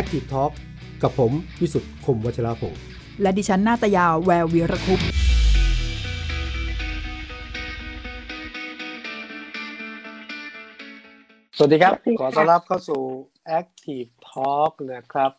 [0.00, 0.52] Active Talk
[1.02, 2.74] กับผมวิสุทธ์คมวัชราภง
[3.22, 5.00] และดิฉันนาตยาแวววีรคุป
[11.56, 13.02] สวัสดีครับ ขอต้อนรับเข้าสู่
[13.60, 15.32] Active Talk นะครับ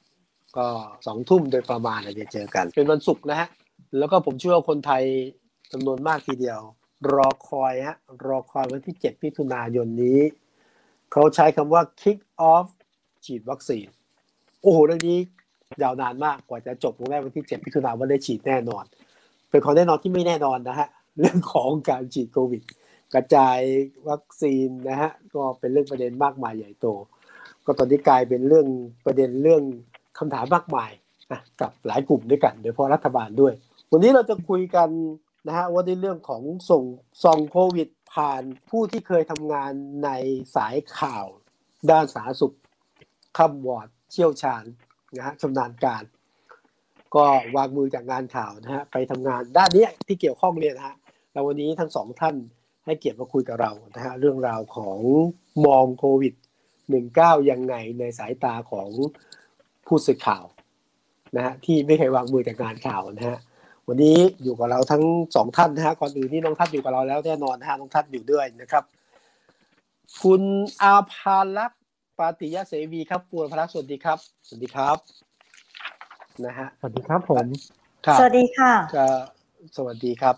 [0.58, 0.68] ก็
[1.08, 3.48] สองทุ่มโดยประมาณเราจะเจอกัน เป็นวันศุกร์นะฮะ
[3.98, 5.04] แล้วก็ผมเชื่อว่าคนไทย
[5.72, 6.60] จำนวนมากทีเดียว
[7.14, 7.98] รอคอยฮะ
[8.28, 10.20] รอคอยวันที่ 7 มิถุนายนนี้
[11.12, 12.20] เขาใช้คำว่า kick
[12.54, 12.68] off
[13.26, 13.88] ฉีดวัคซีน
[14.66, 15.20] โอ้โหเรื่องนี้
[15.84, 18.84] ยาวนานมากกว่าจะจบลงได้วันที่7มิถุนายนว่าได้ฉีดแน่นอน
[19.50, 20.88] เป็นของแน่นอนที่ไม่แน่นอนนะฮะ
[21.20, 22.62] เรื่องของการฉีดโควิด
[23.14, 23.59] กระจาย
[24.09, 26.88] วัคซีนนะฮะก็เป็นเรื่องประเด็นมากมายใหญ่โต
[27.66, 28.68] ก็ตอนนี้กลายเป็นเรื่อง
[29.06, 29.64] ประเด็นเรื่อง
[30.18, 30.92] คำถามมากมาย
[31.32, 33.54] นะกับหลายกลุ่มด้วยกันโดยเฉพาะรัฐบาลด้วย
[33.92, 34.90] วันนี้เราจะคุยกัน
[35.48, 36.84] นะฮะว่าในเรื่องของส่ง
[37.23, 39.72] ซองโควิด ผ่านผู้ที่เคยทำงาน
[40.04, 40.09] ใน
[40.56, 41.26] สายข่าว
[41.92, 42.56] ด้านสาธารณสุข
[43.38, 44.64] คำวอร์ด เชี่ยวชาญ
[45.18, 46.04] นะฮะชำนาญการ
[47.16, 47.25] ก็
[47.56, 50.95] วางมือจากงานข่าวนะฮะไปทำงานด้านนี้ที่เกี่ยวข้องเนี่ยนะฮะ
[51.31, 52.36] แล้ววันนี้ทั้งสองท่าน
[52.86, 54.98] ให้เกียรติมาคุยกับเรานะฮะเรื่องราวของ
[55.66, 56.33] มองโควิด
[56.92, 58.89] 19 ยังไงในสายตาของ
[59.88, 60.45] ผู้สื่อข่าว
[61.36, 63.38] นะฮะที่ไม่เคยวางมือจากงานข่าวนะฮะ
[63.88, 65.03] วันนี้อยู่กับเราทั้ง
[65.36, 68.83] สองท่านนะฮะก่อนอื่นนี่น้องทัศน์อยู่กับเราแล้วแน่นอนนะฮะน้องทัศน์อยู่ด้วยนะครับ
[70.22, 70.42] คุณ
[70.81, 71.84] อาภาลักษ์
[72.19, 74.97] ปาติยะเสวีครับปูรพลักษณ์สวัสดีครับ สวัสดีครับ
[76.45, 77.45] นะฮะสวัสดีครับผม
[78.05, 79.08] ครับสวัสดีค่ะก็
[79.77, 80.36] สวัสดีครับ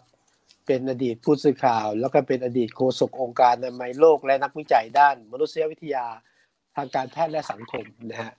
[0.65, 6.05] เป็นอดีตผู้สื่อข่าว แล้วก็เป็นอดีตโฆษกองค์การอนามัยโลกและนักวิจัยด้าน มนุษยวิทยา
[6.75, 8.31] ทางการแพทย์และสังคมนะฮะ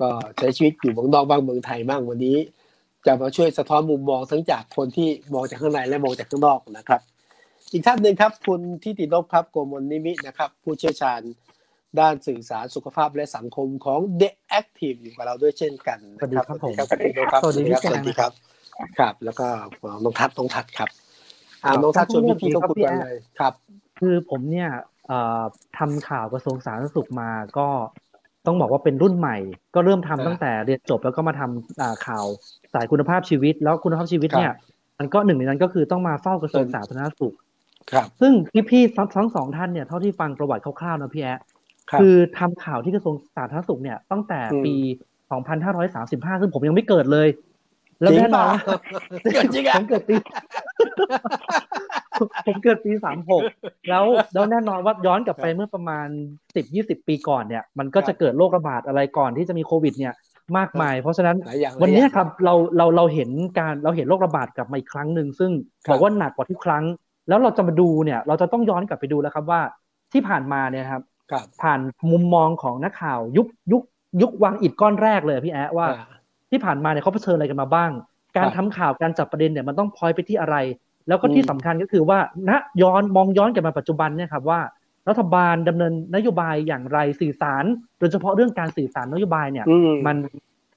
[0.00, 0.08] ก็
[0.38, 2.38] ใช้ชีวิตอยู่เมืองนอกบ้างเมืองไทยบ้างวันนี้
[3.06, 7.00] จะมาช่วยสะท้อนมุมมองทั้งจากคนที่มองจากข้างในและมองจากข้างนอกนะครับ
[7.72, 11.20] อีกท่านหนึ่งครับ คุณทิตินพครับโกมลนิมิตนะครับ ผู้เชี่ยวชาญ
[12.00, 18.32] ด้านสื่อสารสุขภาพและสังคมของ The Active อยู่กับเราด้วยเช่นกันนะสวัสดีครับผมสวัสดีครับสวัสดีพี่สวัสดีครับ
[18.98, 19.46] ครับ แล้วก็
[20.04, 20.88] น้องทัศน์น้องทัศน์ครับ
[21.64, 23.52] อ่าน้องทัศน์ชวนพี่พี่ๆต้องคุยกันเลยครับ
[24.00, 24.70] คือผมเนี่ย
[25.06, 25.42] เอ่อ
[25.78, 27.68] ทำข่าวกระทรวงสาธารณสุขมาก็
[28.46, 29.36] ต้องบอกว่าเป็นรุ่นใหม่
[29.74, 32.24] ก็เริ่มทำอ่าตั้งแต่เรียนจบแล้วก็มาทำอ่าข่าว
[32.74, 34.52] สายคุณภาพชีวิต แล้วคุณภาพชีวิตเนี่ย
[34.98, 37.34] มันก็หนึ่งในนั้นก็คือต้องมาเฝ้ากระทรวงสาธารณสุข
[37.92, 38.32] ครับ ซึ่ง
[38.70, 41.40] พี่ๆทั้งทั้งสองท่านเนี่ยเท่าที่ฟังประวัติคร่าวๆนะพี่แอ๊ะ
[41.90, 44.74] ครับคือทำข่าวที่กระทรวงสาธารณสุขเนี่ยตั้งแต่อืมปี
[45.78, 47.28] 2535 ซึ่งผมยังไม่เกิดเลย
[48.00, 48.58] แล้วแน่นอนว่า
[49.54, 50.14] จริงอะผมเกิดปี
[52.46, 53.42] ผมเกิดปีสามหก
[53.88, 56.06] แล้วแล้วแน่นอนว่าย้อนกลับไปเมื่อประมาณ
[56.56, 60.14] สิบยี่สิบปีก่อนเนี่ย มันก็จะเกิดโรคระบาดอะไรก่อนที่จะมีโควิดเนี่ย
[60.58, 65.50] มากมาย เพราะฉะนั้นหลายอย่างวันหลายเนี้อยย่างครับเราเราเราเห็นการเราเห็นโรคระบาดกลับมาอีกครั้งหนึ่งซึ่ง
[65.86, 66.84] ครับบอกว่าหนักกว่าทุกครั้ง
[67.28, 69.60] แล้วเราจะมาดูเนี่ย เราจะต้องย้อนกลับไปดูแล้วครับว่า
[70.12, 71.09] ที่ผ่านมาเนี่ยครับครับ
[71.62, 71.80] ผ่าน
[72.12, 73.82] มุมมองของนักข่าวยุคยุค
[74.22, 75.96] ยุควางอิฐก้อนแรกเลยพี่แอะว่าอ่า
[76.50, 77.90] ที่ผ่านมาเนี่ยเขาเผชิญอะไรกันมาบ้าง
[78.36, 80.56] การครับทำข่าวการจับประเด็นเนี่ยมันต้องพลอยไปที่อะไร
[81.08, 82.50] แล้วก็อืมที่สำคัญก็คือว่าณ
[82.82, 84.60] ย้อนมองย้อนกลับมาปัจจุบันเนี่ยครับว่า
[85.08, 87.64] รัฐบาลดำเนินนโยบายอย่างไรสื่อสาร
[87.98, 90.16] โดยเฉพาะเรื่องการสื่อสารนโยบายเนี่ยอืมมัน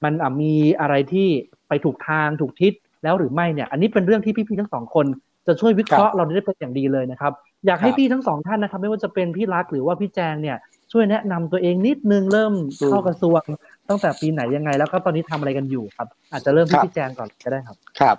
[0.04, 1.28] มันอะมีอะไรที่
[1.68, 2.72] ไปถูกทางถูกทิศ
[3.02, 5.06] แล้วหรือไม่เนี่ย อันนี้เป็นเรื่องที่พี่ๆทั้งสองคน
[5.46, 7.32] จะช่วยวิเคราะห์เราได้เป็นอย่างดีเลยนะครับ
[7.66, 10.56] อยากให้ครับพี่ทั้งสองท่านนะครับ ไม่ว่าจะเป็นพี่รักหรือว่าพี่แจงเนี่ย
[10.92, 12.52] ช่วยแนะนำตัวเองนิดนึงเริ่ม
[12.86, 13.42] เข้ากระทรวง
[13.88, 18.16] ตั้งแต่ปีไหนยังไง แล้วก็ตอนนี้ทำอะไรกันอยู่ครับ อาจจะเริ่มที่พี่แจงก่อนก็ได้ครับ ครับ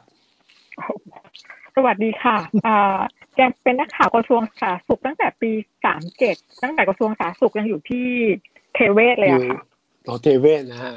[1.75, 2.97] สวัสดีค่ะอ่า
[3.35, 5.51] แจงเป็นนักข่าวกระทรวงสาธารณสุขตั้งแต่ปี
[5.85, 8.06] สามเจ็ดตั้งแต่กระทรวงสาธารณสุขยังอยู่ที่
[8.75, 9.62] เทเวศเลยอยู่อะค่ะ
[10.06, 10.91] โอเทเวศนะฮะ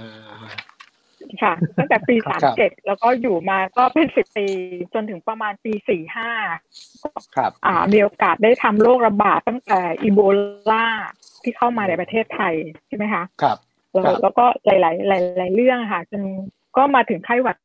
[1.42, 4.46] ค่ะ ตั้งแต่ปีครัสาบมเจ็ดแล้วก็อยู่มาก็เป็นสิบปี
[4.94, 6.30] จนถึงประมาณปีสี่ห้า
[7.36, 10.20] ครับอ่ามีโอกาสได้ทำโรคระบาดตั้งแต่อีโบ
[10.70, 10.86] ลา
[11.42, 12.54] ที่เข้ามาในประเทศไทย
[12.86, 13.58] ใช่ไหมคะครับ
[13.92, 16.22] แล้วครับแล้วก็หลายๆหลายหลายเรื่องค่ะจน
[16.76, 17.56] ก็มาถึงไข้หวัด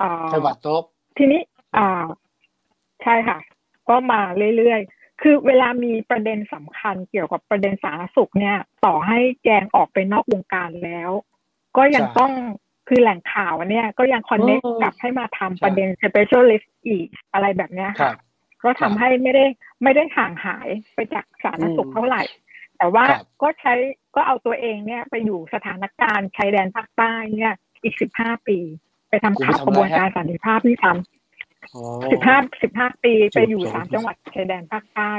[0.00, 0.84] อ่าไข้หวัดนก
[1.18, 1.40] ทีนี้
[1.76, 2.04] อ่า
[3.02, 3.38] ใช่ค่ะ
[3.88, 4.20] ก็มา
[4.56, 11.10] เรื่อยๆ คือเวลามีประเด็นสำคัญเกี่ยวกับประเด็นสาธารณสุขเนี่ย ต่อให้แจงออกไปนอกวงการแล้ว
[11.76, 12.32] ก็ยังใช่ต้อง
[12.92, 18.16] คือแหล่งข่าวอันเนี่ยก็ยังคอนเน c t โอ้กลับให้มาทำใช่ประเด็น specialist อีกอะไรแบบเนี้ยครัค่ะบ
[18.62, 19.44] ก็ครัทำบให้ไม่ได้
[19.82, 22.22] ไม่ได้ห่างหายไปจากสาธารณสุขอืมเท่าไหร่
[22.78, 23.74] แต่ว่าครับก็ใช้
[24.16, 28.58] ก็เอาตัวเองเนี่ยไปอยู่สถานการณ์ชายแดนภาคใต้เนี่ยอีกสิบห้าปี
[29.08, 31.82] ไปทำข่าวกระบวนการสันติภาพที่ทำอ๋อ
[32.12, 35.12] สิบห้าสิบห้าปีจุดไปอยู่สองสามจังหวัดชายแดนภาคใต้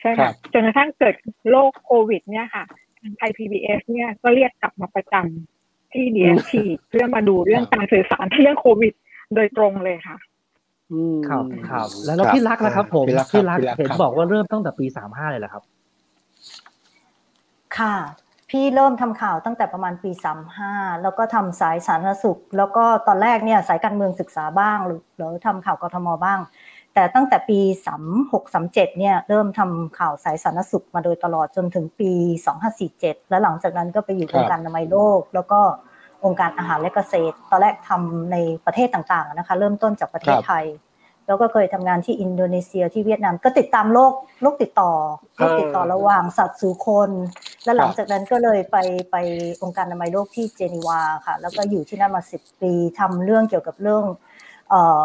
[0.00, 1.14] ใช่ครัค่ะบจนกระทั่งเกิด
[1.50, 2.64] โรคโควิด เนี่ยค่ะ
[3.18, 5.53] ไทย PBS เนี่ยก็เรียกกลับมาประจำ
[5.94, 6.54] ที่ DST
[6.88, 8.94] เพื่อมาดูเรื่องการสื่อสารเรื่องโควิด
[9.34, 10.16] โดยตรงเลยค่ะ
[10.92, 15.62] อืมครับครับแล้วแล้วพี่รักนะครับ ผมพี่รักพี่รักพี่รักเห็นครับบอกว่าเริ่มตั้งแต่ปีสามห้าเลยเหรอครับ
[17.78, 17.96] ค่ะ
[18.50, 20.10] พพี่เริ่มทำข่าวตั้งแต่ประมาณปี
[20.56, 26.38] 35แล้วก็ทำสายสาธารณสุข แล้วก็ตอนแรกเนี่ยสายการเมืองศึกษาบ้างหรือหรือทำข่าวกทมบ้าง
[26.94, 27.58] แต่ตั้งแต่ปี
[28.02, 32.10] 36 37 เนี่ยเริ่มทำข่าวสายสาธารณสุขมาโดยตลอดจนถึงปี
[32.70, 35.60] 2547 แล้วหลังจากนั้นก็ไปอยู่องค์การอนามัยโลก แล้วก็
[36.24, 38.36] องค์การอาหารและเกษตร ตอนแรกทำใน
[38.66, 40.64] ประเทศต่างๆนะคะ เริ่มต้นจากประเทศไทย
[41.26, 44.12] แล้วก็เคยทำงานที่อินโดนีเซียที่เวียดนามก็ติดตามโรค
[44.42, 44.92] โรคติดต่อ
[45.36, 47.10] โรคติดต่อระหว่างสัตว์สู่คน
[47.64, 48.76] แล้วหลังจากนั้นก็เลยไป
[49.10, 49.16] ไป
[49.62, 54.04] องค์การอนามัยโลกที่เจนีวาค่ะ แล้วก็อยู่ที่นั่นมาสิบปีทำเรื่องเกี่ยวกับเรื่อง
[54.70, 55.02] เอ่อ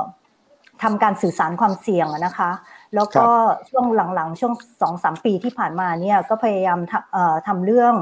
[0.83, 2.51] ทำการสื่อสารความเสี่ยงนะคะ
[2.95, 3.27] แล้วก็
[3.69, 3.85] ช่วง
[4.15, 7.93] หลังๆ ช่วงสองสามปีที่ผ่านมาเนี่ยก็พยายามทำเอ่อทำเรื่อง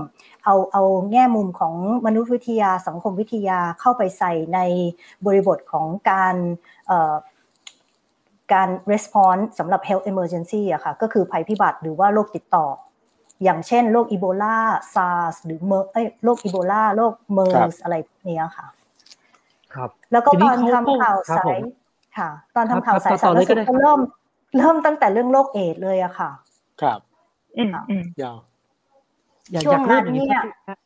[0.46, 1.74] เอาเอาแง่มุมของ
[2.06, 4.60] มนุษยวิทยาสังคมวิทยาเข้าไปใส่ใน
[5.26, 6.36] บริบทของการ
[6.88, 7.14] เอ่อ
[8.54, 12.66] การ response สำหรับ health emergency อะค่ะก็คือภัยพิบัติหรือว่าโรคติดต่อ
[13.44, 14.58] อย่างเช่นโรคอีโบลา
[14.94, 18.68] ซาร์สหรือเมอร์สเอ้ยโรคอีโบลาโรคเมอร์สอะไรพวกนี้ค่ะ
[19.74, 21.64] ครับ แล้วก็ทีนี้ตอนเขาทำข่าวครับสาผยม
[22.18, 24.00] ค่ะ ตอนครับทำข่าวสายต่สาอธารเลณยก็สุขได้ก็เริ่ม
[24.58, 26.30] เริ่มตั้งแต่เรื่องโรคเอดส์เลยอะค่ะ
[26.82, 27.00] ครับ
[27.58, 28.38] อืมอืมยาว
[29.52, 30.78] อยากช่อวงยากเริ่มนั้นอย่างนี้เนี่ยครับ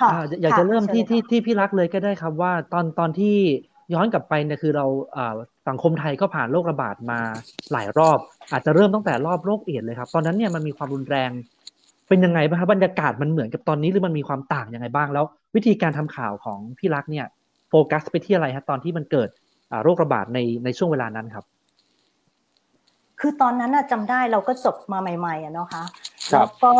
[0.00, 3.36] ค่ะอ่าอยากจะเริ่มที่ชิญที่ลยค่ะที่พี่รักเลยก็ได้ครับว่า ตอนตอนที่
[3.94, 4.86] ย้อนกลับไปเนี่ยคือเรา
[5.16, 5.34] อ่า
[5.68, 7.20] สังคมไทยก็ผ่านโรคระบาดมา
[7.72, 8.18] หลายรอบ
[8.50, 11.30] อาจจะเริ่มตั้งแต่รอบโรคเอดส์เลยครับ ตอนนั้นเนี่ยมันมีความรุนแรง
[12.08, 15.24] เป็นยังไงบ้างครับบรรยากาศมันเหมือนกับตอนนี้หรือมันมีความต่างยังไงบ้างแล้ว
[15.54, 17.26] วิธีการทำข่าวของพี่รักเนี่ย
[17.68, 19.47] โฟกัสไปที่อะไรครับตอนที่มันเกิดอ่า
[19.82, 21.44] โรคระบาดในในช่วงเวลานั้นครับ
[23.20, 25.84] คือตอนนั้นน่ะจำได้เราก็จบมาใหม่ๆอะเนาะคะ
[26.32, 26.72] ครัแล้บวก็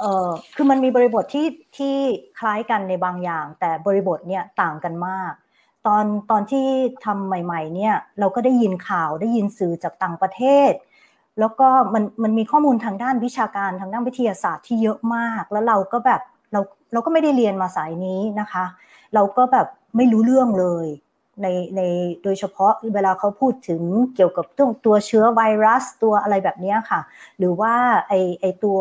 [0.00, 1.48] เออคือมันมีบริบทที่
[1.78, 1.96] ที่
[2.38, 5.32] คล้ายกันในบางอย่าง แต่บริบทเนี่ยต่างกันมาก
[5.86, 6.66] ตอนตอนที่
[7.04, 10.72] ทำใหม่ ๆ เนี่ยเราก็ได้ยินข่าวได้ยินสื่อจากต่างประเทศ
[11.38, 16.20] แล้วก็มันมันมีข้อมูลทางด้านวิชาการทางด้านวิทยาศาสตร์ที่เยอะมาก แล้วเราก็แบบ
[16.52, 16.60] เรา
[16.92, 18.64] เราก็ไม่ได้เรียนมาสายนี้นะคะ
[19.14, 19.66] เราก็แบบ
[19.96, 20.86] ไม่รู้เรื่องเลย
[21.42, 21.46] ใน
[21.76, 21.80] ใน
[22.24, 23.82] โดยเฉพาะเวลาเขาพูดถึง
[24.14, 27.00] เกี่ยวกับตัวตัวเชื้อไวรัสตัวอะไรแบบนี้ค่ะ
[27.38, 27.74] หรือว่า
[28.08, 28.80] ไอไอตัว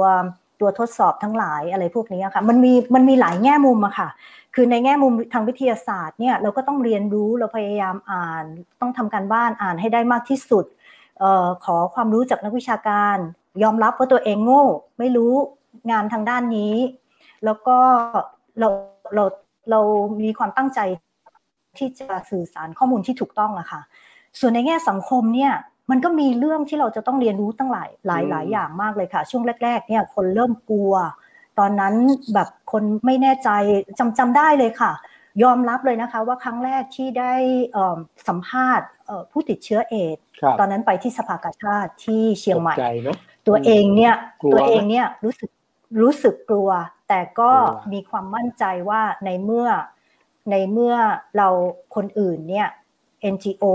[0.59, 4.09] ตัวทดสอบทั้งหลายอะไรพวกนี้ค่ะมันมีมันมีหลายแง่มุมอะค่ะ
[4.55, 8.43] คือในแง่มุมทางวิทยาศาสตร์เนี่ยเราก็ต้องเรียนรู้เราพยายามอ่าน
[8.81, 10.65] ต้องทำการบ้านอ่านให้ได้มากที่สุด
[11.21, 13.17] ออขอความรู้จากนักวิชาการ
[13.63, 14.65] ยอมรับว่าตัวเองโง่
[14.99, 15.33] ไม่รู้
[15.91, 16.75] งานทางด้านนี้
[17.45, 17.77] แล้วก็
[18.59, 18.69] เรา
[19.15, 19.23] เรา
[19.71, 19.79] เรา
[20.23, 20.79] มีความตั้งใจ
[21.79, 23.81] ที่จะสื่อสารข้อมูลที่ถูกต้องอะค่ะ
[24.39, 25.53] ส่วนในแง่สังคมเนี่ย
[25.91, 30.93] มันก็มีเรื่องที่เราจะต้องเรียนรู้ตั้งหลายหลายหลายอย่างมากเลยค่ะ ช่วงแรก ๆ เนี่ยคนเริ่มกลัว
[31.59, 31.93] ตอนนั้น
[32.33, 33.49] แบบคนไม่แน่ใจ
[33.99, 34.91] จำจำได้เลยค่ะ
[35.43, 37.33] ยอมรับเลยนะคะ ว่าครั้งแรกที่ได้
[37.73, 37.97] เอิ่ม
[38.27, 43.17] สัมภาษณ์เอ่อผู้ติดเชื้อเอดส์ครับตอนนั้นไปที่สภากาชาติที่เชียงใหม่ตกใจเนอะ
[43.47, 45.49] ตัวเองเนี่ยกลัวไหมตัวเองเนี่ยรู้สึก
[46.01, 46.69] รู้สึกกลัว
[47.09, 49.67] แต่ก็กลัวมีความมั่นใจว่าในเมื่อ
[50.51, 50.95] ในเมื่อ
[51.37, 51.47] เรา
[51.95, 52.67] คนอื่นเนี่ย
[53.33, 53.65] NGO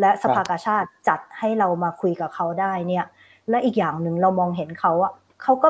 [0.00, 3.04] และสภากาชาติจัดให้เรามาคุยกับเขาได้เนี่ย
[3.50, 5.12] และอีกอย่างหนึ่งเรามองเห็นเขาอะ
[5.42, 5.68] เขาก็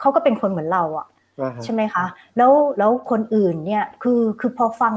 [0.00, 1.06] เขาก็เป็นคนเหมือนเราอะ
[1.40, 2.04] อ่าฮะใช่ไหมคะ
[2.36, 4.94] แล้วแล้วคนอื่นเนี่ยคือคือพอฟัง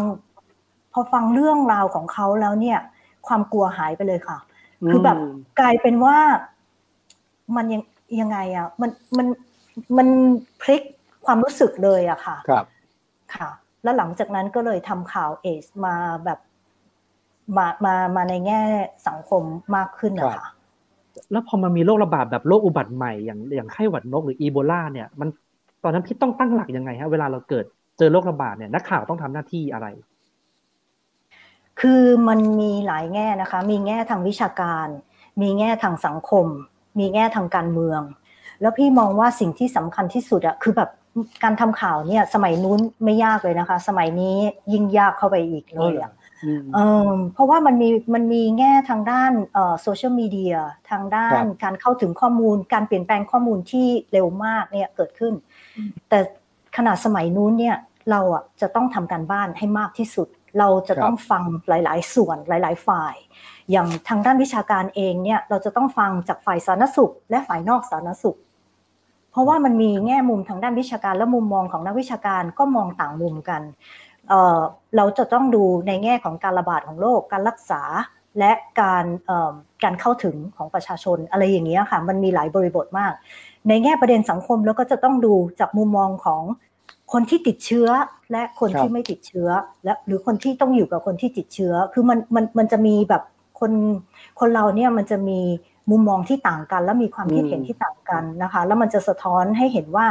[0.94, 2.80] พอฟังเรื่องราวของเขาแล้วเนี่ย
[3.28, 4.38] ความกลัวหายไปเลยค่ะ
[4.90, 6.18] คือแบบอืมกลายเป็นว่า
[7.56, 7.82] มันยัง
[8.22, 9.28] ยังไงอะมันมัน
[9.98, 10.08] มัน
[10.62, 10.82] พลิก
[11.26, 12.66] ความรู้สึกเลยอะค่ะ ครับ
[13.36, 13.50] ค่ะ
[13.84, 16.40] แล้วหลังจากนั้นก็เลยทำข่าวเอสมาแบบ
[17.58, 18.62] มามามาในแง่
[19.08, 19.44] สังคม
[19.76, 20.48] มากขึ้นนะคะ
[21.32, 25.30] แล้วพอมันมีโรคระบาดแบบโรคอุบัติใหม่อย่างอย่างไข้หวัดนกหรืออีโบลาเนี่ยมัน
[25.84, 27.66] ตอนนั้นพี่ต้องตั้งหลักยังไงฮะเวลาเราเกิด
[27.98, 29.88] เจอโรคระบาดเนี่ยนักข่าวต้องทำหน้าที่อะไร
[31.80, 34.88] คือมันมีหลายแง่นะคะ มีแง่ทางวิชาการ
[35.42, 36.46] มีแง่ทางสังคม
[37.00, 38.02] มีแง่ทางการเมือง
[38.62, 40.90] แล้วพี่มองว่าสิ่งที่สำคัญที่สุดอะคือแบบ
[41.44, 44.38] การทำข่าวเนี่ย สมัยนู้นไม่ยากเลยนะคะ สมัยนี้
[44.74, 46.12] ยิ่งยากเข้าไปอีกเลยอะ
[46.46, 49.32] อืมเออเพราะว่ามันมีมันมีแง่ทางด้าน
[49.82, 50.56] โซเชียลมีเดีย
[50.90, 55.34] ทางด้าครันบการเข้าถึงข้อมูล การเปลี่ยนแปลงข้อมูลที่เร็วมากเนี่ยเกิดขึ้น
[56.10, 56.20] แต่
[56.78, 57.76] ขนาดสมัยนู้นเนี่ย
[58.12, 60.28] เราอะจะต้องทำการบ้านให้มากที่สุด
[60.60, 63.16] เราจะต้องฟังหลาย ๆ ส่วนหลาย ๆ ฝ่าย
[63.72, 68.47] อย่างทางด้านวิชาการเองเนี่ยเราจะต้องฟังจากฝ่ายสาธารณสุข และฝ่ายนอกสาธารณสุขเพ
[69.38, 73.62] ราะว่ามันมีแง่มุมทางด้านวิชาการและมุมมองของนักวิชาการก็มองต่างมุมกัน
[74.30, 74.60] เออ
[74.96, 77.82] เราจะต้องดูในแง่ของการระบาดของโรคการรักษา
[78.40, 78.52] และ
[78.82, 79.06] การ
[79.84, 83.14] การเข้าถึงของประชาชนอะไรอย่างเงี้ยค่ะมันมีหลายบริบทมาก
[83.68, 86.42] ในแง่ประเด็นสังคมแล้วก็จะต้องดูจากมุมมองของ
[87.14, 87.88] คนที่ติดเชื้อ
[88.32, 89.50] และคนที่ไม่ติดเชื้อ
[89.84, 93.24] และหรือคนที่ต้องอยู่กับคนที่ติดเชื้อ คือมันมันมันจะมีแบบ
[93.60, 93.72] คน
[94.40, 95.40] คนเราเนี่ยมันจะมี
[95.92, 100.06] มุมมองที่ต่างกัน และมีความคิดเห็นที่ต่างกันนะคะ แล้วมันจะสะท้อนให้เห็นว่า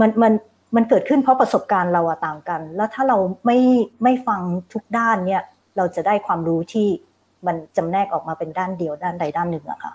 [0.00, 0.32] มันมัน
[0.76, 3.58] มันเกิดขึ้นเพราะประสบการณ์เราอะต่างกัน แล้วถ้าเราไม่
[4.02, 4.40] ไม่ฟัง
[4.72, 5.42] ทุกด้านเนี่ย
[5.76, 6.88] เราจะได้ความรู้ที่
[7.46, 9.92] มันจำแนกออกมาเป็นด้านเดียวด้านใดด้านหนึ่งอะค่ะ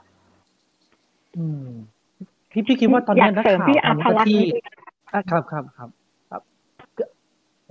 [1.37, 1.67] อืม
[2.51, 4.63] พี่พี่คิดว่าตอนอยานี้กนักเสริมข่าวพี่อัทำหพน้าลักษณ์ที่นิดนึง
[5.13, 5.89] อะครับครับครับ
[6.29, 6.41] ครับ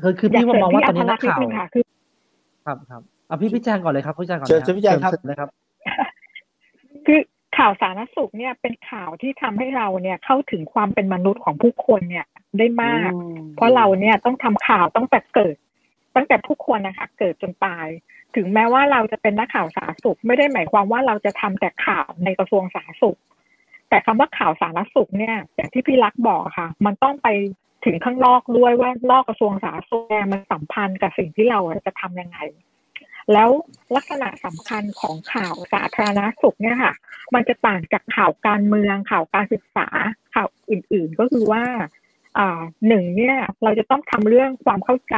[0.02, 1.82] คือคืออยากพี่ว่าเสริมมองว่าพี่ตอัอนนี้พลันักกษณ์นิดข่าวนึงค่ะคือ
[2.66, 5.48] ครับครับอะพี่พี่แจงก่อนเลยครับพี่แจงก่อนเชิญเลยเชิญพี่แจงครับเชิญเลยครับ
[7.06, 7.20] คือ
[7.56, 12.26] ข่าวสาธารณสุขเนี่ยเป็นข่าวที่ทำให้เราเนี่ยเข้าถึงความเป็นมนุษย์ของผู้คนเนี่ย
[12.58, 13.10] ได้มาก
[13.56, 15.56] เพราะเราเนี่ยต้องทำข่าวตั้งแต่เกิด
[16.16, 17.86] ตั้งแต่ผู้คนนะคะเกิดจนตาย
[18.36, 23.18] ถึงแม้ว่าเราจะเป็นนักข่าวสาธารณสุข ไม่ได้หมายความว่าเราจะทำแต่ข่าวในกระทรวงสาธารณสุข
[23.88, 27.28] แต่คำว่าข่าวสาธารณสุขเนี่ยอย่างที่พี่รักบอกค่ะ มันต้องไป
[27.84, 32.38] ถึงข้างนอกด้วยว่านอกกระทรวงสาธารณสุขเนี่ยมันสัมพันธ์กับสิ่งที่เราจะทำยังไง
[33.32, 33.50] แล้ว
[33.94, 36.94] ลักษณะสำคัญของข่าวสาธารณสุขเนี่ยค่ะ
[37.34, 39.88] มันจะต่างจากข่าวการเมืองข่าวการศึกษา
[40.34, 41.64] ข่าวอื่นๆ ก็คือว่า
[42.38, 45.16] อ่าหนึ่งเนี่ยเราจะต้องทำเรื่องความเข้าใจ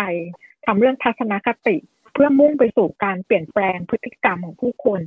[0.66, 1.76] ทำเรื่องทัศนคติ
[2.12, 5.02] เพื่อมุ่งไปสู่การเปลี่ยนแปลงพฤติกรรมของผู้คน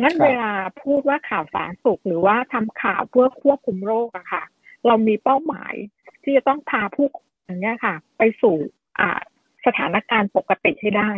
[0.00, 4.44] งั้นครับเวลาพูดว่าข่าวสาธารณสุขหรือว่าทำข่าวเพื่อควบคุมโรคอะค่ะ
[4.86, 5.74] เรามีเป้าหมาย
[6.22, 8.56] ที่จะต้องพาผู้คนเนี่ยค่ะ ไปสู่
[9.00, 9.20] อ่า
[9.66, 11.10] สถานการณ์ปกติให้ได้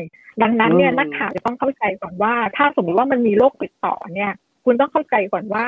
[0.43, 4.33] ดังนั้นเนี่ยอืมนักข่าวจะต้องเข้าใจก่อนว่า ถ้าสมมติว่ามันมีโรคติดต่อเนี่ย
[4.65, 5.67] คุณต้องเข้าใจก่อนว่า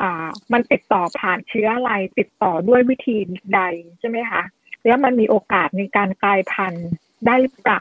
[0.00, 3.16] อ่ามันติดต่อผ่านเชื้ออะไรติดต่อด้วยวิธี
[3.54, 3.60] ใด
[4.00, 4.42] ใช่ไหมคะ
[4.86, 6.88] แล้วมันมีโอกาสในการกลายพันธุ์
[7.26, 7.80] ได้หรือเปล่า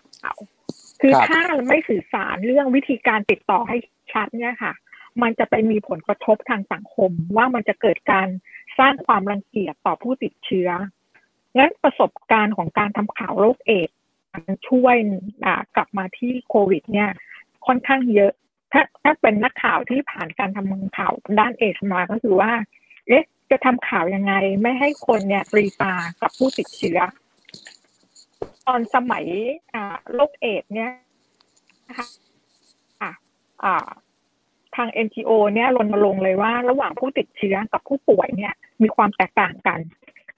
[1.02, 3.78] คือครับถ้าไม่สื่อสารเรื่องวิธีการติดต่อให้
[4.14, 4.74] ชัดเนี่ยค่ะ
[5.22, 8.28] มันจะไปมีผลกระทบทางสังคม ว่ามันจะเกิดการ
[8.80, 10.70] สร้างความรังเกียจต่อผู้ติดเชื้อ
[11.58, 14.05] งั้นประสบการณ์ของการทำข่าวโรคเอดส์มัน
[14.70, 14.96] ช่วย
[15.76, 17.10] กลับมาที่โควิด เนี่ย
[17.66, 18.32] ค่อนข้างเยอะ
[18.72, 22.52] ถ้าถ้าเป็นนักข่าวที่ผ่านการทำข่าวด้านเอดส์มาก็คือว่า
[23.08, 27.00] เอ๊ะ จะทำข่าวยังไง ไม่ให้คนเนี่ยรีตากับผู้ติดเชื้อ
[28.68, 29.26] ตอนสมัย
[30.14, 30.92] โรคเอดส์เนี่ย
[31.88, 32.08] นะคะ
[33.02, 33.12] อ่า
[33.64, 33.88] อ่า
[34.76, 39.80] ทาง NGO เนี่ยรณรงค์เลยว่าระหว่างผู้ติดเชื้อกับผู้ป่วยเนี่ย มีความแตกต่างกัน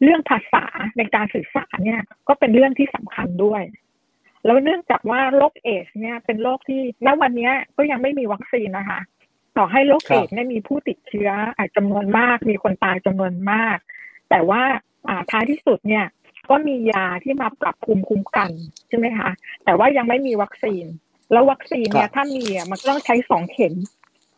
[0.04, 0.66] เรื่องภาษา
[0.98, 3.62] ในการสื่อสารเนี่ย ก็เป็นเรื่องที่สำคัญด้วย
[4.46, 9.00] แล้วเนื่องจากว่าโรคเอดส์เนี่ยเป็นโรคที่ณวันเนี้ยก็ยังไม่มีวัคซีนนะคะ
[9.58, 13.78] ต่อให้โรคครับเอดส์เนี่ยมีผู้ติดเชื้ออาจจำนวนมาก มีคนตายจำนวนมาก
[14.30, 14.62] แต่ว่า
[15.10, 16.06] อ่าท้ายที่สุดเนี่ย
[16.50, 18.50] ก็มียาที่มาปรับภูมิคุ้มกัน
[18.88, 19.30] ใช่ไหมคะ
[19.66, 20.86] แต่ว่ายังไม่มีวัคซีน
[21.32, 23.74] แล้ววัคซีนเนี่ครัยบถ้ามีอะมันก็ต้องใช้สองเข็ม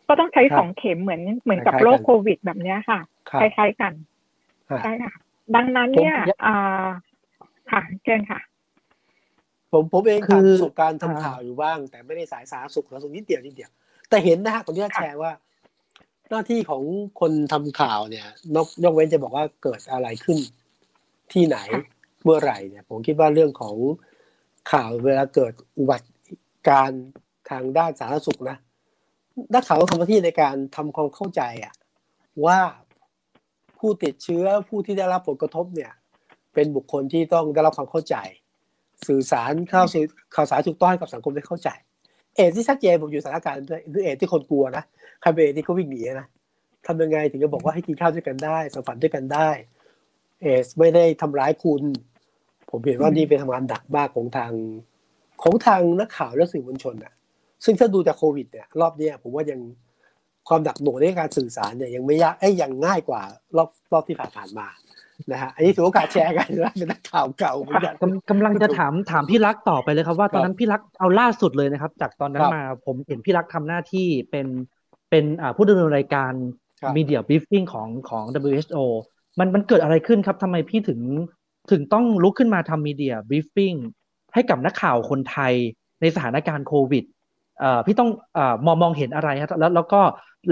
[0.08, 3.92] ก็ต้องใช้ครับสองเข็มเหมือนเหมือนกับคล้ายๆโรคกันโควิดแบบเนี้ยค่ะครับคล้ายๆกัน
[4.70, 5.12] ฮะใช่ค่ะ
[5.54, 6.86] ดังนั้นเนี่ยผมอ่า
[7.70, 8.40] ค่ะเช่นค่ะ
[9.72, 13.70] ผมผมเองคือผ่านประสบการณ์อ่าทำข่าวอยู่บ้าง แต่ไม่ได้สายสาธารณสุขแล้วสุขนิดเดียวนิดเดียว
[14.08, 15.32] แต่เห็นนะฮะผมที่จะแชร์ว่า
[16.30, 16.82] หน้าที่ของ
[17.20, 20.38] คนทำข่าวเนี่ย นอกยกเว้นจะบอกว่าเกิดอะไรขึ้น
[21.32, 21.82] ที่ไหนค่ะ
[22.24, 23.76] เมื่อไหร่เนี่ย ผมคิดว่าเรื่องของ
[24.72, 26.08] ข่าวเวลาเกิดอุบัติ
[26.68, 27.04] การณ์
[27.50, 28.56] ทางด้านสาธารณสุขนะ
[29.54, 31.74] นักข่าวต้องทำหน้าที่ในการทำความเข้าใจอะ
[32.44, 32.58] ว่า
[33.78, 35.92] ผู้ติดเชื้อผู้ที่ได้รับผลกระทบเนี่ย
[36.54, 38.16] เป็นบุคคลที่ต้องได้รับความเข้าใจ
[39.08, 40.04] สื่อสารข่าวสื่อ
[40.34, 41.68] ข่าวสารถูกต้องให้กับสังคมได้เข้าใจ
[42.36, 44.84] เอดส์ที่ชัดเจนผมอยู่สถานการณ์ด้วยคือเอดส์ที่คนกลัวนะ
[45.20, 46.26] ใครเป็นเอดส์ที่เขาวิ่งหนีนะ
[46.86, 49.48] ทำยังไงถึงจะบอกว่าให้กินข้าวด้วยกันได้สัมผัสด้วยกันได้
[50.42, 51.82] เอดส์ไม่ได้ทำร้ายคุณ
[52.70, 54.52] ผมเห็นว่านี่เป็นทำงานหนักมากของทาง
[55.42, 57.12] ของทางนักข่าวและสื่อมวลชนอะ
[57.64, 59.60] ซึ่งถ้าดูจากโควิดเนี่ยรอบเนี้ยผมว่ายัง
[60.48, 63.22] ความหนักหน่วงในการสื่อสารเนี่ยยังไม่ยากเอ้ยยังง่ายกว่า
[63.56, 64.66] รอบรอบที่ผ่านๆมา
[65.30, 74.46] นะฮะอันนี้ถือโอกาสแชร์กันนะเป็นนักข่าวเก่าเหมือนกันกำกำลังจะถามถามพี่รักต่อไปเลยครับ ว่าตอนนั้นพี่รักเอาล่าสุดเลยนะครับ จากตอนนั้นครับมาผมเห็นพี่รักทำหน้าที่เป็น
[75.10, 76.32] เป็นอ่าผู้ดำเนินรายการ
[76.80, 78.78] ครับมีเดียบ i ฟ f ิ n งของของ WHO
[79.38, 81.00] มันมันเกิดอะไรขึ้นครับทำไมพี่ถึง
[81.70, 83.74] ถึงต้องลุกขึ้นมาทำมีเดียบ i ฟ f ิ n ง
[84.34, 85.54] ให้กับนักข่าวคนไทย
[86.00, 87.18] ในสถานการณ์โควิดเอ่อ
[87.86, 90.00] พี่ต้องเอ่อมองมองเห็นอะไรครับแล้วแล้วก็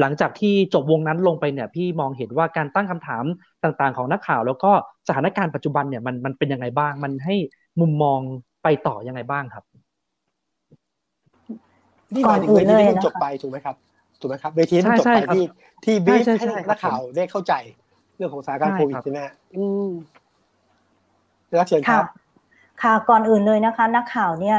[0.01, 3.25] หลังจากที่จบวงนั้นลงไปเนี่ยพี่มองเห็นว่าการตั้งคำถาม
[3.65, 4.71] ต่างๆ ของนักข่าว แล้วก็
[5.09, 7.35] สถานการณ์ปัจจุบันเนี่ยมันมันเป็นยังไงบ้าง มันให้
[7.81, 8.21] มุมมอง
[8.63, 9.65] ไปต่อยังไงบ้างครับ
[12.15, 13.77] นี่หมายถึงก่เวอนอื่นทีเลยที่มันนะคะจบไปถูกไหมครับ
[14.21, 15.45] ถูกไหมครับเวทีที่มันจบใช่ไปใช่ครับที่
[15.85, 17.55] ที่บีฟใช่ให้ใช่นักข่าวครับผมได้เข้าใจ
[18.17, 19.89] เรื่องของสถานการณ์ใช่โควิดครับใช่ไหมฮะอืม
[21.61, 22.05] รักเชิญคค่ะรับ
[22.83, 24.59] ค่ะก่อนอื่นเลยนะคะ นักข่าวเนี่ย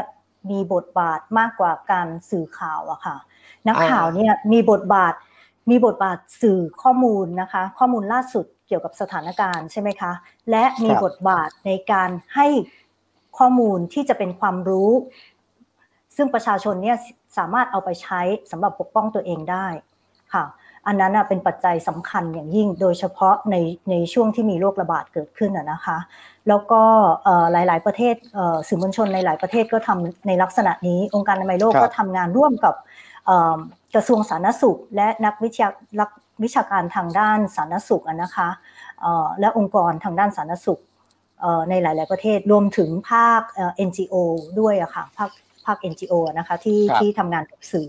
[0.50, 3.17] มีบทบาทมากกว่าการสื่อข่าวอะค่ะ
[3.67, 5.13] นักข่าวเนี่ยมีบทบาท
[5.69, 10.12] มีบทบาทสื่อข้อมูลนะคะ ข้อมูลล่าสุดเกี่ยวกับสถานการณ์ใช่ไหมคะ
[10.50, 12.48] และมีครับบทบาทในการให้
[13.38, 14.91] ข้อมูลที่จะเป็นความรู้
[16.15, 16.98] ซึ่งประชาชนเนี่ย
[17.38, 19.67] สามารถเอาไปใช้สำหรับปกป้องตัวเองได้
[20.34, 20.43] ค่ะ
[20.88, 23.55] อันนั้นเป็นปัจจัยสำคัญอย่างยิ่ง โดยเฉพาะใน
[23.89, 25.98] ในช่วงที่มีโรคระบาดเกิดขึ้นนะคะ
[26.48, 26.81] แล้วก็
[27.51, 28.15] หลาย ๆ ประเทศ
[28.67, 32.75] สื่อมวลชนในหลายประเทศก็ทำในลักษณะนี้ องค์การอนามัยโลกก็ทำงานร่วมกับ
[33.95, 35.67] กระทรวงสาธารณสุข และนักวิชา
[36.43, 38.50] วิชาการทางด้านสาธารณสุขนะคะ
[39.39, 40.81] และองค์กรทางด้านสาธารณสุข
[41.69, 43.41] ในหลาย ๆ ประเทศรวมถึงภาค
[43.88, 44.15] NGO
[44.59, 45.31] ด้วยอะค่ะภาค
[45.65, 47.88] ภาค NGO นะคะที่ที่ทำงานกับสื่อ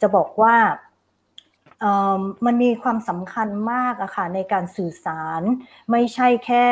[0.00, 0.56] จะบอกว่า
[2.46, 5.42] มันมีความสำคัญมากอะค่ะในการสื่อสาร
[5.90, 6.64] ไม่ใช่แค่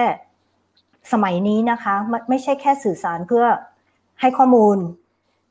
[1.13, 1.95] สมัยนี้นะคะ
[2.29, 3.47] ไม่ใช่แค่สื่อสารเพื่อ
[4.21, 4.79] ให้ข้อมูล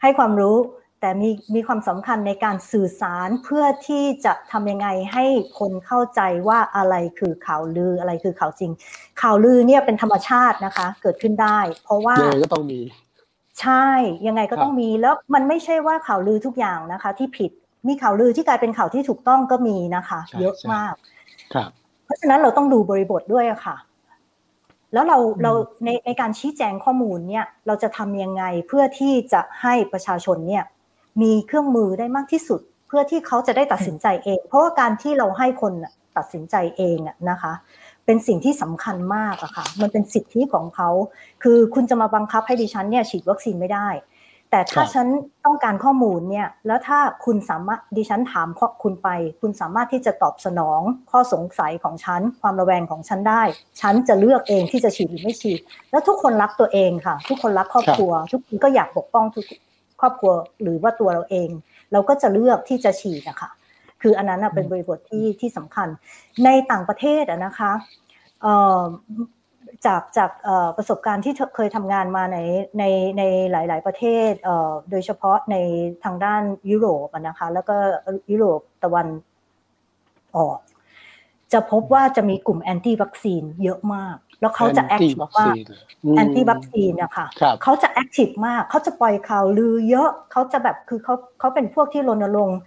[0.02, 0.58] ให้ความรู้
[1.00, 5.26] แต่มีมีความสำคัญในการสื่อสารเพื่อที่จะทำยังไงให้
[5.60, 8.72] คนเข้าใจว่าอะไรคือข่าวลืออะไรคือข่าวจริง
[9.22, 12.82] ข่าวลือเนี่ยเป็นธรรมชาตินะคะ เกิดขึ้นได้ เพราะว่ายังไงก็ต้องมี
[13.62, 13.88] ใช่
[14.28, 17.52] ยังไงก็ต้องมีแล้วมันไม่ใช่ว่าข่าวลือทุกอย่างนะคะ ที่ผิด
[17.88, 20.94] มีข่าวลือที่กลายเป็นข่าวที่ถูกต้องก็มีนะคะ เยอะมาก
[21.54, 21.70] ครับ
[22.06, 23.76] เพราะฉะนั้นเราต้องดูบริบทด้วยอะค่ะ
[24.94, 25.52] แล้วเราเรา
[25.86, 30.64] ในในการชี้แจงข้อมูลเนี่ย เราจะทำยังไงเพื่อที่จะให้ประชาชนเนี่ย
[31.22, 35.74] มีเครื่องมือได้มากที่สุด เพื่อที่เขาจะได้ตัดสินใจเอง เพราะว่าการที่เราให้คน
[36.18, 36.98] ตัดสินใจเอง
[37.30, 37.54] นะคะ
[38.06, 40.90] เป็นสิ่งที่สำคัญมากอะค่ะ มันเป็นสิทธิของเขา
[41.44, 43.88] คือคุณจะมาบังคับให้ดิฉันเนี่ยฉีดวัคซีนไม่ได้
[44.54, 45.08] แต่ถ้าฉัน
[45.46, 48.48] ต้องการข้อมูลเนี่ย แล้วถ้าคุณสามารถดิฉันถาม
[48.84, 49.10] คุณไป
[49.42, 50.82] คุณสามารถที่จะตอบสนอง
[51.12, 53.42] ข้อสงสัยของฉัน ความระแวงของฉันได้
[53.82, 55.60] ฉันจะเลือกเองที่จะฉีดหรือไม่ฉีด
[55.92, 59.46] แล้วทุกคนรักตัวเองค่ะ ทุกคนรักครอบครัว ทุกคนก็อยากปกป้องทุก
[60.02, 60.32] ครอบครัว
[60.62, 61.50] หรือว่าตัวเราเอง
[61.92, 63.50] เราก็จะเลือกที่จะฉีดนะคะ
[64.02, 65.88] คืออันนั้นเป็นบริบทที่ที่สำคัญ
[66.46, 67.72] ในต่างประเทศนะคะ
[69.86, 70.32] จากจาก
[70.78, 72.38] ประสบการณ์ที่เคยทำงานมาใน
[72.80, 72.84] ใน
[73.18, 74.32] ในหลาย ๆ ประเทศ
[74.92, 75.56] โดยเฉพาะใน
[76.04, 77.76] ทางด้านยุโรปนะคะแล้วก็
[78.32, 79.08] ยุโรปตะวัน
[80.38, 80.58] ออก
[81.54, 85.56] จะพบว่าจะมีกลุ่ม anti วัคซีนเยอะมาก แล้วเขาจะ active มาก
[86.18, 87.28] anti วัคซีนนะคะ
[87.64, 92.60] เขาจะ active มากเขาจะปล่อยข่าวลือเยอะเขาจะแบบคือเขาเขาเป็นพวกที่รณรงค์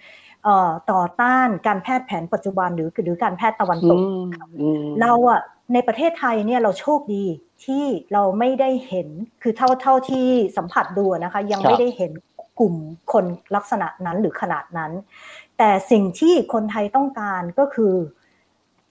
[0.91, 3.99] ต่อต้านการแพทย์แผนปัจจุบันหรือหรือการแพทย์ตะวันตก
[5.01, 5.41] เราอะ
[5.73, 7.25] ในประเทศไทยเนี่ยเราโชคดี
[7.65, 9.09] ที่เราไม่ได้เห็น
[9.43, 10.27] คือเท่าเท่าที่
[10.57, 12.13] สัมผัสดูนะคะ ยังไม่ได้เห็น
[12.59, 12.75] กลุ่ม
[13.13, 13.25] คน
[13.57, 14.93] ลักษณะนั้นหรือขนาดนั้น
[15.59, 17.95] แต่สิ่งที่คนไทยต้องการก็คือ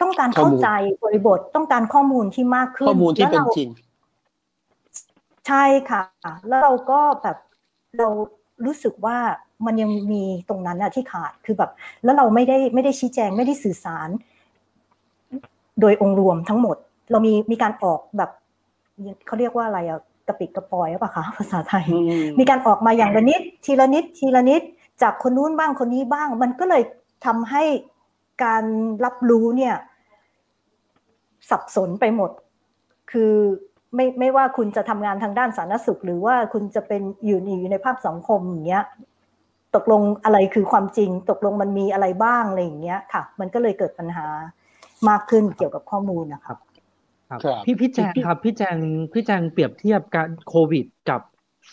[0.02, 0.68] ต้องการเข้าใจ
[1.04, 3.70] บริบทต้องการข้อมูลที่มากขึ้นข้อมูลที่เป็นจริง
[5.48, 6.02] ใช่ค่ะ
[6.48, 7.38] แล้วเราก็แบบ
[8.00, 8.10] เรา
[8.66, 9.18] รู้สึกว่า
[9.66, 11.72] มันยังมีตรงนั้นอะที่ขาดคือแบบ
[12.04, 14.10] แล้วเราไม่ได้ไม่ได้ชี้แจงไม่ได้สื่อสาร
[15.82, 16.78] โดยองค์รวมทั้งหมด
[17.12, 18.30] เรามีมีการออกแบบ
[19.26, 21.86] เขาเรียกว่าอะไรอะกระปิดกระปอยหรือเปล่าคะภาษาไทย
[22.40, 24.62] มีการออกมาอย่างละนิด ทีละนิด ทีละนิด
[25.02, 26.84] จากคนนู้นบ้างคนนี้บ้าง มันก็เลย
[27.26, 27.64] ทำให้
[28.44, 28.64] การ
[29.06, 29.76] รับรู้เนี่ย
[31.50, 32.32] สับสนไปหมด
[33.12, 33.34] คือ
[33.96, 38.84] ไม่ไม่ว่าคุณจะทำงานทางด้านสาธารณสุข หรือว่าคุณจะเป็นอยู่อยู่ในภาพสังคมอย่างเงี้ย
[39.76, 44.28] ตกลงอะไรคือความจริง ตกลงมันมีอะไรบ้างอะไรอย่างเงี้ยค่ะ มันก็เลยเกิดปัญหา
[45.10, 46.58] มากขึ้นเกี่ยวกับข้อมูลนะครับ
[47.30, 48.78] ครับพี่พี่แจงครับพี่แจง
[49.14, 51.22] พี่แจงเปรียบเทียบการโควิด กับ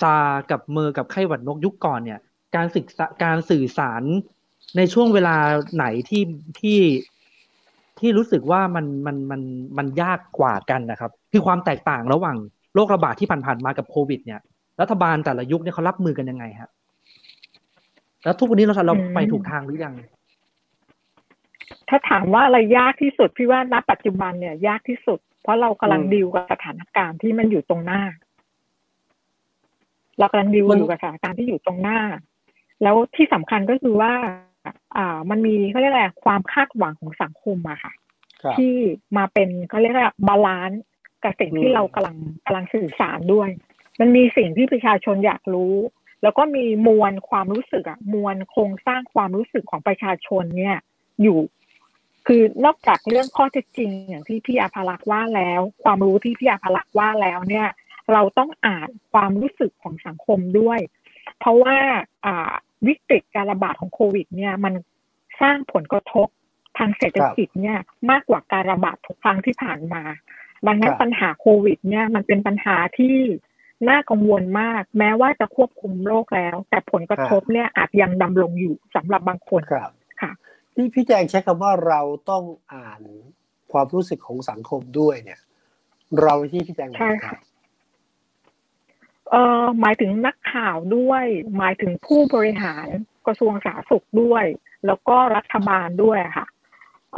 [0.00, 0.16] ซา
[0.50, 2.20] กับเมอร์กับไข้หวัดนกยุคก่อนเนี่ย
[2.56, 4.02] การศึกษาการสื่อสาร
[4.76, 5.36] ในช่วงเวลา
[5.74, 6.22] ไหนที่
[6.60, 6.78] ที่
[7.98, 9.42] ที่รู้สึกว่ามันมันมัน
[9.78, 12.36] มันยากกว่ากันนะครับ คือความแตกต่างระหว่าง
[12.74, 14.40] โรคระบาดที่ผ่านๆมากับโควิด เนี่ย
[14.80, 16.70] รัฐบาลแต่ละยุคเนี่ยเขารับมือกันยังไงฮะ
[18.24, 19.94] แล้วทุกวันนี้เราเราไปถูกทางหรือยัง
[21.94, 28.02] ถ้าถามว่าอะไรยากที่สุดพี่ว่าณปัจจุบันเนี่ย ยากที่สุด เพราะเรากำลังดิวกับสถานการณ์ที่มันอยู่ตรงหน้า
[30.18, 32.00] เรากำลังดิวอยู่กับสถานการณ์ที่อยู่ตรงหน้า
[32.82, 34.12] แล้วที่สำคัญก็คือว่า
[34.96, 37.92] อ่า มันมีเขาเรียกอะไรความคาดหวังของสังคมอะค่ะ
[38.56, 38.74] ที่
[39.16, 40.82] มาเป็นเขาเรียกว่าบาลานซ์
[41.22, 43.50] กับสิ่งที่เรากำลังกำลังสื่อสารด้วย
[44.00, 45.74] มันมีสิ่งที่ประชาชนอยากรู้
[46.22, 50.76] แล้วก็มีมวลความรู้สึกอะมวลโครงสร้างความรู้สึกของประชาชนเนี่ย
[51.22, 51.38] อยู่
[52.26, 57.68] คือนอกจากเรื่องข้อเท็จจริง อย่างที่พี่อาภารักษ์ว่าแล้ว ความรู้ที่พี่อาภารักษ์ว่าแล้วเนี่ย
[58.12, 60.80] เราต้องอ่านความรู้สึกของสังคมด้วย
[61.38, 61.76] เพราะว่า
[62.26, 62.52] อ่า
[62.86, 64.74] วิกฤตการระบาดของโควิด เนี่ยมัน
[65.40, 66.28] สร้างผลกระทบ
[66.78, 67.78] ทางเศรษฐกิจเนี่ย
[68.10, 70.02] มากกว่าการระบาดทุกครั้งที่ผ่านมา
[70.66, 73.16] ดังนั้นปัญหาโควิด เนี่ยมันเป็นปัญหาที่
[73.88, 80.32] น่ากังวลมาก แม้ว่าจะควบคุมโรคแล้ว แต่ผลกระทบเนี่ยอาจยังดำรงอยู่สำหรับบางคนครับค่ะ
[80.74, 83.00] ที่พี่แจงใช้คำว่าเราต้องอ่าน
[83.72, 85.40] ความรู้สึกของสังคมด้วยเนี่ย
[86.20, 87.38] เราที่พี่แจงใช่ค่ะ
[89.30, 91.24] เอ่อหมายถึงนักข่าวด้วย
[91.58, 92.86] หมายถึงผู้บริหาร
[93.26, 94.44] กระทรวงสาธารณสุขด้วย
[94.86, 96.46] แล้วก็รัฐบาลด้วยค่ะ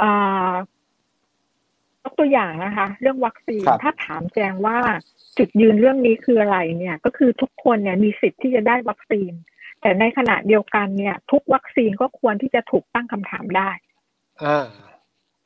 [0.02, 0.54] อ่า
[2.02, 4.78] ยกตัวอย่างนะคะ เรื่องวัคซีนครับถ้าถามแจงว่า
[5.38, 9.32] จุดยืนเรื่องนี้คืออะไรเนี่ย ก็คือทุกคนเนี่ยมีสิทธิ์ที่จะได้วัคซีน
[9.84, 13.70] แต่ในขณะเดียวกันเนี่ย ทุกวัคซีนก็ควรที่จะถูกตั้งคำถามได้
[14.42, 14.66] อ่า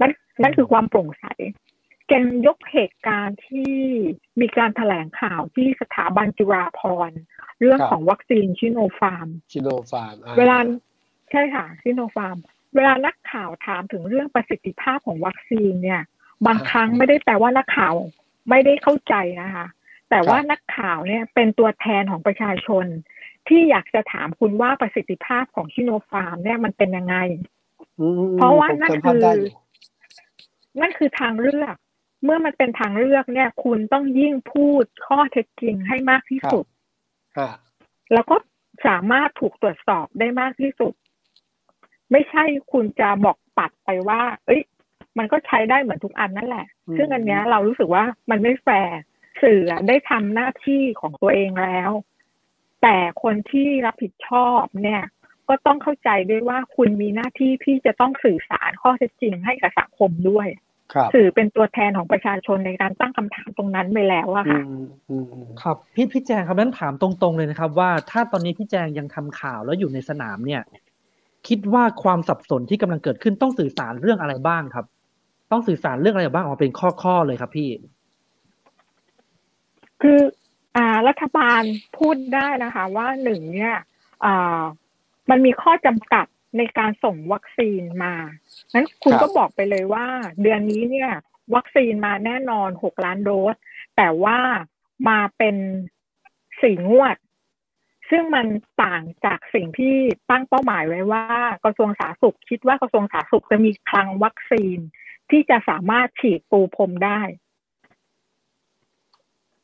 [0.00, 1.24] นั่นนั่นคือความโปร่งใส
[2.06, 3.74] แกนยกเหตุการณ์ที่
[4.40, 7.18] มีการแถลงข่าวที่สถาบันจุฬาภรณ์
[7.60, 10.58] เรื่องครับของวัคซีนซิโนฟาร์ม ซิโนฟาร์มเอ่อเวลา
[11.30, 12.36] ใช่ค่ะซิโนฟาร์ม
[12.74, 16.02] เวลานักข่าวถามถึงเรื่องประสิทธิภาพของวัคซีนเนี่ย
[16.46, 17.94] บางครั้งไม่ได้แปลว่านักข่าว
[18.50, 19.66] ไม่ได้เข้าใจนะคะ
[20.10, 22.86] แต่ว่านักข่าวเนี่ยเป็นตัวแทนของประชาชน
[23.48, 27.16] ที่อยากจะถามคุณว่าประสิทธิภาพของซิโนฟาร์มเนี่ยมันเป็นยังไง
[28.00, 29.52] อืมอืมเพราะว่าผมนั่นจำภาพคือได้อยู่
[30.80, 31.76] นั่นคือทางเลือก
[32.24, 36.64] เมื่อมันเป็นทางเลือกเนี่ย คุณต้องยิ่งพูดข้อเท็จจริงให้มากที่สุด
[37.38, 37.48] อ่า
[38.12, 38.36] แล้วก็
[38.86, 40.92] สามารถถูกตรวจสอบได้มากที่สุด
[42.12, 44.62] ไม่ใช่คุณจะบอกปัดไปว่า เอ้ย
[45.18, 48.98] มันก็ใช้ได้เหมือนทุกอันนั่นแหละอืมซึ่งอันเนี้ยเรารู้สึกว่ามันไม่แฟร์
[49.42, 51.90] สื่อได้ทำหน้าที่ของตัวเองแล้ว
[52.82, 55.02] แต่คนที่รับผิดชอบเนี่ย
[55.48, 60.48] ก็ต้องเข้าใจด้วยว่าคุณมีหน้าที่ที่จะต้องสื่อสารข้อเท็จจริงให้กับสังคมด้วย
[60.94, 70.62] ครับสื่อเป็นตัวแทนของประชาชนในการตั้งคำถามตรงนั้นไปแล้วอะอืค่ะมอืมอืมครับพี่พี่แจงครับนั้นถามตรงๆเลยนะครับ ว่าถ้าตอนนี้พี่แจงยังทำข่าวแล้วอยู่ในสนามเนี่ย
[71.48, 74.86] คิดว่าความสับสนที่กำลังเกิดขึ้นต้องสื่อสารเรื่องอะไรบ้างครับ
[75.52, 77.70] ต้องสื่อสารเรื่องอะไรบ้างออกมาเป็นข้อๆเลยครับพี่
[80.02, 80.37] คืออ่า
[81.08, 81.62] รัฐบาล
[81.98, 83.76] พูดได้นะคะ ว่าหนึ่งเนี่ย
[85.30, 86.26] มันมีข้อจำกัด
[86.58, 88.14] ในการส่งวัคซีนมา
[88.74, 90.06] นั้นคุณก็บอกไปเลยว่า
[90.42, 91.10] เดือนนี้เนี่ย
[91.54, 93.56] วัคซีนมาแน่นอนหกล้านโดส
[93.96, 94.38] แต่ว่า
[95.08, 95.56] มาเป็น
[96.62, 97.16] สี่งวด
[98.10, 98.46] ซึ่งมัน
[98.82, 99.96] ต่างจากสิ่งที่
[100.30, 101.24] ตั้งเป้าหมายไว้ว่า
[101.64, 104.78] กระทรวงสาธารณสุขคิดว่ากระทรวงสาธารณสุขจะมีคลังวัคซีน
[105.30, 107.20] ที่จะสามารถฉีดปูพรมได้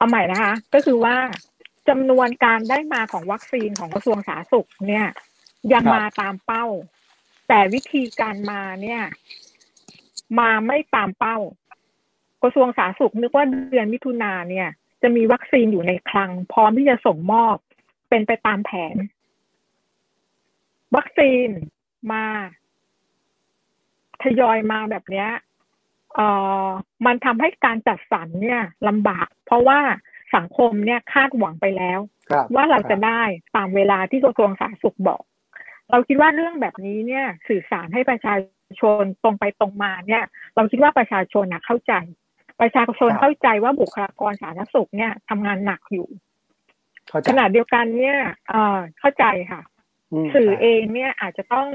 [0.04, 1.16] เอาใหม่นะคะ ก็คือว่า
[1.88, 5.06] จำนวนการได้มาของวัคซีนของกระทรวงสาธารณสุขเนี่ย
[5.72, 6.66] ยังมาตามเป้า
[7.48, 9.02] แต่วิธีการมาเนี่ย
[10.38, 11.36] มาไม่ตามเป้า
[12.42, 14.68] กระทรวงสาธารณสุขนึกว่าเดือนมิถุนาเนี่ย
[15.02, 17.56] จะมีวัคซีนอยู่ในคลัง พร้อมที่จะส่งมอบ
[18.08, 18.96] เป็นไปตามแผน
[20.96, 21.48] วัคซีน
[22.12, 22.24] มา
[24.22, 25.28] ทยอยมาแบบเนี้ย
[26.14, 26.26] เอ่
[26.66, 26.68] อ
[27.06, 29.80] มันทำให้การจัดสรรเนี่ยลำบาก เพราะว่า
[30.36, 32.00] สังคมเนี่ยคาดหวังไปแล้ว
[32.30, 33.22] ครับว่าเราจะคบได้
[33.56, 35.22] ตามเวลาที่กระทรวงสาธารณสุขบอก
[35.90, 38.34] เราคิดว่าเรื่องแบบนี้เนี่ยสื่อสารให้ประชา
[38.80, 40.24] ชนตรงไปตรงมาเนี่ย
[40.54, 41.92] เราคิดว่าประชาชนนะเข้าใจ
[42.60, 46.08] ประชาชนครับเข้าใจว่าบุคลากรสาธารณสุขเนี่ยทำงานหนักอยู่
[47.08, 49.62] เข้าใจขณะเดียวกันเนี่ยเอ่อเข้าใจค่ะ
[50.24, 51.68] มสื่อเองเนี่ยอาจจะต้อง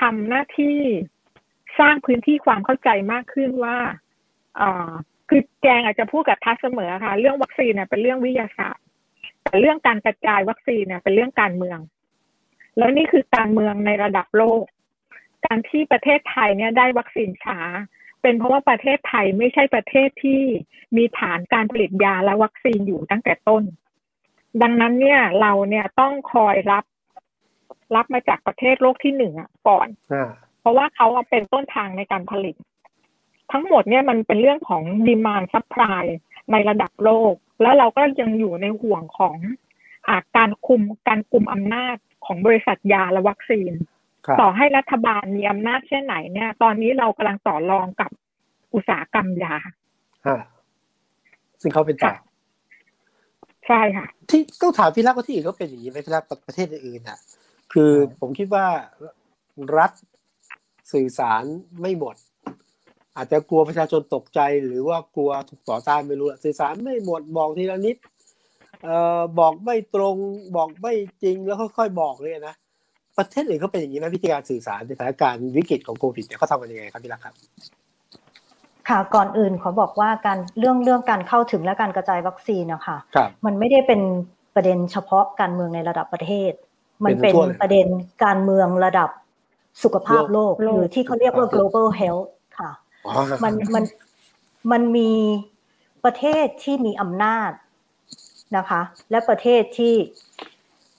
[0.00, 0.78] ทำหน้าที่
[1.78, 3.76] สร้างพื้นที่ความเข้าใจมากขึ้นว่า
[4.60, 4.62] อ
[5.28, 8.84] คือแจงอาจจะพูดกับทัศเสมอค่ะ เรื่องวัคซีนเป็นเรื่องวิทยาศาสตร์
[9.42, 11.78] แต่เรื่องการกระจายวัคซีนเป็นเรื่องการเมือง
[12.78, 14.64] แล้วนี่คือการเมืองในระดับโลก
[15.46, 17.58] การที่ประเทศไทยเนี่ยได้วัคซีนช้า
[18.22, 20.42] เป็นเพราะว่าประเทศไทยไม่ใช่ประเทศที่
[20.96, 23.62] มีฐานการผลิตยาและวัคซีนอยู่ตั้งแต่ต้น
[24.62, 26.84] ดังนั้นเนี่ยเราเนี่ยต้องคอยรับ
[27.96, 29.88] รับมาจากประเทศโลกที่หนึ่งอะก่อน
[30.62, 32.54] เพราะว่าเขาอะเป็นต้นทางในการผลิต
[33.52, 36.04] ทั้งหมดเนี่ยมันเป็นเรื่องของ demand supply
[36.52, 39.36] ในระดับโลก แล้วเราก็ยังอยู่ในห้วงของ
[40.08, 41.96] อาการคุมการคุมอำนาจ
[42.26, 43.72] ของบริษัทยาและวัคซีน
[44.26, 48.10] ครับต่อให้รัฐบาลมีอำนาจแค่ไหนเนี่ย ตอนนี้เรากำลังต่อรองกับ
[48.74, 49.54] อุตสาหกรรมยา
[50.26, 50.40] ฮะ
[51.60, 52.22] ซึ่งเขาเป็นต่อค่ะ
[53.66, 57.18] ใช่ค่ะ ที่ต้องถามพี่รักว่าที่อื่นก็เป็นอย่างนี้ไหมพี่รักประเทศอื่นๆอะ
[57.72, 58.66] คือผมคิดว่า
[59.78, 59.92] รัฐ
[60.94, 61.42] สื่อสาร
[61.80, 62.16] ไม่หมด
[63.16, 67.96] อาจจะกลัวประชาชนตกใจหรือว่ากลัวถูกต่อต้านไม่รู้อะสื่อสารไม่หมดบอกทีละนิด
[68.84, 70.16] เอ่อบอกไม่ตรง
[70.56, 72.54] บอกไม่จริงแล้วค่อยๆบอกเลยนะ
[73.18, 77.34] ประเทศอื่นเขาเป็นอย่างนี้ไหมวิธีการสื่อสารในสถานการณ์วิกฤตของโควิดเนี่ยเขาทำกันยังไงครับพี่รักครับ
[78.88, 84.00] ค่ะก่อนอื่นขอบอกว่าการเรื่องเรื่องการเข้าถึงและการกระจายวัคซีนนะคะครับมันไม่ได้เป็น
[84.54, 86.52] ประเด็นเฉพาะการเมืองในระดับประเทศ
[87.04, 87.86] มันเป็นเป็นทั่วเลยประเด็น
[88.24, 89.10] การเมืองระดับ
[89.82, 92.70] สุขภาพโลกโลกหรือที่เขาเรียกว่า global health ค่ะ
[93.06, 93.12] อ๋อ
[93.44, 93.84] มันมัน
[94.72, 95.12] มันมี
[96.04, 97.50] ประเทศที่มีอำนาจ
[98.56, 99.94] นะคะ และประเทศที่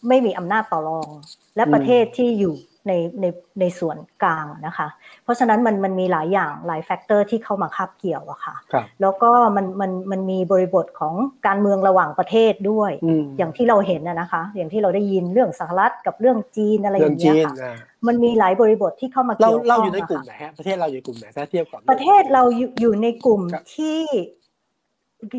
[0.08, 1.10] ไม่มีอำนาจต่อรอง
[1.56, 2.56] และประเทศที่อยู่
[2.88, 2.92] ใน
[3.22, 3.26] ใน
[3.60, 4.88] ในส่วนกลางนะคะ
[5.24, 11.14] เพราะฉะนั้นมันมันมีหลายอย่างหลายแฟกเตอร์ที่เข้ามาคาบเกี่ยวอะค่ะครับแล้วก็มันมันมันมีบริบทของ
[11.48, 17.76] การเมืองระหว่างประเทศด้วยอืมอย่างที่เราเห็นนะนะคะ อย่างที่เราได้ยินเรื่องสหรัฐกับเรื่องจีนอะไรอเรื่องย่างเงี้จียนค่ะอ่า
[18.08, 24.02] มันมีหลายบริบทที่เข้ามาเราเกี่ยวข้องเราอยู่ในกลุ่มะไหนค่ะฮะประเทศเราอยู่ในกลุ่มไหนถ้าเทียบกับประเทศเราอยู่อยู่ในกลุ่มครับที่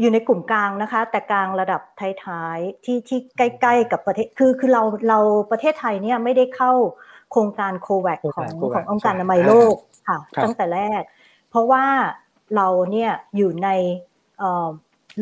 [0.00, 1.80] อยู่ในกลุ่มกลางนะคะ แต่กลางระดับ
[2.24, 5.18] ท้ายๆที่ที่ใกล้ ๆ กับประเทศคือคือเราเรา
[5.50, 6.72] ประเทศไทยเนี่ยไม่ได้เข้า
[7.34, 9.76] โครงการโควัคของ COVAX ขององค์การอนามัยใช่โลก
[10.08, 11.02] ค่ะครับตั้งแต่แรก
[11.50, 11.84] เพราะว่า
[12.56, 13.68] เราเนี่ยอยู่ใน
[14.38, 14.68] เอ่อ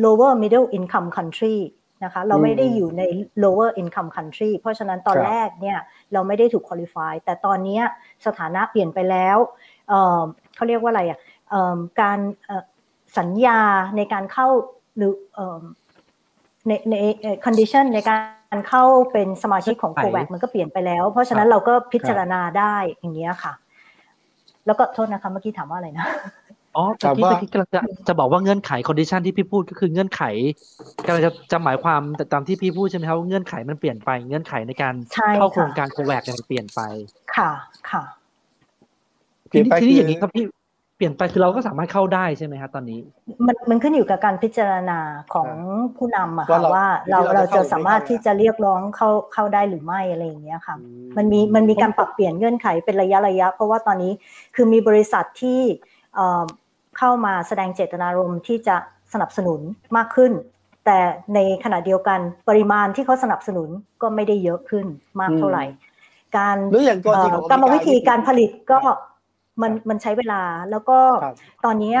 [0.03, 1.57] lower middle income country
[2.03, 3.03] นะคะเราไม่ได้อยู่ใน
[3.43, 5.77] lower income country เพราะฉะนั้นตอนครับแรกเนี่ย
[6.13, 7.83] เราไม่ได้ถูก qualify แต่ตอนเนี้ย
[8.25, 9.37] สถานะเปลี่ยนไปแล้ว
[9.89, 10.23] เอ่อ
[10.55, 12.63] เขาเรียกว่าอะไรอะเอิ่มการเอ่อ
[13.17, 13.59] สัญญา
[13.97, 14.47] ในการเข้า
[14.97, 15.61] หรือเอิ่ม
[16.67, 18.19] ในในเอ่อ condition ในการ
[18.67, 23.53] เข้าเป็นสมาชิกของเงื่โคอนไขวัคมันก็เปลี่ยนไปแล้ว เพราะฉะนั้นเราก็พิจารณาได้อย่างเงี้ยค่ะ
[24.65, 26.05] แล้วก็โทษนะคะเมื่อกี้ถามว่าอะไรนะ
[26.75, 30.21] อ๋อถามเมื่อว่ากี้เมื่อกี้กำลังจะจะบอกว่าเงื่อนไข condition ที่พี่พูดก็คือเงื่อนไข
[31.05, 36.81] กำลังจะจะหมายความแต่ตามที่พี่พูดใช่ไหมครับว่าเงื่อนไขมันเปลี่ยนไปเงื่อนไขในการใช่เข้าโครงค่ะการโควัคเนี่ยมันเปลี่ยนไป
[37.35, 37.51] ค่ะ
[37.91, 38.03] ค่ะ
[39.49, 40.62] เปลี่ยนไปทีนี้คืออย่างนี้ครับพี่เป
[41.03, 42.99] ลี่ยนไปคือเราก็สามารถเข้าได้ใช่ไหมครับตอนนี้
[43.45, 44.99] มันมันขึ้นอยู่กับการพิจารณา
[45.33, 45.49] ของ
[45.97, 50.87] ผู้นำอะว่าค่ะเราว่าเราที่เราเราจะจะเข้าหรือไม่สามารถเข้าที่จะเรียกร้องเข้าเข้าได้หรือไม่อะไรอย่างเงี้ยค่ะอื
[51.17, 54.11] มันมีมันมีการปรับเปลี่ยนเงื่อนไขเป็นระยะระยะ เพราะว่าตอนนี้
[54.55, 55.59] คือมีบริษัทที่
[56.15, 56.43] เอ่อ
[56.97, 58.75] เข้ามาแสดงเจตนารมณ์ที่จะ
[59.13, 59.59] สนับสนุน
[59.97, 60.31] มากขึ้น
[60.85, 60.97] แต่
[61.35, 63.69] ในขณะเดียวกันปริมาณที่เขาสนับสนุน
[64.01, 64.85] ก็ไม่ได้เยอะขึ้น
[65.19, 65.65] มากเท่าไหร่
[66.37, 68.79] การหรืออย่างกรณีของเอ่อกรรมวิธีการผลิตก็
[69.61, 71.35] มันครับมันใช้เวลาแล้วก็ครับ
[71.65, 71.93] ตอนนี้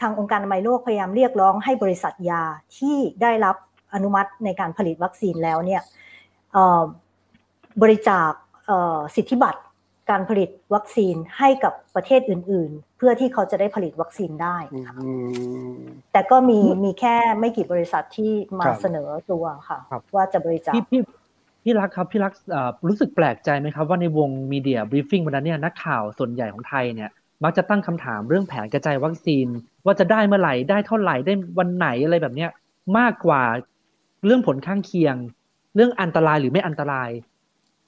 [0.00, 2.42] ทางองค์การอนามัยโลกพยายามเรียกร้องให้บริษัทยา
[2.76, 3.56] ที่ได้รับ
[3.94, 5.82] อนุมัติในการผลิตวัคซีนแล้วเนี่ย
[6.52, 6.82] เอ่อ
[7.82, 8.30] บริจาค
[8.66, 9.60] เอ่อสิทธิบัตร
[10.10, 14.94] การผลิตวัคซีนให้กับประเทศอื่น ๆ เพื่อที่เขาจะได้ผลิตวัคซีนได้อืค่ะ
[15.76, 15.78] ม
[16.12, 20.74] แต่ก็มีมีแค่ไม่กี่บริษัทที่มาครับเสนอตัวค่ะครับว่าจะบริจาค
[21.68, 22.32] พี่รักครับพี่รัก
[22.88, 27.10] รู้สึกแปลกใจไหมครับว่าในวงมีเดียบรีฟ i ิ g วันนั้นเนี่ยนักข่าวส่วนใหญ่ของไทยเนี่ย
[27.44, 29.46] มักจะตั้งคำถามเรื่องแผนกระจายวัคซีน
[29.84, 32.50] ว่าจะได้เมื่อไหร่ได้เท่าไหร่ได้วันไหนอะไรแบบเนี้ย
[32.98, 33.42] มากกว่า
[34.24, 35.16] เรื่องผลข้างเคียง
[35.74, 37.10] เรื่องอันตรายหรือไม่อันตราย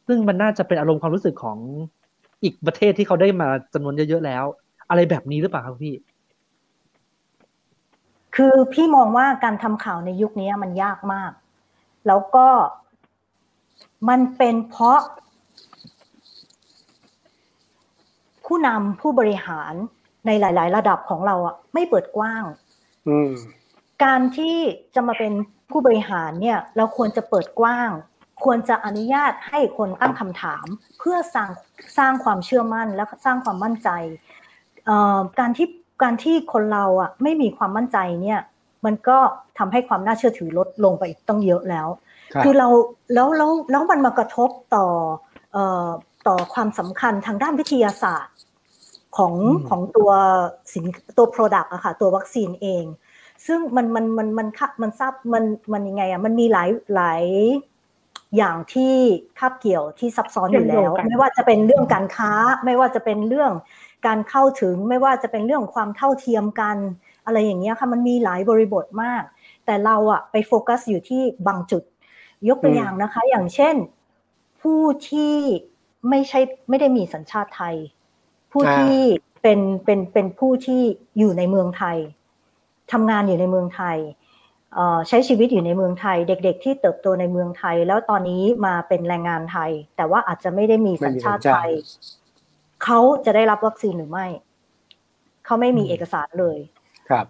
[0.07, 1.59] ซึ่งมันน่าจะเป็นอารมณ์ความรู้สึกของ
[2.43, 4.45] อีกประเทศที่เขาได้มาจำนวนเยอะๆแล้ว
[4.91, 5.95] อะไรแบบนี้หรือเปล่าครับพี่
[8.37, 11.33] คือพี่มองว่าการทำข่าวในยุคนี้มันยากมาก
[12.07, 12.47] แล้วก็
[14.09, 15.01] มันเป็นเพราะ
[18.47, 19.73] ผู้นำผู้บริหาร
[20.27, 22.43] ในหลาย ๆ ระดับของเราอะไม่เปิดกว้าง
[23.09, 23.31] อืม
[24.05, 24.57] การที่
[24.95, 25.33] จะมาเป็น
[25.71, 27.91] ผู้บริหารเนี่ย เราควรจะเปิดกว้าง
[28.45, 30.67] ควรจะอนุญาตให้คนตั้งคำถาม
[30.99, 31.51] เพื่อสร้าง
[31.99, 33.89] สร้างความเชื่อมั่นและสร้างความมั่นใจ
[34.85, 35.69] เอ่อการที่
[36.03, 38.41] การที่คนเราอะไม่มีความมั่นใจเนี่ย
[38.85, 39.19] มันก็
[39.59, 41.89] ทำให้ความน่าเชื่อถือลดลงไปต้องเยอะแล้ว
[42.33, 42.69] ครับคือเรา
[43.15, 44.87] แล้วแล้วแล้วมันมากระทบต่อ
[45.53, 45.89] เอ่อ
[46.29, 48.37] ต่อความสำคัญทางด้านวิทยาศาสตร์
[49.17, 50.11] ของอืมของตัว
[50.73, 50.85] สิน
[51.17, 52.85] ตัว Product อะค่ะตัววัคซีนเอง
[53.47, 57.25] ซึ่งมันมันมันมันค่ะมันทราบมันมันยังไงอะมันมีหลายหลาย
[58.37, 58.95] อย่างที่
[59.39, 62.33] คาบเกี่ยวที่ซับซ้อนอยู่แล้วเชื่อมโยงกันไม่ว่าจะเป็นเรื่องการค้า
[62.65, 63.53] ไม่ว่าจะเป็นเรื่อง
[64.07, 66.77] การเข้าถึง ไม่ว่าจะเป็นเรื่องความเท่าเทียมกัน
[67.25, 69.23] อะไรอย่างเงี้ยค่ะมันมีหลายบริบทมาก
[69.67, 71.83] แต่เราอะไปโฟกัสอยู่ที่บางจุด
[72.49, 73.75] ยกตัวอืมอย่างนะคะ อย่างเช่น
[74.61, 75.35] ผู้ที่
[76.09, 77.77] ไม่ใช่ไม่ได้มีสัญชาติไทย
[78.53, 78.97] ผู้อ่าที่
[79.43, 80.83] เป็นเป็นเป็นผู้ที่
[81.19, 81.99] อยู่ในเมืองไทย
[82.93, 83.99] ทำงานอยู่ในเมืองไทย
[84.75, 91.71] เอ่อใช้ชีวิตอยู่ในเมืองไทย เด็ก ๆ ที่เติบโตในเมืองไทย แล้วตอนนี้มาเป็นแรงงานไทย แต่ว่าอาจจะไม่ได้มีสัญชาติไทย
[92.85, 94.27] เขาจะได้รับวัคซีนหรือไม่
[95.45, 96.59] เขาไม่มีอืมเอกสารเลย
[97.09, 97.27] ครับ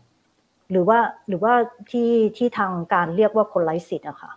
[0.70, 1.54] หรือว่าหรือว่า
[1.90, 4.30] ที่ที่ทางการเรียกว่าคนไร้สิทธิ์อะค่ะ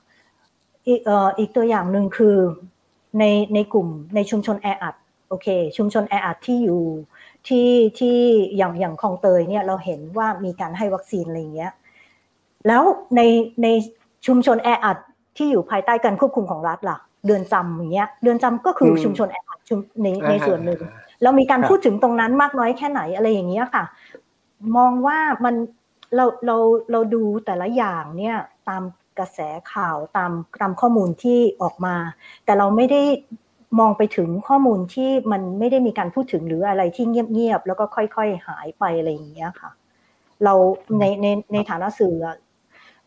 [0.88, 2.38] อีกเอ่ออีกตัวอย่างหนึ่งคือ
[3.20, 4.96] ในในกลุ่มในชุมชนแออัด
[5.30, 6.82] โอเค ชุมชนแออัดที่อยู่
[7.48, 8.18] ที่ที่
[8.58, 11.72] อย่างอย่างคลองเตยเนี่ยเราเห็นว่ามีการให้วัคซีนอะไรอย่างเงี้ย
[12.68, 12.84] แล้ว
[13.16, 13.22] ใน
[13.64, 13.68] ใน
[14.28, 14.98] ชุมชนแออัด
[15.38, 20.80] ที่อยู่ภายใต้การควบคุมของรัฐล่ะเดือนจำอย่างเงี้ยเดือนจำก็คืออมชุมชนแออัดชุมในในอ่าส่วนหนึ่ง
[21.24, 23.84] เรามีการครับพูดถึงตรงนั้นมากน้อยแค่ไหนอะไรอย่างเงี้ยค่ะ
[24.78, 25.56] มองว่ามัน
[26.16, 26.58] เราเรา
[26.92, 28.38] เราดูแต่ละอย่างเนี่ย
[28.70, 28.84] ตาม
[29.20, 29.40] กระแส
[29.74, 31.96] ข่าวตามตามข้อมูลที่ออกมา
[32.46, 33.02] แต่เราไม่ได้
[33.80, 39.72] มองไปถึงข้อมูลที่มันไม่ได้มีการพูดถึงหรืออะไรที่เงียบๆแล้วก็ค่อยๆหายไปอะไรอย่างเงี้ยค่ะ
[40.44, 40.54] เรา
[41.00, 42.38] ในในในฐานะสื่ออะ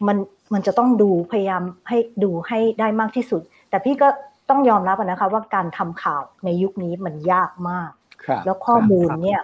[0.06, 0.16] มัน
[0.52, 4.08] มันจะต้องดูพยายามให้ดูให้ได้มากที่สุด แต่พี่ก็
[4.50, 7.90] ต้องยอมรับนะคะว่าการทำข่าวในยุคนี้มันยากมาก
[8.24, 9.40] ครับแล้วข้อมูลครับเนี่ย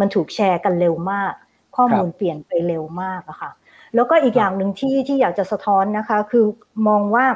[0.00, 1.32] มันถูกแชร์กันเร็วมาก
[1.76, 3.50] ข้อมูลเปลี่ยนไปเร็วมากอะค่ะ
[3.94, 6.44] แล้วก็อีกอย่างหนึ่งที่ที่อยากจะสะท้อนนะคะ คือ
[6.88, 7.26] มองว่า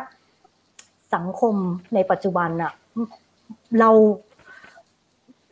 [1.14, 1.54] สังคม
[1.94, 2.72] ในปัจจุบันอะ
[3.78, 3.90] เรา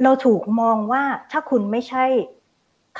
[0.02, 2.04] เราถูกมองว่าถ้าคุณไม่ใช่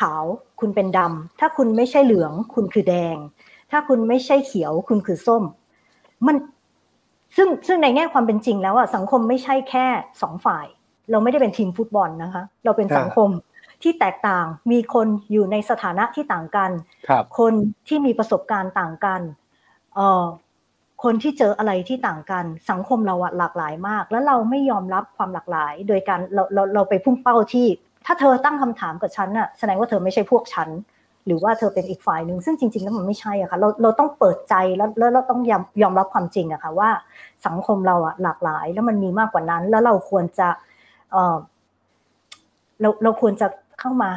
[0.00, 0.24] ขาว
[0.60, 3.16] คุณเป็นดำถ้าคุณไม่ใช่เหลือง คุณคือแดง
[3.70, 5.42] ถ้าคุณไม่ใช่เขียว คุณคือส้ม
[6.26, 6.36] มัน
[7.36, 9.86] ซึ่งซึ่งในแง่ความเป็นจริงแล้วอะสังคมไม่ใช่แค่
[10.22, 10.66] สองฝ่าย
[11.10, 13.28] เราไม่ได้เป็นทีมฟุตบอลนะคะ เราเป็นสังคม
[13.82, 16.70] ที่แตกต่างมีคนอยู่ในสถานะที่ต่างกัน
[17.08, 17.52] ครับคน
[17.88, 19.20] ที่มีประสบการณ์ต่างกัน
[19.94, 20.24] เอ่อ
[21.02, 27.68] คนที่เจออะไรที่ต่างกันสังคมเราอะหลากหลายมาก แล้วเราไม่ยอมรับความหลากหลาย โดยการเราเราเราไปพุ่งเป้าที่
[28.06, 30.68] ถ้าเธอตั้งคำถามกับฉันน่ะแสดงว่าเธอไม่ใช่พวกฉัน
[31.26, 36.90] หรือว่าเธอเป็นอีกฝ่ายหนึ่งซึ่งจริงๆแล้วมันไม่ใช่อะค่ะเราเราต้องเปิดใจแล้วแล้วเราต้องยอมยอมรับความจริงอะค่ะว่า
[37.46, 40.48] สังคมเราอะหลากหลาย แล้วมันมีมากกว่านั้น แล้วเราควรจะ
[41.12, 41.36] เออ
[42.80, 43.46] เราเราควรจะ
[43.80, 44.10] เข้ามา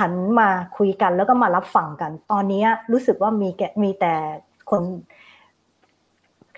[0.00, 4.14] หันมาคุยกันแล้วก็มารับฟังกัน ตอนนี้รู้สึกว่ามีแกมีแต่
[4.70, 4.82] คน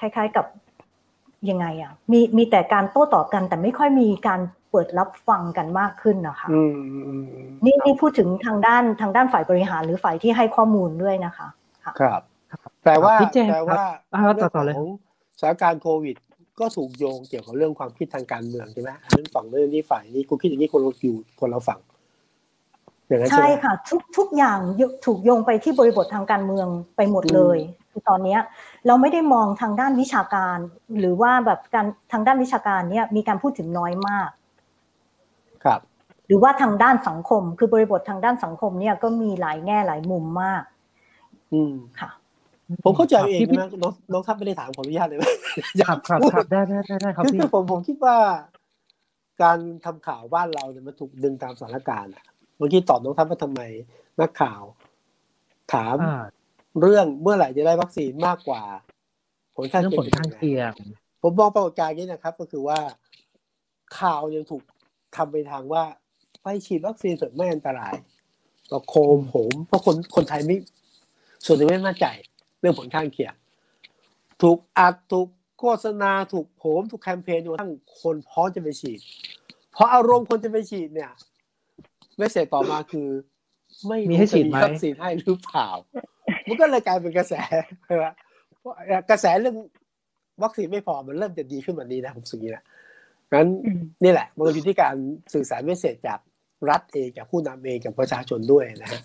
[0.01, 0.47] คล้าย ๆกับ
[1.51, 4.41] ยังไงอะ มีมีแต่การโต้ตอบกัน แต่ไม่ค่อยมีการ
[4.71, 11.49] เปิดรับฟังกันมากขึ้นนะคะอืมอืมอืมอืมนี่นี่พูดถึงทางด้านทางด้านฝ่ายบริหารหรือฝ่ายที่ให้ข้อมูลด้วยนะคะ
[12.01, 12.21] ครับ
[12.85, 13.83] แปลว่าพี่แจ้งแปลว่า
[14.15, 14.89] อ่าต่อต่อเลยเรื่องของ
[15.41, 16.17] สถานการณ์โควิด
[16.61, 21.81] ก็ถูกโยงเกี่ยวกับเรื่องความคิดทางการเมืองใช่ไหมอันนั้นฝั่งเรื่องนี้ฝ่ายนี้กูคิดอย่างนี้คนเราอยู่คนเราฝั่ง
[23.09, 24.59] อย่างนั้นใช่ใช่ไหมค่ะทุกทุกอย่าง
[25.07, 27.59] ถูกโยงไปที่บริบททางการเมืองไปหมดเลย
[27.91, 28.41] คือตอนเนี้ย
[28.87, 30.59] เราไม่ได้มองทางด้านวิชาการ
[31.01, 34.29] หรือว่าแบบการทางด้านวิชาการเนี่ยมีการพูดถึงน้อยมาก
[35.65, 35.81] ครับ
[36.27, 40.63] หรือว่าทางด้านสังคม คือบริบททางด้านสังคมเนี่ยก็มีหลายแง่หลายมุมมาก
[41.53, 42.11] อืมค่ะ
[42.85, 45.25] ผมเข้าใจเองพี่พี่นะน้องน้องทัพไม่ได้ถามขออนุญาตเลยไหม
[45.81, 48.17] ครับครับพูดครับได้ได้ได้ได้ครับคือพี่คือผมผมคิดว่า
[49.43, 53.61] การทำข่าวบ้านเราเนี่ยมันถูกดึงตามสถานการณ์อะเมื่อกี้ตอบน้องทัพว่าทำไม
[54.21, 54.63] นักข่าว
[55.73, 56.25] ถามอ่า
[56.81, 58.63] เรื่องเมื่อไหร่จะได้วัคซีนมากกว่า
[59.55, 60.73] ผลข้างเรื่องเคียผงลเป็นข้างยังไงเคียง
[61.23, 62.79] ผมมองปรากฏการณ์นี้นะครับ ก็คือว่า
[63.99, 64.63] ข่าวยังถูก
[65.17, 65.85] ทำไปทางว่า
[66.43, 67.95] ไปฉีดวัคซีนเถอะไม่อันตราย
[68.71, 70.57] ก็โคมโหมเพราะคนคนไทยไม่
[71.45, 72.07] ส่วนหนึ่งไม่มั่นใจ
[72.61, 73.35] เรื่องผลข้างเคียง
[74.43, 77.73] ถูกอัดถูกโฆษณาถูกโหมถูกแคมเปญจนกระทั่ง
[78.03, 79.01] คนพร้อมจะไปฉีด
[79.73, 81.13] เพราะอารมณ์คนจะไปฉีดเนี่ย
[82.23, 83.09] ไม่เสร็จต่อมาคือ
[83.89, 85.69] ไม่มีรู้ให้ฉีจะดมีไหมวัคซีนให้หรือเปล่า
[86.49, 87.35] มันก็เลยกลายเป็นกระแส
[87.87, 88.05] ใช่ไหม
[88.61, 88.75] เพราะ
[89.11, 89.57] กระแสเรื่อง
[90.43, 92.65] วัคซีนไม่พอมันเริ่มจะดีขึ้นแบบนี้นะผมสึกอย่างนี้นะ
[93.33, 94.97] งั้นอืมนี่แหละมันก็อยู่ที่การ
[95.35, 96.21] สื่อสารเมสเซจจาก
[96.71, 99.03] รัฐเองจากผู้นำเองจากประชาชนด้วยนะฮะ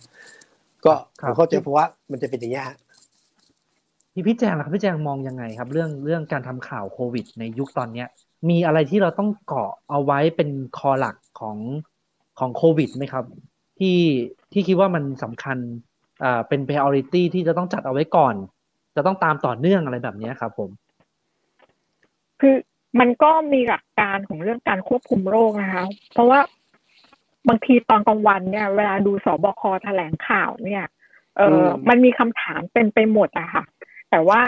[0.85, 2.77] ก็ครัผบมเข้าใจเพราะว่ามันจะเป็นอย่างนี้ยฮะ
[4.13, 8.07] พี่พี่แจงล่ะครับพี่แจงมองยังไงครับ เรื่องเรื่องการทำข่าวโควิด ในยุคตอนเนี้ย
[8.49, 11.57] มีอะไรที่เราต้องเกาะเอาไว้เป็นคอหลักของ
[12.39, 13.25] ของโควิดไหมครับ
[13.79, 13.97] ที่
[14.51, 15.57] ที่คิดว่ามันสำคัญ
[16.23, 18.35] อ่าเป็น priority ที่จะต้องจัดเอาไว้ก่อน
[18.95, 20.69] จะต้องตามต่อเนื่องอะไรแบบเนี้ยครับ ผม
[22.39, 22.55] คือ
[22.99, 26.39] มันก็มีหลักการของเรื่องการควบคุมโรคนะคะ เพราะว่า
[27.47, 30.85] บางทีตอนกลางวันเนี่ย เวลาดูสบคแถลงข่าวเนี่ย
[31.37, 33.63] เอออมมันมีคำถามเต็มไปหมดอะค่ะ
[34.11, 34.41] แต่ว่า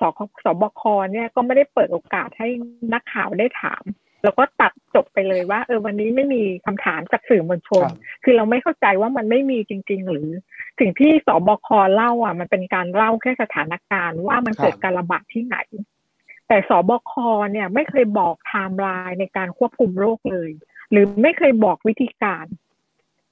[0.00, 0.82] สคสบค
[1.12, 2.48] เนี่ยก็ไม่ได้เปิดโอกาสให้
[2.92, 3.82] นักข่าวได้ถาม
[4.26, 10.28] แล้วก็ตัดจบไปเลยว่า เออวันนี้ไม่มีคำถามจากสื่อมวลชนครับคือเราไม่เข้าใจว่ามันไม่มีจริง ๆ หรือ
[10.78, 15.56] สิ่งที่ศบคเล่าอะ มันเป็นการเล่าแค่สถานการณ์ว่ามันเกิดการระบาดที่ไหน
[16.48, 17.12] แต่ศบค
[17.52, 20.50] เนี่ยไม่เคยบอกไทม์ไลน์ในการควบคุมโรคเลย
[20.90, 22.46] หรือไม่เคยบอกวิธีการ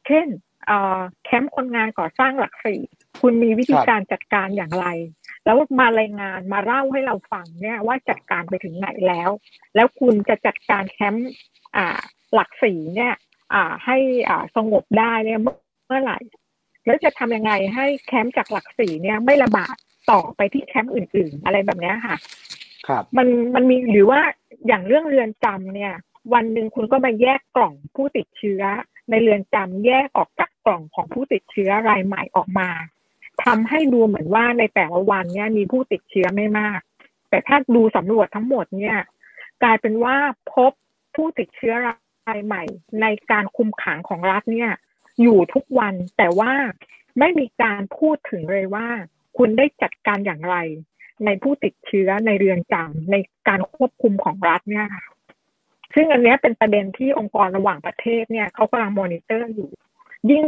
[0.06, 0.26] เช่น
[0.66, 2.80] เอ่อแคมป์คนงานก่อสร้างหลักสี่
[3.20, 4.86] คุณมีวิธีการจัดการอย่างไร
[5.44, 9.30] แล้วมารายงานมาเล่าให้เราฟังเนี่ยว่าจัดการไปถึงไหนแล้ว
[9.74, 11.30] แล้วคุณจะจัดการแคมป์
[11.76, 12.00] อ่า
[12.34, 13.14] หลักสี่เนี่ย
[13.54, 13.96] อ่าให้
[14.28, 16.18] อ่าสงบได้เนี่ยเมื่อเมื่อไหร่
[16.86, 19.76] แล้วจะทำยังไงให้แคมป์จากหลักสี่เนี่ยไม่ระบาด
[20.10, 22.16] ต่อไปที่แคมป์อื่น ๆ อะไรแบบเนี้ยค่ะ
[22.88, 24.20] ครับ มันมันมีหรือว่า
[24.66, 25.92] อย่างเรื่องเรือนจำเนี่ย
[26.34, 28.62] วันหนึ่งคุณก็มาแยกกล่องผู้ติดเชื้อ
[29.10, 32.68] ในเรือนจำแยกออกจากกล่องของผู้ติดเชื้อรายใหม่ออกมา
[33.44, 36.80] ทำให้ดูเหมือนว่าในแต่ละวันเนี่ยมีผู้ติดเชื้อไม่มาก
[37.30, 38.98] แต่ถ้าดูสำรวจทั้งหมดเนี่ย
[39.62, 40.16] กลายเป็นว่า
[40.52, 40.72] พบ
[41.14, 42.64] ผู้ติดเชื้อรายใหม่
[43.02, 44.70] ในการคุมขังของรัฐเนี่ย
[45.22, 46.52] อยู่ทุกวันแต่ว่า
[47.18, 48.86] ไม่มีการพูดถึงเลยว่า
[49.36, 50.56] คุณได้จัดการอย่างไร
[51.24, 53.16] ในผู้ติดเชื้อในเรือนจำใน
[53.48, 55.04] การควบคุมของรัฐเนี่ยค่ะ
[55.94, 59.70] ซึ่งอันนี้เป็นประเด็นที่องค์กรระหว่างประเทศเนี่ยเขากำลังมอนิเตอร์อยู่
[60.30, 60.44] ยิ่ง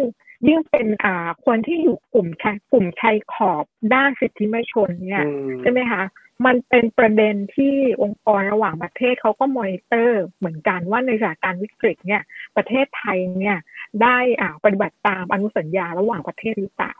[0.48, 6.02] ยิ่งเป็นอ่าคนที่อยู่กลุ่มชายกลุ่มชายขอบด้านสิทธิมนุษยชนเนี่ยอืมใช่ไหมคะ
[6.46, 12.22] มันเป็นประเด็นที่องค์กรระหว่างประเทศเขาก็มอนิเตอร์เหมือนกันว่าในสถานการณ์วิกฤตเนี่ย
[12.56, 13.58] ประเทศไทยเนี่ย
[14.02, 16.94] ได้อ่าปฏิบัติตามอนุสัญญาระหว่างประเทศหรือเปล่า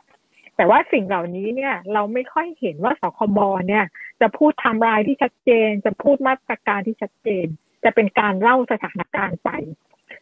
[0.55, 3.85] แต่ว่าสิ่งเหล่านี้เนี่ยเราไม่ค่อยเห็นว่าสคบเนี่ย
[4.21, 7.45] จะพูดไทำลายที่ชัดเจน จะพูดมาตรการที่ชัดเจน
[7.83, 9.49] จะเป็นการเล่าสถานการณ์ไป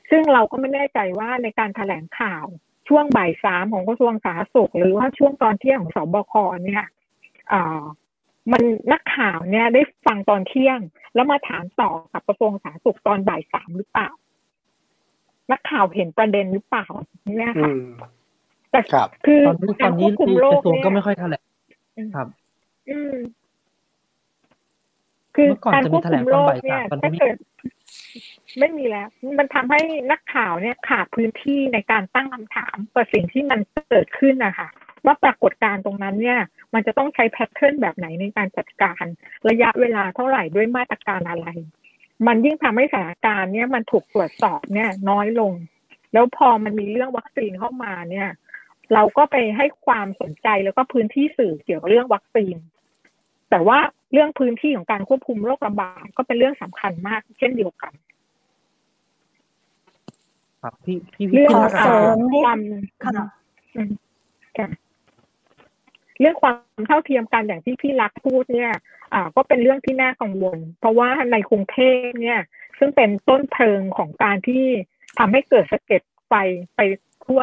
[0.10, 2.46] ซึ่งเราก็ไม่แน่ใจว่าในการแถลงข่าว
[2.88, 6.34] ช่วงบ่ายสามของกระทรวงสาธารณสุข หรือว่าช่วงตอนเที่ยงของสบค
[6.66, 6.86] เนี่ย
[7.52, 7.84] อ่า
[8.52, 10.80] มันนักข่าวเนี่ยได้ฟังตอนเที่ยง
[11.16, 14.10] แล้วมาถามต่อกับกระทรวงสาธารณสุขตอนบ่ายสามหรือเปล่า
[15.52, 16.86] นักข่าวเห็นประเด็นหรือเปล่า
[17.38, 17.88] เนี่ยอืค่ะม
[18.72, 21.44] แต่ครับคือตอนนี้ตกาอรนคนี้วบคุมคืโรอกคระทรวงเนี่ยก็ไม่ค่อยแถลง
[22.16, 22.28] ครับ
[22.90, 23.16] อืม
[25.36, 27.36] คือเมื่อก่อนการจะคมีวบแถลคุงมโรตอนคบ่ายเนี่สามยตอนนี้ถ้าเกิด
[28.60, 29.08] ไม่มีแล้ว
[29.40, 29.80] มันทำให้
[30.12, 33.60] นักข่าวเนี่ยขาดพื้นที่ในการตั้งคำถามกับสิ่งที่มัน
[33.90, 34.68] เกิดขึ้นนะคะ
[35.06, 36.40] ว่าปรากฏการณ์ตรงนั้นเนี่ย
[36.74, 39.04] มันจะต้องใช้แพทเทิร์นแบบไหนในการจัดการ
[39.50, 41.48] ระยะเวลาเท่าไหร่ด้วยมาตรการอะไร
[42.28, 45.54] มันยิ่งทำให้สถานการณ์เนี่ยมันถูกตรวจสอบเนี่ยน้อยลง
[46.14, 48.30] แล้วพอมันมีเรื่องวัคซีนเข้ามาเนี่ย
[48.94, 52.56] เราก็ไปให้ความสนใจแล้วก็พื้นที่สื่อเกี่ยวกับเรื่องวัคซีน
[53.50, 53.80] แต่ว่า
[54.14, 57.94] เรื่องพื้นที่ของการควบคุมโรคระบาดก็เป็นเรื่องสำคัญมาก เช่นเดียวกัน
[60.62, 62.60] ครับพี่พี่เรื่องพี่ขอรักเสริมนิดความ
[63.04, 63.26] ค่ะ
[63.76, 63.92] อืม
[64.58, 64.68] ค่ะ
[66.20, 68.72] เรื่องความเท่าเทียมกันอย่างที่พี่รักพูดเนี่ย
[69.14, 72.42] อ่า ก็เป็นเรื่องที่น่ากังวล เพราะว่าในกรุงเทพเนี่ย
[72.80, 74.66] ซึ่งเป็นต้นเพลิงของการที่
[75.20, 76.34] ทำให้เกิดสะเก็ดไฟ
[76.76, 76.80] ไป
[77.26, 77.42] ทั่ว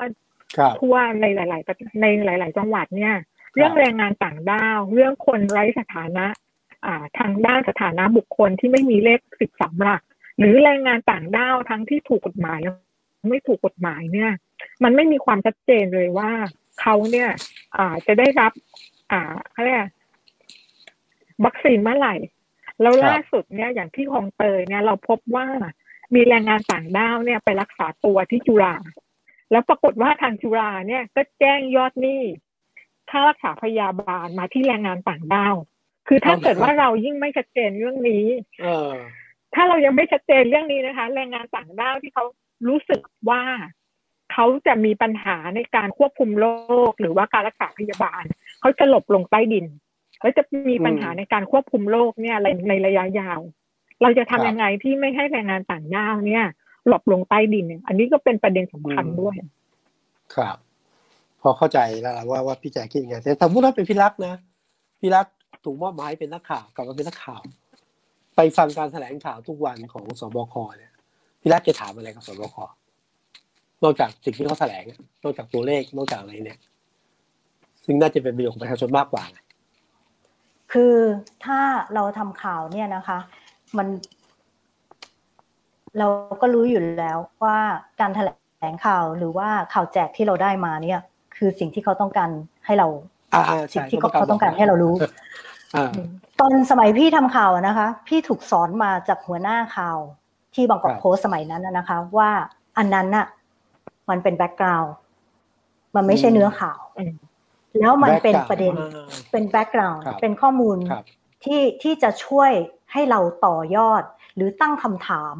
[0.58, 3.14] ครับทั่วในหลายๆประในหลาย ๆ จังหวัดเนี่ย
[3.54, 6.26] เรื่องแรงงานต่างด้าว เรื่องคนไร้สถานะ
[6.86, 10.02] อ่าทางด้านสถานะบุคคลที่ไม่มีเลขสิบสามหลัก
[10.38, 12.72] หรือแรงงานต่างด้าวทั้งที่ถูกกฎหมายและ
[13.30, 14.30] ไม่ถูกกฎหมายเนี่ย
[14.84, 16.30] มันไม่มีความชัดเจนเลยว่า
[16.80, 17.30] เขาเนี่ย
[17.76, 18.52] อ่าจะได้รับ
[19.12, 19.86] อ่าเขาเรียกอะไร
[21.44, 22.14] วัคซีนเมื่อไหร่
[22.80, 25.46] แล้วครับล่าสุดเนี่ยอย่างที่คลองเตยเนี่ยเราพบว่า
[26.14, 28.74] มีแรงงานต่างด้าวเนี่ยไปรักษาตัวที่จุฬา
[29.50, 32.22] แล้วปรากฏว่าทางจุฬาเนี่ยก็แจ้งยอดหนี้
[33.12, 35.54] ค่ารักษาพยาบาลมาที่แรงงานต่างด้าว
[36.08, 38.24] คือถ้าเกิดว่าเรายิ่งไม่ชัดเจนเรื่องนี้
[38.62, 38.92] เออ
[39.54, 42.24] ถ้าเรายังไม่ชัดเจนเรื่องนี้นะคะ แรงงานต่างด้าวที่เขา
[42.68, 43.00] รู้สึก
[43.30, 43.42] ว่า
[44.32, 46.46] เขาจะมีปัญหาในการควบคุมโร
[46.90, 48.22] คหรือว่าการรักษาพยาบาล
[48.60, 49.66] เขาจะหลบลงใต้ดิน
[50.20, 53.40] แล้วจะมีปัญหาอืมในการควบคุมโรคเนี่ยในในระยะยาว
[54.02, 56.44] เราจะทำครับยังไงที่ไม่ให้แรงงานต่างด้าวเนี่ย
[56.88, 59.36] หลบลงใต้ดินเนี่ยอันนี้ก็เป็นประเด็นสำคัญอืมด้วย
[60.34, 60.56] ครับ
[61.42, 64.34] พอเข้าใจแล้วว่าว่าพี่แจ๊คคิดยังไงแต่สมมติว่าเป็นพี่รักนะ
[65.00, 65.26] พี่รัก
[65.64, 67.42] ถูกมอบหมายเป็นนักข่าวกลับมาเป็นนักข่าว
[68.36, 70.92] ไปฟังการแถลงข่าวทุกวันของสบคเนี่ย
[71.40, 72.56] พี่รักจะถามอะไรกับสบค
[73.84, 74.84] นอกจากสิ่งที่เขาแถลง
[75.24, 76.60] นอกจากตัวเลข นอกจากอะไรเนี่ย
[77.84, 79.24] ซึ่งน่าจะเป็นประโยชน์ของประชาชนมากกว่า
[80.72, 80.96] คือ
[81.44, 81.60] ถ้า
[81.94, 83.18] เราทำข่าวเนี่ยนะคะ
[83.76, 83.88] มัน
[85.98, 86.06] เรา
[86.40, 87.58] ก็รู้อยู่แล้วว่า
[88.00, 88.30] การแถล
[88.72, 91.00] งข่าวหรือว่าข่าวแจกที่เราได้มาเนี่ย
[91.44, 92.30] คือสิ่งที่เขาต้องการ
[92.66, 92.88] ให้เรา
[93.34, 94.94] อ่าอ่าสิ่ใช่งที่เขาเขาต้องการให้เรารู้
[95.76, 95.90] อ่า
[96.40, 99.98] ตอนสมัยพี่ทำข่าวอะนะคะ พี่ถูกสอนมาจากหัวหน้าข่าว
[100.54, 102.30] ที่บางกอกครับโพสต์สมัยนั้นน่ะนะคะ ว่า
[102.78, 103.26] อันนั้นน่ะ
[104.10, 104.92] มันเป็นแบ็กกราวด์
[105.94, 107.14] มันไม่ใช่เนื้อข่าวอืม
[107.78, 111.04] แล้วมันเป็น background ประเด็นอ่าเป็น background ครับเป็นข้อมูลครับ
[111.44, 112.50] ที่ที่จะช่วย
[112.92, 114.02] ให้เราต่อยอด
[114.34, 115.36] หรือตั้งคำถาม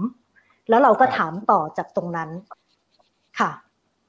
[0.69, 2.31] แล้วเราก็ครับถามต่อจากตรงนั้น
[3.41, 3.51] ค่ะ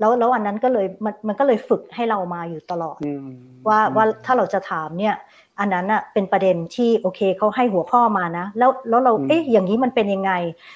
[0.03, 3.27] แล้วแล้วอันนั้นก็เลยมันมันก็เลยฝึกให้เรามาอยู่ตลอดอืม
[3.67, 5.15] ว่าว่าถ้าเราจะถามเนี่ย
[5.59, 10.31] อันนั้นอะเป็นประเด็นที่โอเคเขาให้หัวข้อมานะ แล้วแล้วเราอืมเอ๊ะอย่างนี้มันเป็นยังไง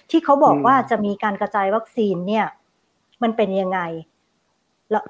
[0.09, 2.45] ที่เขาบอกอืมว่าจะมีการกระจายวัคซีนเนี่ย
[3.23, 3.79] มันเป็นยังไง
[4.91, 5.03] แล้ว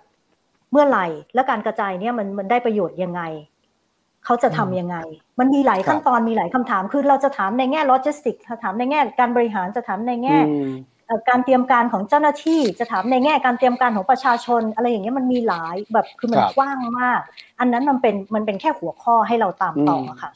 [0.71, 3.21] เมื่อไหร่ แล้วการกระจายเนี่ยมันมันได้ประโยชน์ยังไง
[4.25, 4.97] เขาจะทำยังไง
[5.39, 10.73] มันมีหลายครับขั้นตอนมีหลายคำถาม คือเราจะถามในแง่โลจิสติกถามในแง่การบริหารจะถามในแง่อืมเอ่อ
[11.29, 17.21] การเตรียมการของเจ้าหน้าที่จะถามในแง่การเตรียมการของประชาชน อะไรอย่างเงี้ยมันมีหลายแบบคือมันครับกว้างมาก
[17.59, 20.31] อันนั้นมันเป็นมันเป็นแค่หัวข้อให้เราตามต่ออมค่ะ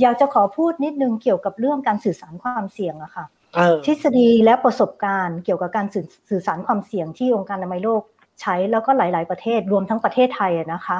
[0.00, 8.02] อยากจะขอพูดนิดนึงเกี่ยวกับเรื่องการสื่อสารความเสี่ยงอะค่ะเออทฤษฎีและประสบการณ์เกี่ยวกับการสื่อสื่อสารความเสี่ยงที่องค์การอนามัยโลก
[8.40, 10.98] ใช้แล้วก็หลาย ๆ ประเทศรวมทั้งประเทศไทยอะนะคะ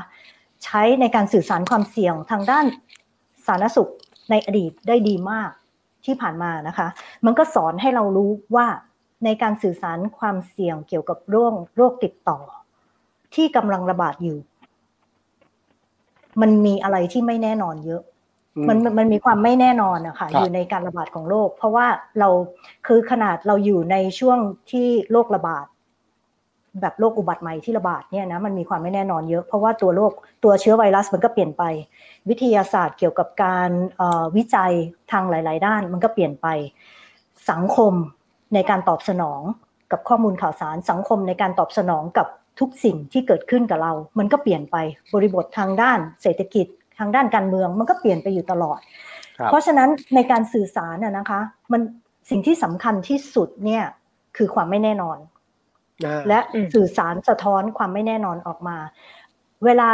[0.64, 2.66] ใช้ในการสื่อสารความเสี่ยงทางด้าน
[3.46, 3.90] สาธารณสุข
[4.30, 5.50] ในอดีตได้ดีมาก
[6.04, 6.88] ที่ผ่านมานะคะ
[7.26, 8.66] มันก็สอนให้เรารู้ว่า
[9.24, 12.38] ในการสื่อสารความเสี่ยงเกี่ยวกับโรคโรคติดต่อ
[13.34, 14.38] ที่กำลังระบาดอยู่
[16.40, 18.02] มันมีอะไรที่ไม่แน่นอนเยอะ
[18.68, 21.86] มันมันมันมีความไม่แน่นอนนะคะครับอยู่ในการระบาดของโรค เพราะว่า
[22.18, 22.28] เรา
[22.86, 24.38] คือขนาดเราอยู่ในช่วง
[24.70, 25.66] ที่โรคระบาด
[26.80, 30.12] แบบโรคอุบัติใหม่ที่ระบาดเนี่ยนะมันมีความไม่แน่นอนเยอะเพราะว่าตัวโรค
[30.44, 31.62] ตัวเชื้อไวรัสมันก็เปลี่ยนไป
[32.28, 33.70] วิทยาศาสตร์เกี่ยวกับการ
[34.36, 34.72] วิจัย
[35.12, 36.46] ทางหลาย ๆ ด้าน มันก็เปลี่ยนไป
[37.50, 37.92] สังคม
[38.54, 39.40] ในการตอบสนอง
[39.92, 42.26] กับข้อมูลข่าวสารสังคมในการตอบสนองกับ
[42.60, 44.76] ทุกสิ่งที่เกิดขึ้นกับเรา มันก็เปลี่ยนไป
[45.14, 46.66] บริบททางด้านเศรษฐกิจ
[46.98, 48.78] ทางด้านการเมืองมันก็เปลี่ยนไปอยู่ตลอด
[49.46, 51.40] เพราะฉะนั้นในการสื่อสารน่ะนะคะ
[51.72, 51.80] มัน
[52.30, 53.84] สิ่งที่สำคัญที่สุดเนี่ย
[54.36, 55.18] คือความไม่แน่นอน
[56.28, 56.38] และ
[56.74, 58.78] สื่อสารสะท้อนความไม่แน่นอนออกมา
[59.64, 59.90] เวลา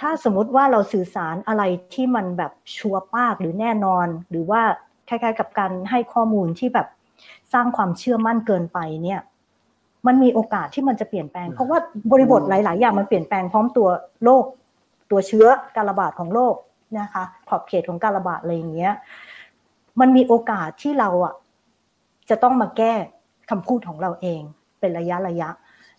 [0.00, 1.62] ถ้าสมมุติว่าเราสื่อสารอะไร
[1.94, 4.62] ที่มันแบบชัวร์ปากหรือแน่นอน หรือว่า
[5.08, 6.88] คล้ายๆกับการให้ข้อมูลที่แบบ
[7.52, 9.20] สร้างความเชื่อมั่นเกินไปเนี่ย
[10.06, 11.78] มันมีโอกาสที่มันจะเปลี่ยนแปลง เพราะว่า
[12.12, 13.88] บริบทหลาย ๆ อย่างมันเปลี่ยนแปลงพร้อมตัว
[14.24, 14.44] โรค
[15.10, 15.46] ตัวเชื้อ
[15.76, 16.54] การระบาดของโรค
[16.98, 18.94] นะคะ ขอบเขตของการระบาดอะไรอย่างเงี้ย
[20.00, 21.34] มันมีโอกาสที่เราอะ
[22.30, 22.92] จะต้องมาแก้
[23.50, 24.40] คำพูดของเราเอง
[24.80, 25.48] เป็นระยะระยะ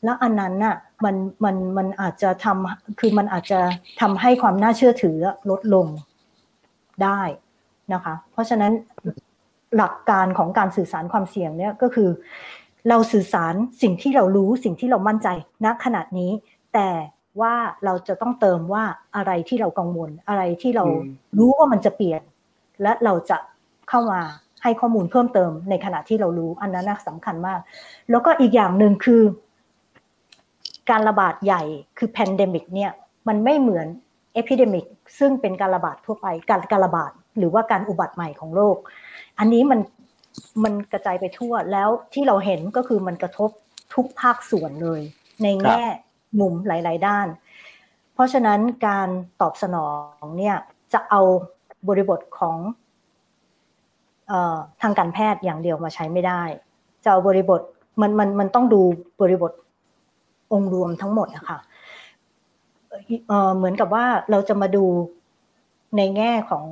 [0.04, 3.60] แล้วอันนั้นน่ะมันมันมันอาจจะทำคือมันอาจจะ
[4.02, 5.18] ทำให้ความน่าเชื่อถือ
[5.50, 5.88] ลดลง
[7.04, 7.22] ได้
[7.94, 8.72] นะคะ เพราะฉะนั้น
[9.78, 12.10] หลักการของการสื่อสารความเสี่ยงเนี่ยก็คือ
[12.90, 15.28] เราสื่อสารสิ่งที่เรารู้สิ่งที่เรามั่นใจ
[15.66, 16.32] ณขณะนี้
[16.74, 16.90] แต่
[17.42, 17.56] ว่า
[17.86, 18.84] เราจะต้องเติมว่า
[19.16, 20.86] อะไรที่เรากังวลอะไรที่เรา
[21.38, 22.22] รู้ว่ามันจะเปลี่ยน
[22.82, 23.38] และเราจะ
[23.90, 24.22] เข้ามา
[24.64, 27.60] ให้ข้อมูลเพิ่มเติมในขณะที่เรารู้อันนั้นสำคัญมาก
[28.10, 29.22] แล้วก็อีกอย่างหนึ่งคือ
[30.90, 31.64] การระบาดใหญ่
[31.98, 32.92] คือ pandemic เนี่ย
[33.28, 33.88] มันไม่เหมือน
[34.34, 34.86] epidemic
[35.20, 38.78] ซึ่งเป็นการระบาดทั่วไปการการระบาดหรือว่าการอุบัติใหม่ของโลก
[39.40, 39.80] อันนี้มัน
[40.64, 43.50] มันกระจายไปทั่วแล้วที่เราเห็นก็คือมันกระทบ
[43.94, 45.02] ทุกภาคส่วนเลย
[45.44, 45.84] ในแง่
[46.40, 47.28] มุมหลาย ๆ ด้าน
[48.14, 49.10] เพราะฉะนั้นการ
[49.42, 49.90] ตอบสนอ
[50.22, 50.56] งเนี่ย
[50.94, 51.22] จะเอา
[51.88, 52.58] บริบทของ
[54.82, 56.42] ทางการแพทย์อย่างเดียวมาใช้ไม่ได้
[57.04, 57.62] จะเอาบริบท
[58.02, 58.82] มันมันมันต้องดู
[59.22, 59.52] บริบท
[60.54, 61.60] องค์รวมทั้งหมดอะค่ะ
[63.58, 64.86] เหมือนกับว่าเราจะมาดู
[65.98, 66.64] ในแง่ของ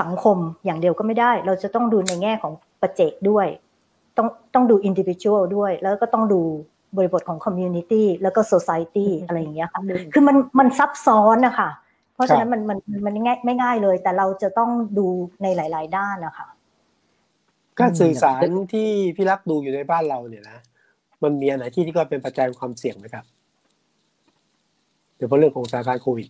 [0.00, 3.46] สังคมอย่างเดียวก็ไม่ได้ เราจะต้องดูในแง่ของปัจเจกด้วย
[4.16, 6.40] ต้องต้องดู individual ด้วย แล้วก็ต้องดู
[6.96, 9.80] บริบทของ community แล้วก็ society อะไรอย่างเงี้ยค่ะ
[10.14, 11.70] คือมันมันซับซ้อนนะคะ
[12.14, 15.06] เพราะฉะนั้นมันมันมันง่ายไม่ง่ายเลย แต่เราจะต้องดู
[15.42, 16.48] ในหลาย ๆ ด้านนะคะ
[17.80, 18.40] การสื่อสาร
[18.72, 20.58] ที่พี่รักดูอยู่ในบ้านเราเนี่ยนะ
[21.22, 23.24] มันมีอันไหนที่ที่ก็เป็นปัจจัยความเสี่ยงไหมครับ
[25.16, 26.28] เดี๋ยวเพราะเรื่องของสถานการณ์โควิด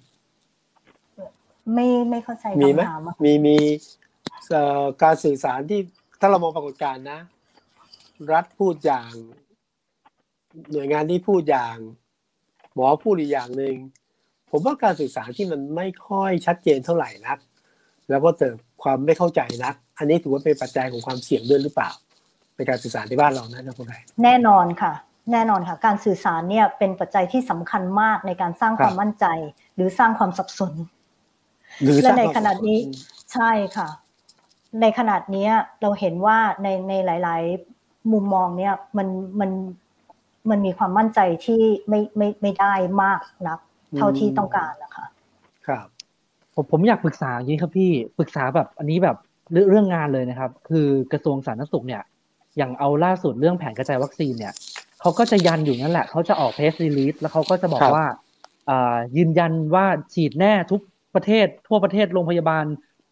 [1.74, 2.80] ไม่ไม่เข้าใจมีไหม
[3.24, 3.56] มีมี
[5.02, 5.80] การสื่อสารที่
[6.20, 7.20] ถ้าเรามองปรากฏการณ์นะ
[8.32, 9.10] รัฐพูดอย่าง
[10.72, 11.76] หน่วยงานที่พูดอย่าง
[12.74, 13.76] หมอพูดอีกอย่างหนึ่ง
[14.50, 17.38] ผมว่าการสื่อสารที่มันไม่ค่อยชัดเจนเท่าไหร่นัก
[18.10, 21.90] แล้วก็เกิดความไม่เข้าใจนัก อันนี้ถือว่าเป็นปัจจัยของความเสี่ยงด้วยหรือเปล่า
[22.56, 23.94] ในการสื่อสารที่บ้านเรานะท่านผู้ใด
[24.24, 24.92] แน่นอนค่ะ
[25.32, 29.26] แน่นอนค่ะ การสื่อสารเนี่ยเป็นปัจจัยที่สำคัญมากในการสร้างความมั่นใจ
[29.74, 30.72] หรือสร้างความสับสน
[32.02, 32.78] และในขณะนี้
[33.32, 33.88] ใช่ค่ะ
[34.80, 35.48] ในขนาดนี้
[35.82, 37.42] เราเห็นว่าในในหลาย
[37.76, 39.08] ๆ มุมมองเนี่ยมัน
[39.40, 39.50] มัน
[40.50, 43.58] มันมีความมั่นใจที่ไม่ไม่ไม่ได้มากนัก
[43.96, 45.06] เท่าที่ต้องการนะคะ
[45.66, 45.86] ครับ
[46.54, 49.16] ผมผมอยากปรึกษาอย่างนี้ครับพี่ปรึกษาแบบอันนี้แบบ
[49.68, 52.02] เรื่องงานเลยนะครับ คือกระทรวงสาธารณสุขเนี่ย
[52.56, 54.52] อย่างเอาล่าสุดเรื่องแผนกระจายวัคซีนเนี่ย
[55.00, 58.06] เขาก็จะยันอยู่นั่นแหละเขาจะออกเพสรีลีสแล้วเขาก็จะบอกว่า
[59.16, 60.80] ยืนยันว่าฉีดแน่ทุก
[61.18, 62.64] ประเทศทั่วประเทศโรงพยาบาล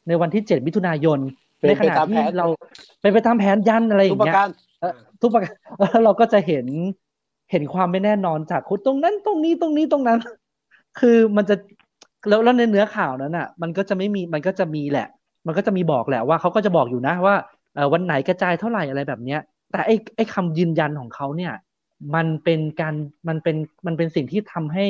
[0.09, 1.19] ในวันที่เจ็ดมิถุนายน
[1.69, 2.47] ในขณะที่เรา
[3.01, 4.35] เป็นไปตามแผนยันอะไรอย่างเงี้ย
[5.23, 5.49] ทุกประการ
[6.05, 6.67] เราก็จะเห็น
[7.51, 10.19] เห็นความไม่แน่นอนจากคุณตรงนั้นตรงนี้ตรงนี้ตรงนั้น
[10.99, 11.57] คือมันจะ
[12.29, 15.09] แล้วแล้วในเนื้อข่าวนั้นอะ มันก็จะไม่มีมันก็จะมีแหละ
[15.47, 17.35] มันก็จะมีบอกแหละว่าเขาก็จะบอกอยู่นะว่า
[17.93, 19.41] วันไหนกระจายเท่าไหร่อะไรแบบเนี้ย
[19.71, 21.53] แต่ไอ้ไอ้คำยืนยันของเขาเนี่ย
[22.15, 22.95] มันเป็นการ
[23.29, 24.87] มันเป็นมันเป็นสิ่งที่ทำให้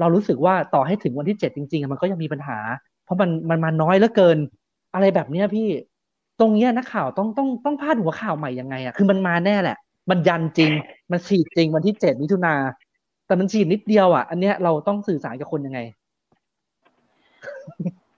[0.00, 2.58] เรารู้สึกว่าต่อให้ถึงวันที่เจ็ดจริงๆ มันก็ยังมีปัญหา
[3.04, 4.38] เพราะมันมันมาน้อยเหลือเกิน
[4.94, 5.68] อะไรแบบเนี้ยพี่
[6.40, 9.76] ตรงเนี้ยนักข่าวต้องต้องต้องพาดหัวข่าวใหม่ยังไงอะคือมันมาแน่แหละ
[10.10, 10.70] มันยันจริง
[11.10, 12.54] มันฉีดจริงวันที่เจ็ดมิถุนา
[13.26, 15.80] แต่มันฉีดนิดเดียวอะ อันเนี้ยเราต้องสื่อสารกับคนยังไง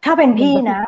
[0.04, 0.80] ถ้าเป็นพี่นะ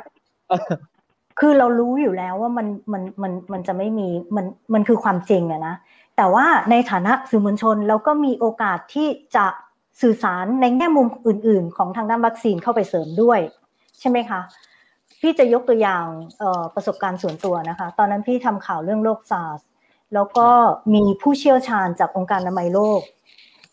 [1.41, 5.75] คือเรารู้อยู่แล้วว่ามันมันมันมันจะไม่มีมันมันคือความจริงอะนะ
[6.17, 9.47] แต่ว่าในฐานะสื่อมวลชนเราก็มีโอกาสที่จะ
[10.01, 13.41] สื่อสารในแง่มุมอื่น ๆ ของทางด้านวัคซีนเข้าไปเสริมด้วย
[14.01, 14.41] ใช่ไหมคะ
[15.21, 16.05] พี่จะยกตัวอย่าง
[16.75, 19.61] ประสบการณ์ส่วนตัวนะคะ ตอนนั้นพี่ทำข่าวเรื่องโรคซาร์ส
[20.15, 20.49] แล้วก็
[20.95, 23.01] มีผู้เชี่ยวชาญจากองค์การอนามัยโลก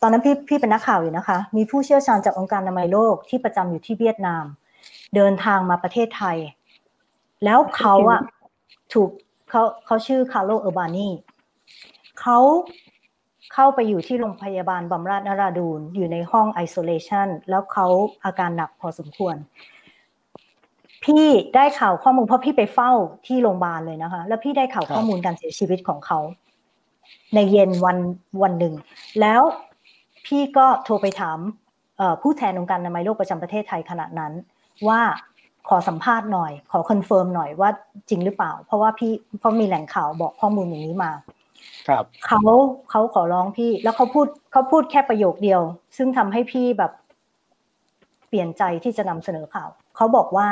[0.00, 4.44] ตอนนั้นพี่พี่เป็นนักข่าวอยู่นะคะ มีผู้เชี่ยวชาญจากองค์การอนามัยโลกที่ประจำอยู่ที่เวียดนาม
[5.14, 6.36] เดินทางมาประเทศไทย
[7.44, 8.20] แล้วเขาอะ
[8.92, 9.10] ถูก
[9.50, 11.08] เขาเขาชื่อ Carlo Urbani
[12.20, 12.38] เขา
[13.54, 17.86] เข้าไปอยู่ที่โรงพยาบาลบำราศนราดูรอยู่ในห้อง isolation แล้วเขา
[18.24, 19.36] อาการหนักพอสมควร
[21.04, 22.90] พี่ได้ข่าวข้อมูลเพราะพี่ไปเฝ้า
[23.26, 26.18] ที่โรงพยาบาลเลยนะคะ แล้วพี่ได้ข่าวข้อมูลการเสียชีวิตของเขา
[27.34, 27.98] ในเย็นวัน
[28.42, 28.74] วันหนึ่ง
[29.20, 29.42] แล้ว
[30.26, 31.38] พี่ก็โทรไปถาม
[32.22, 34.32] ผู้แทนองค์การอนามัยโลกประจำประเทศไทยขณะนั้น
[34.88, 35.00] ว่า
[35.68, 37.70] ขอสัมภาษณ์หน่อย ขอ confirm หน่อยว่า
[38.08, 41.10] จริงหรือเปล่า เพราะว่าพี่เพราะมีแหล่งข่าวบอกข้อมูลอย่างนี้มา
[41.88, 42.40] ครับเขา
[42.90, 45.60] เขาขอร้องพี่ แล้วเขาพูดเขาพูดแค่ประโยคเดียว
[45.96, 46.92] ซึ่งทำให้พี่แบบ
[48.28, 50.48] เปลี่ยนใจที่จะนำเสนอข่าวเขาบอกว่า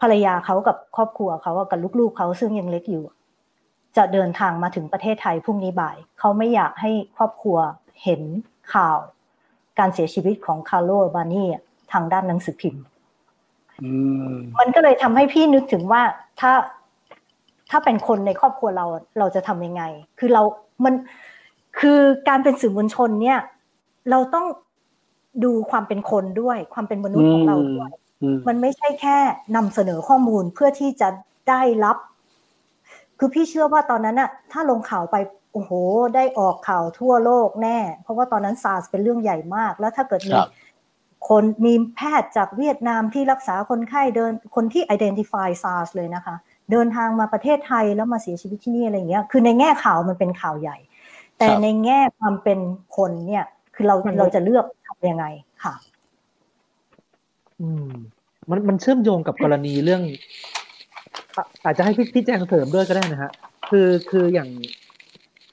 [0.00, 3.04] ภรรยาเขากับครอบครัวเขาอะกับลูกๆเขาซึ่งยังเล็กอยู่
[3.96, 7.58] จะเดินทางมาถึงประเทศไทยพรุ่งนี้บ่ายเขาไม่อยากให้ครอบครัว
[8.02, 8.22] เห็น
[8.74, 8.98] ข่าว
[9.78, 11.48] การเสียชีวิตของคาร์โลบานี่
[11.92, 12.84] ทางด้านหนังสือพิมพ์
[13.82, 13.92] อื
[14.30, 16.02] มมันก็เลยทำให้พี่นึกถึงว่า
[16.40, 16.52] ถ้า
[17.70, 18.86] ถ้าเป็นคนในครอบครัวเรา
[19.18, 19.82] เราจะทำยังไง
[20.18, 20.42] คือเรา
[20.84, 20.94] มัน
[21.78, 23.38] คือการเป็นสื่อมวลชนเนี่ย
[24.10, 24.46] เราต้อง
[25.44, 27.90] ดูความเป็นคนด้วย ความเป็นมนุษย์ของเราด้วย
[28.22, 29.18] อืมมันไม่ใช่แค่
[29.56, 31.08] นำเสนอข้อมูลเพื่อที่จะ
[31.48, 31.96] ได้รับ
[33.18, 35.16] คือพี่เชื่อว่าตอนนั้นอะถ้าลงข่าวไป
[35.52, 35.70] โอ้โห
[36.14, 40.48] ได้ออกข่าวทั่วโลกแน่ เพราะว่าตอนนั้นซาร์สเป็นเรื่องใหญ่มาก แล้วถ้าเกิดคมีรับ
[41.28, 46.36] คนมีแพทย์จากเวียดนามที่รักษาคนไข้เดิน คนที่ identify SARS เลยนะคะ
[46.70, 50.76] เดินทางมาประเทศไทยแล้วมาเสียชีวิตที่นี่อะไรอย่างเงี้ย คือในแง่ข่าวมันเป็นข่าวใหญ่
[51.38, 52.58] แต่ครับในแง่ความเป็น
[52.96, 53.44] คนเนี่ย
[53.74, 55.26] คือเรามนุษย์เราจะเลือกทำยังไง
[55.64, 55.74] ค่ะ
[57.60, 57.88] อืม
[58.50, 60.02] มันมันเชื่อมโยงกับกรณีเรื่อง
[61.36, 63.30] อะอาจจะให้พี่พี่แจงเสริมด้วยก็ได้นะฮะ
[63.70, 64.48] คือคืออย่าง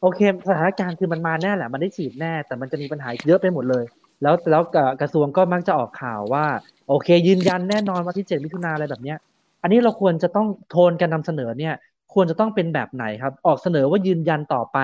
[0.01, 3.83] โอเคสถานการณ์คือมันมาแน่แหละ มันได้ฉีดแน่ แต่มันจะมีปัญหาเยอะไปหมดเลย
[4.21, 6.45] แล้วแล้วกระกระทรวงก็มักจะออกข่าวว่า
[6.87, 9.17] โอเค ยืนยันแน่นอนวันที่เจ็ดมิถุนาอะไรแบบเนี้ย
[9.63, 11.75] อันนี้เราควรจะต้องโทนการนำเสนอเนี่ย
[12.13, 14.77] ควรจะต้องเป็นแบบไหนครับ ออกเสนอว่ายืนยันต่อไป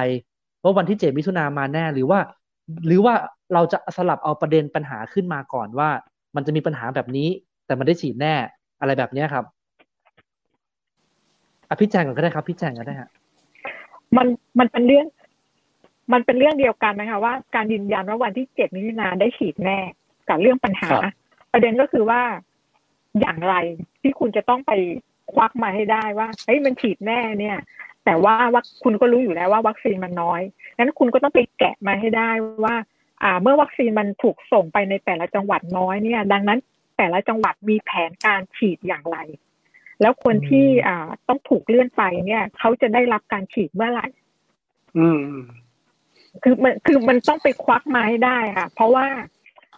[0.63, 2.19] ว่าวันที่เจ็ดมิถุนามาแน่หรือว่า
[2.85, 3.13] หรือว่า
[3.53, 5.89] เราจะสลับเอาประเด็นปัญหาขึ้นมาก่อนว่า
[6.35, 7.27] มันจะมีปัญหาแบบนี้
[7.65, 8.33] แต่มันได้ฉีดแน่
[8.79, 9.45] อะไรแบบเนี้ยครับ
[11.69, 13.09] อะพี่แจงก่อนก็ได้ครับพี่แจงก็ได้ฮะ
[14.17, 14.27] มัน
[14.59, 15.05] มันเป็นเรื่อง
[16.13, 19.79] มันเป็นเรื่องเดียวกันนะคะว่าการยืนยันว่าวันที่เจ็ดมิถุนาได้ฉีดแน่
[20.29, 21.13] กับเรื่องปัญหาครับ
[21.53, 22.21] ประเด็นก็คือว่า
[23.19, 23.55] อย่างไร
[24.01, 24.71] ที่คุณจะต้องไป
[25.33, 27.57] ควักมาให้ได้ว่าเฮ้ยมันฉีดแน่เนี่ย
[28.05, 30.41] แต่ว่าว่าคุณก็รู้อยู่แล้วว่าวัคซีนมันน้อย
[30.77, 32.29] งั้นคุณก็ต้องไปแกะมาให้ได้
[32.65, 32.75] ว่า
[33.23, 36.59] อ่า เมื่อวัคซีนมันถูกส่งไปในแต่ละจังหวัดน้อยเนี่ย ดังนั้น
[36.97, 39.17] แต่ละจังหวัดมีแผนการฉีดอย่างไร
[40.01, 44.07] แล้วคนที่อ่าต้องถูกเลื่อนไปเนี่ยเขาจะได้รับการฉีดเมื่อไหร่
[44.97, 45.25] อืม
[46.43, 49.07] คือมันคือมันต้องไปควักมาให้ได้ค่ะ เพราะว่า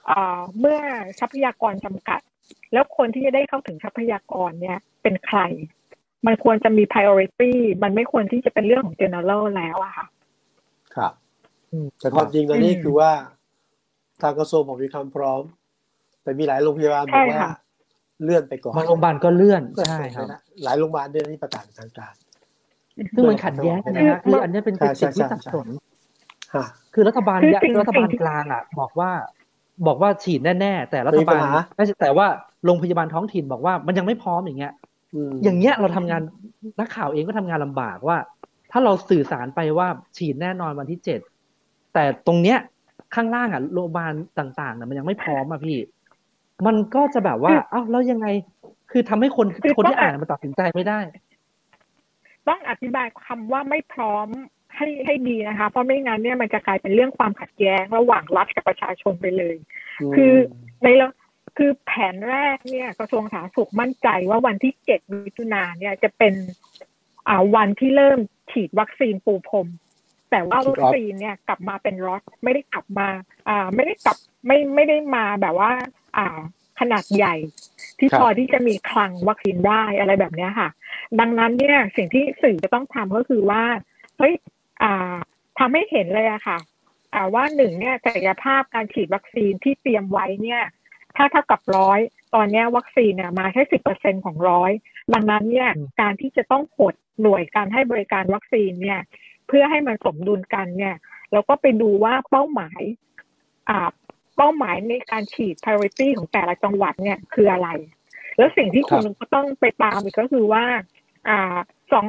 [0.07, 0.79] เอ่อเมื่อ
[1.19, 2.21] ทรัพยากรจำกัด
[2.73, 5.39] แล้วคนที่จะได้เข้าถึงทรัพยากรเนี่ย เป็นใคร
[6.25, 7.51] มันควรจะมี priority
[7.83, 10.05] มันไม่ควรที่จะเป็นเรื่องของ general แล้วอะค่ะ
[10.95, 11.13] ครับ
[11.71, 13.11] อืมแต่ความจริงตอนนี้อืมคือว่า
[14.21, 15.41] ทางกระทรวงบอกมีความพร้อม
[16.23, 17.53] แต่มีหลายโรงพยาบาลบใช่อกว่าค่ะ
[18.23, 22.13] เลื่อนไปก่อนบางโรงพยาบาลก็เลื่อนก็ใช่ส่งครับไปนะหลายโรงพยาบาลเดือนนี้ประกาศเป็นทางการ
[23.15, 25.67] ซึ่งมันขัดแย้งกันนะฮะคืออันเนี้ยเป็นใช่ใช่สิ่งที่ใช่สับสน
[26.55, 29.11] ฮะคือรัฐบาลคือเนี่ยสิ่งรัฐบาลสิ่งที่กลางอะ บอกว่า
[29.87, 32.27] บอกว่าฉีดแน่ๆแต่รัฐบาลมีปัญหาไม่ใช่แต่ว่า
[32.65, 34.73] โรงพยาบาลท้องถิ่นบอกว่ามันยังไม่พร้อมอย่างเงี้ย
[35.31, 36.21] มอย่างเงี้ยเราทำงาน
[36.79, 38.17] นักข่าวเองก็ทำงานลำบากว่า
[38.71, 41.19] ถ้าเราสื่อสารไปว่าฉีดแน่นอนวันที่เจ็ด
[41.93, 42.57] แต่ตรงเนี้ย
[43.15, 45.77] ข้างล่างอะโรงพยาบาลต่างๆน่ะมันยังไม่พร้อมอะพี่
[46.67, 48.27] มันก็จะแบบว่าคือเอ้าแล้วยังไง
[48.91, 50.99] คือทำให้คนคือคนที่ต้องอ่านมันตัดสินใจไม่ได้
[52.47, 54.27] ต้องอธิบายคำว่าไม่พร้อม
[54.81, 59.55] ให้ให้ดีนะคะ เพราะไม่งั้นเนี่ยมันจะกลายเป็นเรื่องความขัดแย้งระหว่างรัฐกับประชาชนไปเลย
[60.11, 60.33] มคือ
[60.83, 61.09] ในละ
[61.57, 66.33] คือแผนแรกเนี่ยกระทรวงสาธารณสุขมั่นใจว่าวันที่เจ็ดมิถุนาเนี่ยจะเป็น
[67.27, 68.19] อ่าวันที่เริ่ม
[68.51, 69.67] ฉีดวัคซีนปูพรม
[70.31, 73.07] แต่ว่าวัคซีนเนี่ยกลับมาเป็นล็อตไม่ได้กลับมา
[73.49, 74.17] อ่า ไม่ได้กลับ
[74.47, 75.71] ไม่ไม่ได้มาแบบว่า
[76.17, 76.37] อ่า
[76.79, 77.35] ขนาดใหญ่
[77.99, 80.69] ที่ครับพอที่จะมีคลังวัคซีนได้อะไรแบบเนี้ยค่ะ
[81.19, 83.63] ดังนั้นเนี่ยสิ่งที่สื่อจะต้องทำก็คือว่า
[84.17, 84.33] เฮ้ย
[84.83, 85.15] อ่า
[85.59, 86.57] ทำให้เห็นเลยอะค่ะ
[87.13, 90.63] อ่าว่าหนึ่งเนี่ยศักยภาพการฉีดวัคซีนที่เตรียมไว้เนี่ย
[91.15, 91.99] ถ้าเท่ากับร้อย
[92.35, 94.71] ตอนเนี้ยวัคซีนเนี่ยมาแค่สิบเปอร์เซ็นของร้อย
[95.13, 98.99] ดังนั้นเนี่ยอืมการที่จะต้องหดหน่วยการให้บริการวัคซีนเนี่ย
[99.47, 100.95] เพื่อให้มันสมดุลกันเนี่ย
[101.31, 102.81] เราก็ไปดูว่าเป้าหมาย
[103.69, 103.89] อ่า
[104.37, 107.69] เป้าหมายในการฉีด priority ของแต่ละจังหวัดเนี่ยคืออะไร
[108.37, 110.63] แล้วสิ่งที่คุณก็ต้องไปตามอีกก็คือว่า
[111.27, 111.57] อ่า
[111.93, 112.07] สอง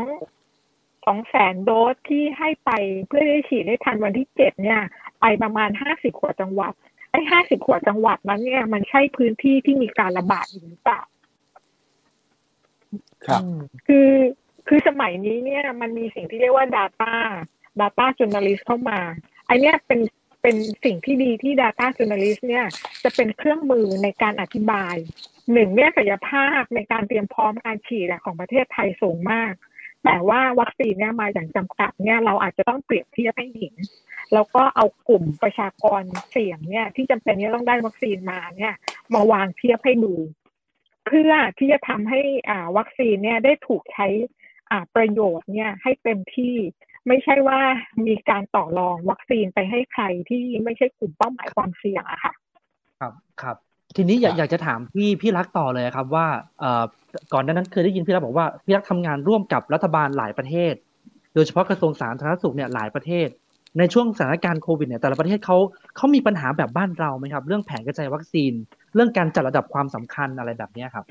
[1.07, 2.70] สองแสนโดสที่ให้ไป
[3.07, 4.80] เพื่อได้ฉีดได้ทันวันที่เจ็ดเนี่ย
[5.20, 6.72] ไปประมาณห้าสิบกว่าจังหวัด
[7.11, 11.03] ไอ้ห้าสิบกว่าจังหวัดนั้นเนี่ยมันใช่พื้นที่ที่มีการระบาดอยู่หรือเปล่า
[13.26, 14.11] ครับอืมคือ
[14.68, 17.12] คือสมัยนี้เนี่ยมันมีสิ่งที่เรียกว่า Data
[17.80, 19.00] Data Journalist เข้ามา
[19.46, 20.00] ไอเนี้ยเป็น
[20.42, 22.66] เป็นสิ่งที่ดีที่ Data Journalist เนี่ย
[23.03, 24.96] จะเป็นเครื่องมือในการอธิบาย
[25.53, 29.53] หนึ่งเนี่ยศักยภาพในการเตรียมพร้อมการฉีดของประเทศไทยสูงมาก
[30.05, 33.74] แต่ว่าวัคซีนเนี่ยมาอย่างจำกัดเนี่ยเราอาจจะต้องเปรียบเทียบให้เห็น
[34.32, 38.74] แล้วก็เอากลุ่มประชากรเสี่ยงเนี่ยที่จำเป็นที่ต้องได้วัคซีนมาเนี่ย
[39.14, 40.14] มาวางเทียบให้ดู
[41.07, 44.07] เพื่อที่จะทำให้อ่าวัคซีนเนี่ยได้ถูกใช้
[44.70, 46.55] อ่าประโยชน์เนี่ยให้เต็มที่
[47.09, 47.61] ไม่ใช่ว่า
[48.07, 52.32] มีการต่อรองวัคซีนไปให้ใครที่ไม่ใช่กลุ่มเป้าหมายความเสี่ยงอะค่ะ
[53.00, 53.57] ครับครับ
[53.97, 56.26] ทีนี้อยากครับอยากจะถามพี่พี่รักต่อเลยครับว่า
[56.61, 56.84] เอ่อ
[57.32, 60.74] ก่อนหน้านั้นเคยได้ยินพี่รักบอกว่าพี่รักทำงานร่วมกับรัฐบาลหลายประเทศ
[61.34, 63.28] โดยเฉพาะกระทรวงสาธารณสุขเนี่ยหลายประเทศ
[63.78, 65.57] ในช่วงสถานการณ์โควิดเนี่ยแต่ละประเทศเขา
[65.97, 68.53] เขามีปัญหาแบบบ้านเราไหมครับ เรื่องแผนกระจายวัคซีน
[68.95, 71.05] เรื่องการจัดระดับความสำคัญอะไรแบบเนี้ยครับ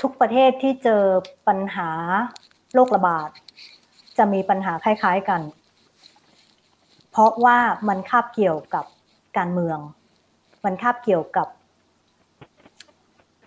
[0.00, 1.02] ทุกประเทศที่เจอ
[1.48, 1.90] ปัญหา
[2.74, 3.28] โรคระบาด
[4.18, 5.40] จะมีปัญหาคล้าย ๆ กัน
[7.12, 7.58] เพราะว่า
[7.88, 8.84] มันคาบเกี่ยวกับ
[9.36, 9.78] การเมือง
[10.64, 11.48] มันคาบเกี่ยวกับ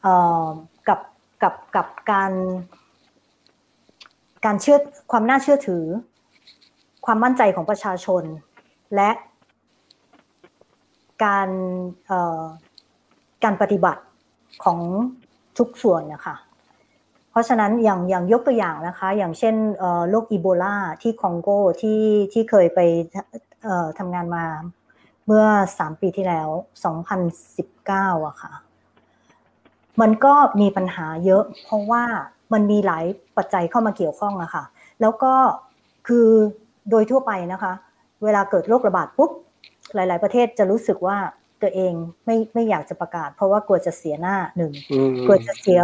[0.01, 0.13] เอ่
[0.43, 0.45] อ
[0.87, 0.99] กับ
[1.43, 2.31] กับกับการ
[4.45, 4.77] การเชื่อ
[5.11, 5.83] ความน่าเชื่อถือ
[7.05, 8.23] ความมั่นใจของประชาชน
[8.95, 9.09] และ
[11.23, 11.49] การ
[12.07, 12.43] เอ่อ
[13.43, 14.01] การปฏิบัติ
[14.63, 14.79] ของ
[15.57, 16.35] ทุกส่วนนะคะ
[17.31, 21.49] เพราะฉะนั้นอย่างอย่างยกตัวอย่างนะคะ อย่างเช่นเอ่อโรคอีโบลาที่คองโก
[21.81, 22.01] ที่
[22.33, 22.79] ที่เคยไป
[23.99, 24.45] ทำงานมา
[25.25, 25.45] เมื่อ
[25.75, 26.49] 3ปีที่แล้ว
[27.37, 28.53] 2019อะค่ะ
[30.01, 32.03] มันก็มีปัญหาเยอะ เพราะว่า
[32.53, 33.05] มันมีหลาย
[33.37, 34.63] ปัจจัยเข้ามาเกี่ยวข้องอะค่ะ
[35.01, 35.33] แล้วก็
[36.07, 36.27] คือ
[36.89, 37.73] โดยทั่วไปนะคะ
[38.23, 39.31] เวลาเกิดโรคระบาดปุ๊บ
[39.95, 41.17] หลาย ๆ ประเทศจะรู้สึกว่า
[41.61, 41.93] ตัวเอง
[42.25, 45.79] ไม่ไม่อยากจะประกาศ เพราะว่ากลัวจะเสียหน้าหนึ่งอืมกลัวจะเสีย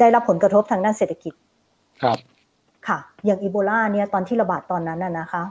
[0.00, 1.34] ได้รับผลกระทบทางด้านเศรษฐกิจ
[2.02, 2.18] ครับ
[2.88, 5.42] ค่ะ อย่างอีโบลาเนี่ยตอนที่ระบาดตอนนั้นน่ะนะคะ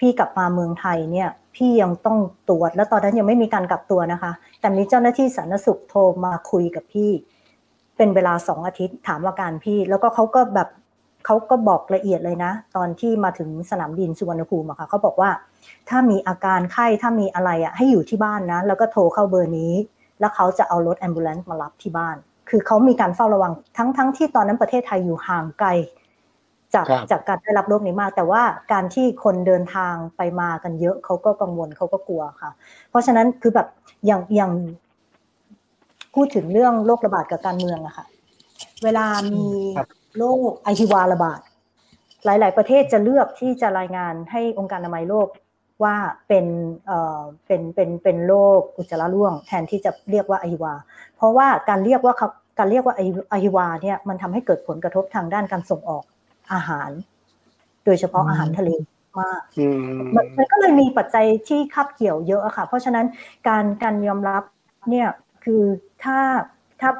[0.00, 2.18] พี่กลับมาเมืองไทยเนี่ยพี่ยังต้อง
[2.48, 7.10] ตรวจแล้วตอนนั้นยังไม่มีการกักตัวนะคะ แต่มีเจ้าหน้าที่สาธารณสุขโทรมาคุยกับพี่
[7.96, 10.68] เป็นเวลาสองอาทิตย์ถามอาการพี่ แล้วก็เขาก็แบบ
[11.26, 15.30] เขาก็บอกละเอียดเลยนะ ตอนที่มาถึงสนามบินสุวรรณภูมิอะค่ะเขาบอกว่า
[15.88, 19.72] ถ้ามีอาการไข้ถ้ามีอะไรอะให้อยู่ที่บ้านนะ แล้วก็โทรเข้าเบอร์นี้
[20.20, 22.16] แล้วเขาจะเอารถ ambulance มารับที่บ้าน
[22.50, 25.68] คือเขามีการเฝ้าระวังทั้งทั้งที่ตอนนั้นประเทศไทยอยู่ห่างไกล
[26.76, 32.50] จากครับจากการได้รับโรคนี้มาก แต่ว่าการที่คนเดินทางไปมากันเยอะเขาก็กังวลเขาก็กลัวค่ะ
[32.90, 33.68] เพราะฉะนั้นคือแบบ
[34.06, 34.52] อย่างอย่าง
[36.14, 38.06] พูดถึงเรื่องโรคระบาดกับการเมืองอะค่ะ
[38.84, 39.44] เวลามี
[39.76, 41.40] ครับโรคไอฮิวาระบาด
[42.24, 45.28] หลาย ๆ ประเทศจะเลือกที่จะรายงานให้องค์การอนามัยโลก
[45.84, 45.96] ว่า
[46.28, 46.46] เป็น
[46.86, 50.74] เอ่อเป็นเป็นเป็นโรคอุจจาระร่วง แทนที่จะเรียกว่าไอฮิวา
[51.16, 53.00] เพราะว่าการเรียกว่าเขาการเรียกว่าไอ
[53.30, 56.04] ไอฮิวาเนี่ยมันทำให้เกิดผลกระทบทางด้านการส่งออก
[56.52, 56.90] อาหาร
[57.84, 58.70] โดยเฉพาะอืมอาหารทะเล
[59.20, 63.06] มากอืมมันมันก็เลยมีปัจจัยที่คาบเกี่ยวเยอะอะค่ะ เพราะฉะนั้น
[63.48, 64.42] การการยอมรับ
[64.90, 65.08] เนี่ย
[65.44, 65.62] คือ
[66.04, 66.18] ถ้า
[66.80, 66.90] ถ้า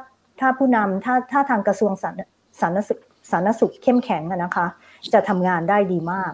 [0.40, 2.20] ถ้าผู้นำถ้าถ้าทางกระทรวงสาธารณ
[2.60, 2.98] สาธารณสุข
[3.30, 4.66] สาธารณสุขเข้มแข็งอะนะคะ
[5.12, 6.32] จะทำงานได้ดีมาก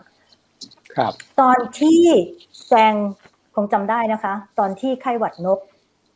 [0.97, 2.03] ครับ ตอนที่
[2.69, 2.95] แจง
[3.55, 5.59] คงจำได้นะคะ ตอนที่ไข้หวัดนก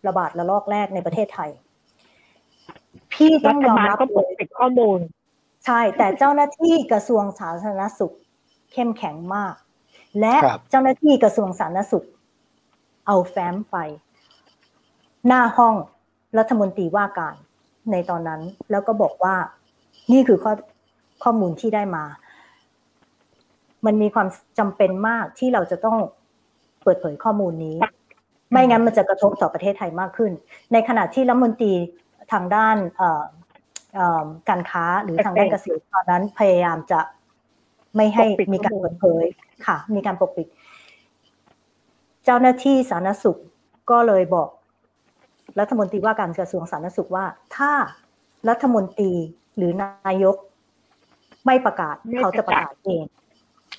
[0.06, 1.50] ระบาดระลอกแรกในประเทศไทย
[3.12, 4.98] พี่ต้รัองฐยอมบาลรับก็ปเลกยปิดข้อมูล
[5.66, 8.14] ใช่ แต่เจ้าหน้าที่กระทรวงสาธารณสุข
[8.72, 9.54] เข้มแข็งมาก
[10.20, 12.06] และครับเจ้าหน้าที่กระทรวงสาธารณสุข
[13.06, 13.76] เอาแฟ้มไป
[15.26, 15.74] หน้าห้อง
[16.38, 17.34] รัฐมนตรีว่าการ
[17.90, 18.40] ในตอนนั้น
[18.70, 19.34] แล้วก็บอกว่า
[20.12, 20.52] นี่คือข้อ
[21.22, 22.04] ข้อมูลที่ได้มา
[23.86, 25.98] มันมีความจำเป็นมากที่เราจะต้อง
[26.82, 27.76] เปิดเผยข้อมูลนี้
[28.50, 30.32] ไม่งั้นมันจะกระทบต่อประเทศไทยมากขึ้น
[30.72, 31.72] ในขณะที่รัฐมนตรี
[32.32, 33.24] ทางด้านเอ่อเอ่อ
[34.48, 37.00] การค้าหรือทางด้านเกษตรตอนนั้นพยายามจะ
[37.96, 39.26] ไม่ให้ปกปิดมีการข้อมูลเปิดเผย
[39.66, 40.46] ค่ะ มีการปกปิด
[42.24, 43.40] เจ้าหน้าที่สาธารณสุข
[43.90, 44.48] ก็เลยบอก
[45.60, 47.24] รัฐมนตรีว่าการกระทรวงสาธารณสุขว่า
[47.56, 47.72] ถ้า
[48.48, 49.12] รัฐมนตรี
[49.56, 50.36] หรือนายก
[51.46, 53.04] ไม่ประกาศไม่เขาจะปประระกาศกาศเอง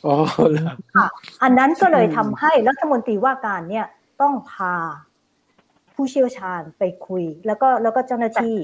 [0.06, 0.16] อ๋อ
[0.50, 0.58] เหร
[1.04, 1.08] อ
[1.44, 3.86] อันนั้นก็เลยอืมทำให้รัฐมนตรีว่าการเนี่ย
[4.22, 4.76] ต้องพา
[5.96, 8.56] ผู้เชี่ยวชาญไปคุย แล้วก็แล้วก็เจ้าหน้าที่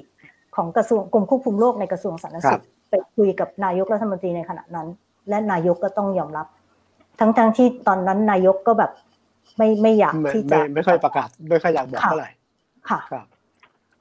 [0.55, 4.87] ของกระทรวงกรมควบคุมโรคในกระทรวงสาธารณสุขไปคุยกับนายกรัฐมนตรีในขณะนั้น
[5.29, 6.47] และนายกก็ต้องยอมรับ
[7.19, 8.91] ทั้งทั้งที่ตอนนั้นนายกก็แบบ
[9.57, 12.29] ไม่ไม่อยากไม่ที่ไม่จะไม่ค่อยประกาศไม่ค่อยอยากบอกค่ะเท่าไหร่
[12.89, 13.25] ค่ะครับ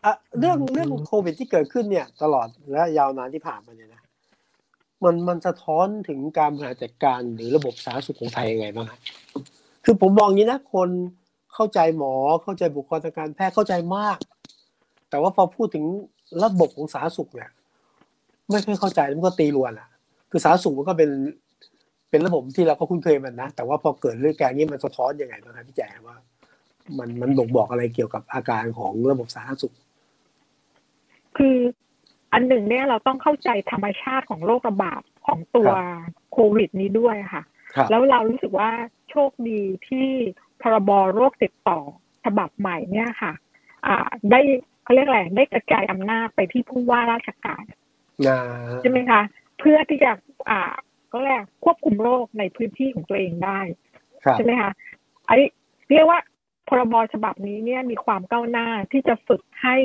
[0.04, 4.02] อะเรื่องอืมเรื่องโควิดที่เกิดขึ้นเนี่ย ตลอดและยาวนานที่ผ่านมาเนี่ยนะ
[5.04, 9.00] มันมันสะท้อนถึงการบริหารจัดการหรือระบบสาธารณสุขของไทยยังไงบ้างครับ
[9.84, 10.88] คือผมมองอย่างนี้นะคน
[11.54, 14.18] เข้าใจหมอเข้าใจบุคลากรทางการแพทย์เข้าใจมาก
[15.10, 15.84] แต่ว่าพอพูดถึง
[16.44, 17.50] ระบบของสาธารณสุขเนี่ย
[18.50, 19.88] ไม่ค่อยเข้าใจมันก็ตีรวนอะ
[20.30, 21.10] คือสาธารณสุขมันก็เป็น
[22.10, 26.16] เป็นระบบที่เราก็คุ้นเคยมันนะแต่ว่าพอเกิดเรื่องการนี้มันสะท้อนยังไงบ้างครับพี่แจ๋ว่า
[26.98, 29.74] มันมันบ่งบอกอะไรเกี่ยวกับอาการของระบบสาธารณสุข
[31.36, 31.56] คือ
[32.32, 37.42] อันหนึ่งเนี่ยเราต้องเข้าใจธรรมชาติของโรคระบาดของตัวครับโควิด นี้ด้วยค่ะ
[37.76, 38.70] ครับแล้วเรารู้สึกว่า
[39.10, 40.08] โชคดีที่
[40.60, 41.78] พรบโรคติดต่อ
[42.24, 43.32] ฉบับใหม่เนี่ยค่ะ
[43.86, 44.40] อ่า ได้
[44.82, 47.64] เขาเรียกอะไรได้กระจายอำนาจไปที่ผู้ว่าราชการ
[48.28, 48.40] อ่า
[48.80, 49.20] ใช่ไหมคะ
[49.58, 50.10] เพื่อที่จะ
[50.50, 50.72] อ่า
[51.12, 53.60] ก็เรียกควบคุมโรคในพื้นที่ของตัวเองได้
[54.24, 54.70] ครับใช่ไหมคะ
[55.26, 55.38] ไอ้
[55.90, 56.18] เรียกว่า
[56.68, 59.76] พรบฉบับนี้เนี่ยมีความก้าวหน้าที่จะฝึกให้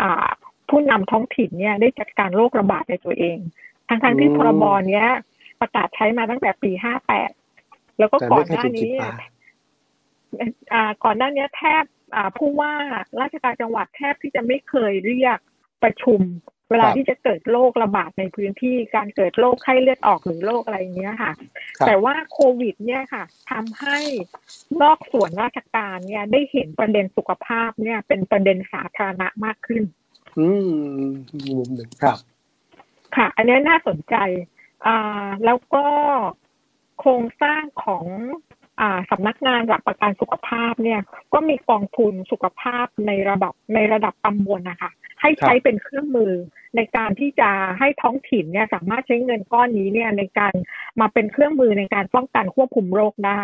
[0.00, 0.28] อ่า
[0.68, 3.38] ผู้นำท้องถิ่นเนี่ยได้จัดการโรคระบาดในตัวเอง
[3.88, 5.06] ทั้งๆที่อืมพรบเนี้ย
[5.60, 7.30] ประกาศใช้มาตั้งแต่ปีห้าแปด
[7.98, 9.10] แล้วก็แต่ก่อไม่นเคยหน้าถูกจิบนี้มา
[10.72, 11.99] อ่าก่อนหน้านี้แทบอ่า
[12.38, 12.74] ผู้ว่า
[13.20, 15.38] ราชการจังหวัดแทบที่จะไม่เคยเรียก
[15.82, 16.20] ประชุม
[16.70, 21.32] เวลาครับที่จะเกิดโรคระบาดในพื้นที่การเกิดโรคไข้เลือดออกหรือโรคอะไรอย่างเงี้ยค่ะ
[21.78, 23.98] ครับแต่ว่าโควิด เนี่ยค่ะทำให้
[24.82, 29.82] นอกส่วนราชการเนี่ยได้เห็นประเด็นสุขภาพเนี่ย เป็นประเด็นสาธารณะมากขึ้น
[30.38, 31.06] อืม
[31.48, 32.18] มุมหนึ่งครับ
[33.16, 34.16] ค่ะ อันนี้น่าสนใจ
[34.86, 35.84] อ่าแล้วก็
[36.98, 38.59] โครงสร้างของอ่า
[39.10, 41.00] สำนักงานหลักประกันสุขภาพเนี่ย
[41.32, 46.32] ก็มีกองทุนสุขภาพในระดับในระดับตำบลนะคะให้ใช้เป็นเครื่องมือ
[46.76, 50.54] ในการที่จะให้ท้องถิ่นเนี่ยสามารถใช้เงินก้อนนี้เนี่ยในการ
[51.00, 53.40] มาเป็นเครื่องมือในการป้องกันควบคุมโรคได้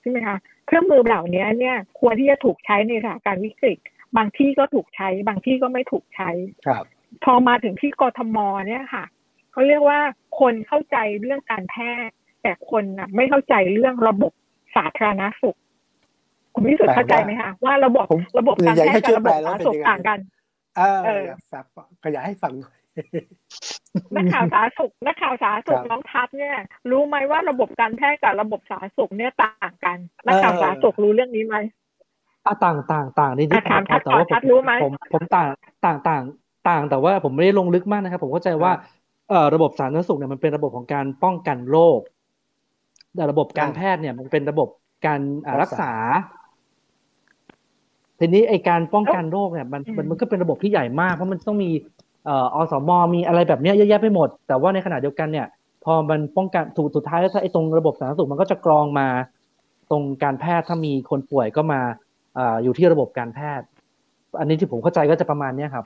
[0.00, 3.78] ใช่ไหมคะเครื่องมือเหล่านี้เนี่ยควรที่จะถูกใช้ในสถานการณ์วิกฤต
[4.16, 6.30] บางที่ก็ถูกใช้ บางที่ก็ไม่ถูกใช้
[6.66, 6.84] ครับ
[7.24, 8.36] พอมาถึงที่กทม
[8.68, 9.04] เนี่ยค่ะ
[9.52, 10.00] เขาเรียกว่า
[10.40, 11.76] คนเข้าใจเรื่องการแพ
[12.06, 15.56] ทย์แต่คนน่ะไม่เข้าใจเรื่องระบบสาธารณสุข
[16.54, 20.18] คุณพิสุทธิ์แปลว่าเข้าใจไหมคะว่าระบบผมระบบการอยากแพให้ทย์กับช่วยระแปบลบแล้วสาธารณเป็นสุขยังไงต่างกัน
[20.76, 22.76] เออเอออยากฝากขยายให้ฟังหน่อย
[24.16, 26.56] นักข่าวสาธารณสุขนักข่าวสาธารณสุขครับน้องทัพเนี่ย
[26.90, 31.56] รู้ไหมว่าระบบการแพทย์กับระบบสาธารณสุขเนี่ยต่างกันนักข่าวเออสาธารณสุขรู้เรื่องนี้ไหม
[32.46, 35.48] อะต่างต่างต่างนิดนิดอะถามนะครับทัศน์แต่ว่าก่อนทัผมศน์รู้ไหมผมผมต่าง
[35.84, 36.22] ต่างต่าง
[36.68, 38.72] ต่างแต่ว่าผมไม่ได้ลงลึกมากนะครับ ผมเข้าใจว่า
[39.28, 42.00] เอ่อระบบสาธารณสุขเนี่ยมันเป็นระบบของการป้องกันโรค
[43.16, 44.68] แต่ระบบการอ่าแพทย์เนี่ยมันเป็นระบบ
[45.06, 45.92] การอ่ารัรักกษาษา
[48.18, 51.70] ทีนี้ไอการป้องกันโรคเนี่ยมันอืมมันมันก็เป็นระบบที่ใหญ่มากเพราะมันต้องมี
[52.24, 55.46] เอ่ออสมมีอะไรแบบเนี้ยเยอะแยะไปหมด แต่ว่าในขณะเดียวกันเนี่ย
[55.84, 59.08] พอมันป้องกันถูกสุดท้ายแล้วถ้าไอ้ตรงระบบสาธารณสุขมันก็จะกรองมา
[59.90, 61.80] ตรงการแพทย์ถ้ามีคนป่วยก็มา
[62.38, 63.66] อ่าอยู่ที่ระบบการแพทย์
[64.38, 65.84] อันนี้ที่ผมเข้าใจก็จะประมาณเนี้ยครับ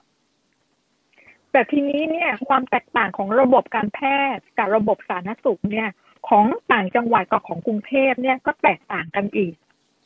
[1.53, 4.01] แต่ทีนี้เนี่ย ความแตกต่างของระบบการแพ
[4.35, 5.89] ทย์กับระบบสาธารณสุขเนี่ย
[6.29, 9.55] ของต่างจังหวัดกับของกรุงเทพเนี่ยก็แตกต่างกันอีก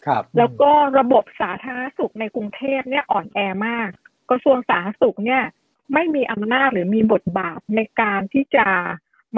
[0.06, 3.88] ครับ แล้วก็ระบบสาธารณสุขในกรุงเทพเนี่ยอ่อนแอมาก
[4.30, 5.42] กระทรวงสาธารณสุขเนี่ย
[5.94, 8.66] ไม่มีอำนาจหรือมีบทบาทในการที่จะ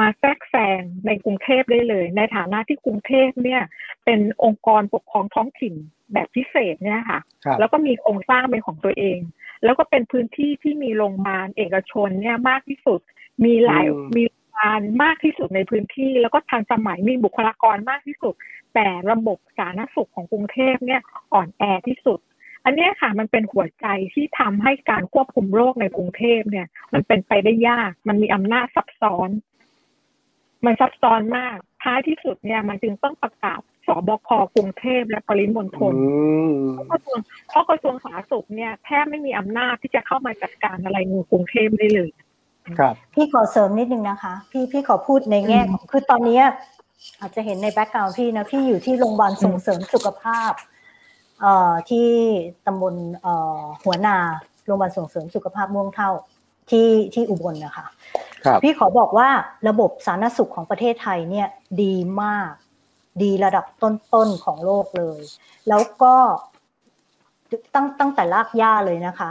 [0.01, 3.63] มาแทรกแซงในกรุงเทพได้เลย ในฐานะที่กรุงเทพเนี่ย
[4.05, 5.75] เป็นองค์กรปกครองท้องถิ่น
[6.13, 9.19] แบบพิเศษเนี่ยค่ะครับแล้วก็มีโครงสร้างเป็นของตัวเอง
[9.65, 13.01] แล้วก็เป็นพื้นที่ที่มีโรงพยาบาลเอกชนเนี่ยมากที่สุด
[13.45, 14.29] มีหลายอืม
[14.59, 18.35] มีโรงพยาบาลมากที่สุดในพื้นที่ แล้วก็ทันสมัยมีบุคลากรมากที่สุด
[18.75, 21.01] แต่ระบบสาธารณสุขของกรุงเทพเนี่ย
[21.33, 22.19] อ่อนแอที่สุด
[22.65, 29.31] อันเนี้ยค่ะมันเป็นหัวใจที่ทำให้การควบคุมโรคในกรุงเทพเนี่ย มันเป็นไปได้ยาก มันมีอำนาจซับซ้อน
[30.65, 36.11] มันซับซ้อนมากท้ายที่สุดเนี่ยมันจึงต้องประกาศสบคกรุงเทพและปริมณฑลอื
[36.53, 36.55] ม
[36.87, 42.11] เพราะกระทรวงเพราะกระทรวงสาธารณสุขเนี่ยแทบไม่มีอำนาจที่จะเข้ามาจัดการอะไรในกรุงเทพได้เลย
[42.79, 46.45] ครับพี่ขอเสริมนิดนึงนะคะ พี่พี่ขอพูดในแง่ของคือตอนเนี้ย
[47.21, 50.53] อาจจะเห็นในแบ็กกราวด์พี่นะพี่อยู่ที่โรงพยาบาลส่งเสริมสุขภาพ
[51.41, 52.09] เอ่อที่
[52.67, 54.17] ตำบลเอ่อหัวนา
[54.67, 56.11] โรงพยาบาลส่งเสริมสุขภาพม่วงเท่า
[56.71, 57.87] ที่ที่อุบลนะคะ
[58.45, 59.29] ครับพี่ขอบอกว่า
[59.69, 61.49] ระบบสาธารณสุขของประเทศไทยเนี่ย
[61.83, 62.51] ดีมาก
[63.23, 65.21] ดีระดับต้นๆของโลกเลย
[65.69, 66.15] แล้วก็
[67.75, 69.31] ตั้งตั้งแต่ลากย่าเลยนะคะ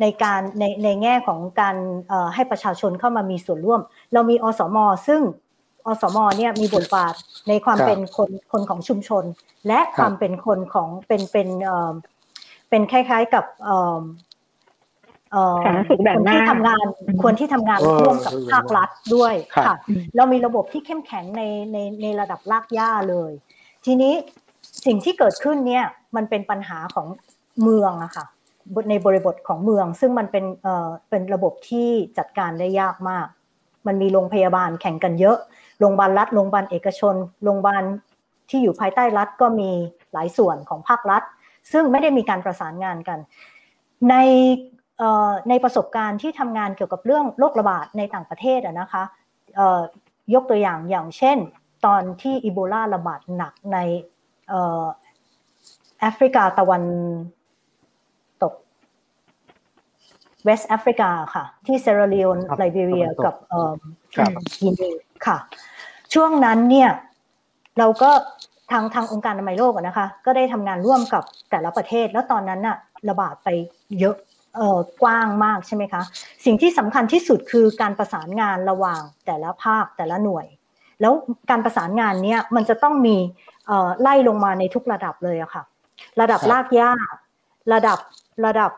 [0.00, 1.76] ในการในในแง่ของการ
[2.08, 3.80] เอ่อให้ประชาชนเข้ามามีส่วนร่วม
[4.12, 4.76] เรามีอสม
[5.08, 5.22] ซึ่ง
[5.86, 7.14] อสมเนี่ยมีบทบาท
[7.48, 9.24] ในความครับเป็นคนคนของชุมชน
[9.66, 11.92] และความเป็นคนของเป็นเป็นเอ่อ
[12.70, 14.02] เป็นคล้ายๆกับเอ่อ
[15.32, 19.76] เอ่อสาธารณสุขแบคบนหน้าที่ทำงานอืมคนที่ทำงานเออร่วมกับภาครัฐด้วยครับค่ะ
[20.16, 21.42] เรามีระบบที่เข้มแข็งใน
[21.72, 23.32] ในในระดับรากหญ้าเลย
[23.84, 24.14] ทีนี้
[24.86, 25.84] สิ่งที่เกิดขึ้นเนี่ย
[26.16, 27.06] มันเป็นปัญหาของ
[27.62, 28.26] เมืองอะค่ะ
[28.90, 31.88] ในบริบทของเมือง ซึ่งมันเป็นเอ่อเป็นระบบที่
[32.18, 33.26] จัดการได้ยากมาก
[33.86, 35.36] มันมีโรงพยาบาลแข่งกันเยอะ
[35.80, 37.14] โรงพยาบาลรัฐ โรงพยาบาลเอกชน
[37.44, 37.82] โรงพยาบาล
[38.50, 39.70] ที่อยู่ภายใต้รัฐก็มี
[40.12, 41.22] หลายส่วนของภาครัฐ
[41.72, 43.18] ซึ่งไม่ได้มีการประสานงานกัน
[44.10, 44.16] ใน
[45.48, 49.02] ในประสบการณ์ที่ทำงานเกี่ยวกับเรื่องโรคระบาดในต่างประเทศนะคะ
[50.34, 51.38] ยกตัวอย่างอย่างเช่น
[51.86, 53.78] ตอนที่อีโบลาระบาดหนักใน
[56.00, 56.82] แอฟริกาตะวัน
[58.42, 58.54] ตก
[60.37, 63.34] เวสต์แอฟริกาค่ะ ที่เซราลีโอนไลบีเรียกับ
[64.60, 64.88] กินี
[65.26, 65.38] ค่ะ
[66.14, 66.90] ช่วงนั้นเนี่ย
[67.78, 68.10] เราก็
[68.70, 72.76] ทางทางองค์การอนามัยโลกนะคะ ก็ได้ทำงานร่วมกับแต่ละประเทศ แล้วตอนนั้นน่ะ
[73.08, 73.48] ระบาดไป
[74.00, 74.16] เยอะ
[74.56, 76.02] เอ่อกว้างมากใช่ไหมคะ
[76.44, 80.46] สิ่งที่สำคัญที่สุดคือการประสานงานระหว่างแต่ละภาคแต่ละหน่วย
[81.00, 81.12] แล้ว
[81.50, 83.16] การประสานงานเนี้ยมันจะต้องมี
[84.00, 85.62] ไล่ลงมาในทุกระดับเลยอะค่ะ
[86.20, 86.92] ระดับลากย่า
[87.72, 87.98] ระดับ
[88.46, 88.70] ระดับ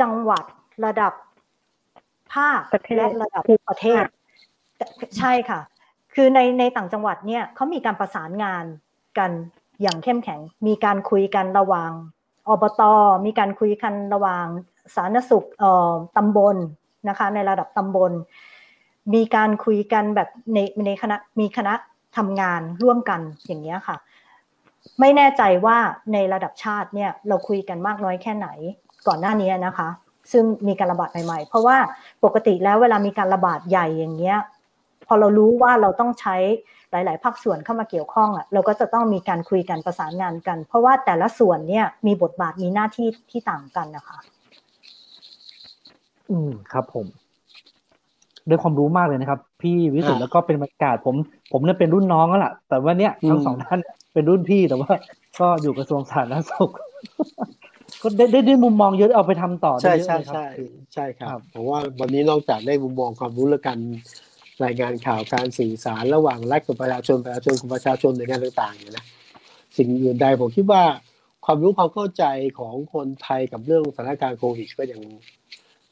[0.00, 0.44] จังหวัด
[0.84, 1.12] ระดับ
[2.34, 2.60] ภาค
[2.96, 4.04] และระดับประเทศ
[5.18, 5.60] ใช่ค่ะ
[6.14, 8.64] คือในในต่างจังหวัดเนี่ยเขามีการประสานงาน
[9.18, 9.30] กัน
[9.82, 11.90] อย่างเข้มแข็ง มีการคุยกันระหว่าง
[12.48, 12.82] อบต
[13.26, 14.46] มีการคุยกันระหว่าง
[14.94, 15.46] สาธารณสุข
[16.16, 16.56] ตำบล
[17.08, 18.12] นะคะ ในระดับตำบล
[19.14, 21.74] มีการคุยกันแบบในในคณะมีคณะ
[22.16, 23.96] ทำงานร่วมกันอย่างนี้ค่ะ
[25.00, 25.78] ไม่แน่ใจว่า
[26.12, 28.48] ในระดับชาติเนี่ยเราคุยกันมากน้อยแค่ไหน
[29.06, 29.88] ก่อนหน้านี้นะคะ
[30.32, 31.76] ซึ่งมีการระบาดใหม่ๆ เพราะว่า
[32.24, 34.38] ปกติแล้วเวลามีการระบาดใหญ่อย่างเงี้ย
[35.06, 36.36] พอเรารู้ว่าเราต้องใช้
[36.90, 44.18] หลาย ๆ ภาคส่วนเข้ามาเกี่ยวข้องอะเราก็จะต้องมีการคุยกันประสานงานกัน เพราะว่าแต่ละส่วนเนี่ยมีบทบาทมีหน้าที่ที่ต่างกันนะคะ
[46.30, 47.06] อืมครับผม
[48.48, 51.14] ด้วยความรู้มากเลยนะครับ พี่วิสุทธ์แล้วก็เป็นบรรยากาศผม
[51.52, 53.80] ผมเนี่ยเป็นรุ่นน้องแล้วล่ะแต่ว่าเนี่ยทั้งสองท่าน
[54.12, 54.92] เป็นรุ่นพี่แต่ว่า
[55.40, 56.70] ก็อยู่กระทรวงสาธารณสุข
[58.02, 60.44] ก็ได้ได้ได้มุมมองเยอะเอาไปทำต่อใช่ใช่ใช่
[60.94, 63.78] ใช่ครับผมว่าวันนี้นอกจากได้มุมมองความรู้และการ
[64.64, 69.06] รายงานข่าวการสื่อสารระหว่างรัฐกับประชาชนประชาชนกับประชาชนในงานต่างๆเนี่ยนะ
[69.76, 70.82] สิ่งอื่นใดผมคิดว่า
[71.46, 72.24] ความรู้ความเข้าใจ
[72.58, 75.00] ของคนไทยกับเรื่องสถานการณ์โควิดก็ยัง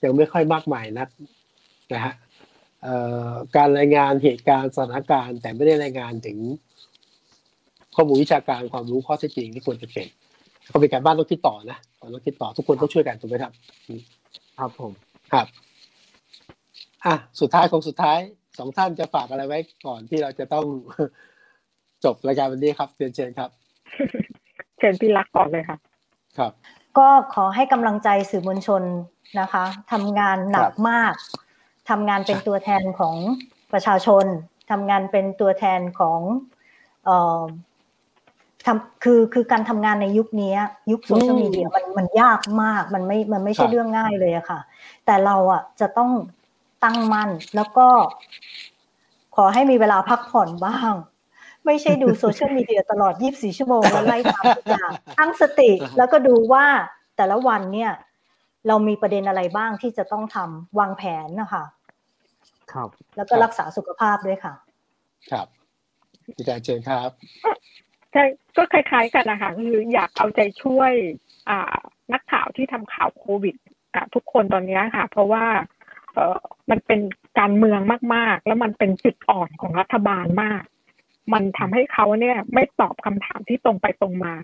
[0.05, 1.09] ยังไม่ค่อยมากมายนัก
[1.93, 2.15] นะฮะ
[3.57, 6.39] การรายงานเหตุการณ์สถานการณ์ แต่ไม่ได้รายงานถึง
[7.95, 10.09] ข้อมูลวิชาการความรู้ข้อเท็จจริงที่ควรจะเป็น
[10.73, 11.79] ก็เป็นการบ้านต้องคิดต่อนะ
[12.15, 13.53] ต้องคิดต่อทุกคนต้องช่วยกันถูกไหมครับ
[14.59, 14.93] ครับผม
[15.33, 15.47] ครับ
[17.07, 18.19] อะสุดท้ายของสุดท้าย
[18.59, 20.67] สองท่านจะฝากอะไรไว้ก่อนที่เราจะต้อง
[22.05, 23.51] จบรายการวันนี้ครับเรียนเชิญครับ
[24.79, 25.79] เชิญพี่รักก่อนเลยค่ะ
[26.39, 26.53] ครับ
[26.99, 28.83] ก็ขอให้กำลังใจสื่อมวลชน
[29.41, 31.15] นะคะทำงานหนักมาก
[31.91, 33.17] ทำงานเป็นตัวแทนของ
[33.73, 34.25] ประชาชน
[34.71, 36.21] ทำงานเป็นตัวแทนของ
[37.05, 37.41] เอ่อ
[38.67, 40.55] ทำคือคือการทำงานในยุคนี้
[40.91, 44.61] ยุคโซเชียลมีเดียมันมันยากมากมันไม่มันไม่ใช่เรื่องง่ายเลยอะค่ะ
[45.07, 46.11] แต่เราอะจะต้อง
[46.85, 47.87] ตั้งมั่นแล้วก็
[49.37, 50.93] ขอให้มีเวลาพักผ่อนบ้าง
[51.67, 56.67] ไม่ใช่ดูโซเชียลมีเดียตลอด 24 ชั่วโมงแล้วไล่ตามทุกอย่างตั้งสติแล้วก็ดูว่า
[57.17, 57.93] แต่ละวันเนี่ย
[58.69, 61.65] เรามีประเด็นอะไรบ้างที่จะต้องทำวางแผนนะคะ
[62.73, 64.55] ครับ แล้วก็รักษาสุขภาพด้วยค่ะ
[65.31, 65.47] ครับ
[66.37, 67.11] พี่แจงเชิญครับ
[68.13, 68.25] ใช่
[68.57, 70.93] ก็คล้าย ๆ กันนะคะคืออยากเอาใจช่วย
[71.49, 71.77] อ่า
[72.13, 73.57] นักข่าวที่ทำข่าวโควิด
[73.95, 75.45] กับทุกคนตอนนี้ค่ะ เพราะว่า
[76.15, 76.39] เออ
[76.71, 77.01] มันเป็น
[77.39, 77.81] การเมือง
[78.15, 80.63] มากๆ แล้วมันเป็นจุดอ่อนของรัฐบาลมาก
[81.33, 84.35] มันทำให้เขาเนี่ยไม่ตอบคำถามที่ตรงไปตรงมา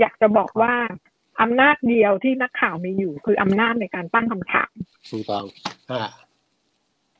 [0.00, 0.74] อยากจะบอกว่า
[1.40, 4.72] อำนาจเดียวที่นักข่าวมีอยู่ คืออำนาจในการตั้งคำถาม
[5.10, 5.44] ถูกต้อง
[5.90, 6.10] อ่า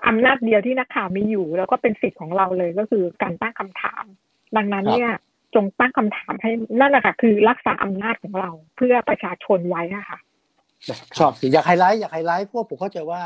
[0.09, 4.05] อำนาจเดียวที่นักข่าวมีอยู่ แล้วก็เป็นสิทธิ์ของเราเลยก็คือการตั้งคำถาม
[4.57, 5.13] ดังนั้นเนี่ย
[5.55, 6.51] จงตั้งคำถามให้
[6.81, 10.19] นั่นแหละค่ะ คือรักษาอำนาจของเราเพื่อประชาชนไว้ค่ะ
[11.19, 13.23] ชอบอยากไฮไลท์อยากไฮไลท์พวกผมเข้าใจว่า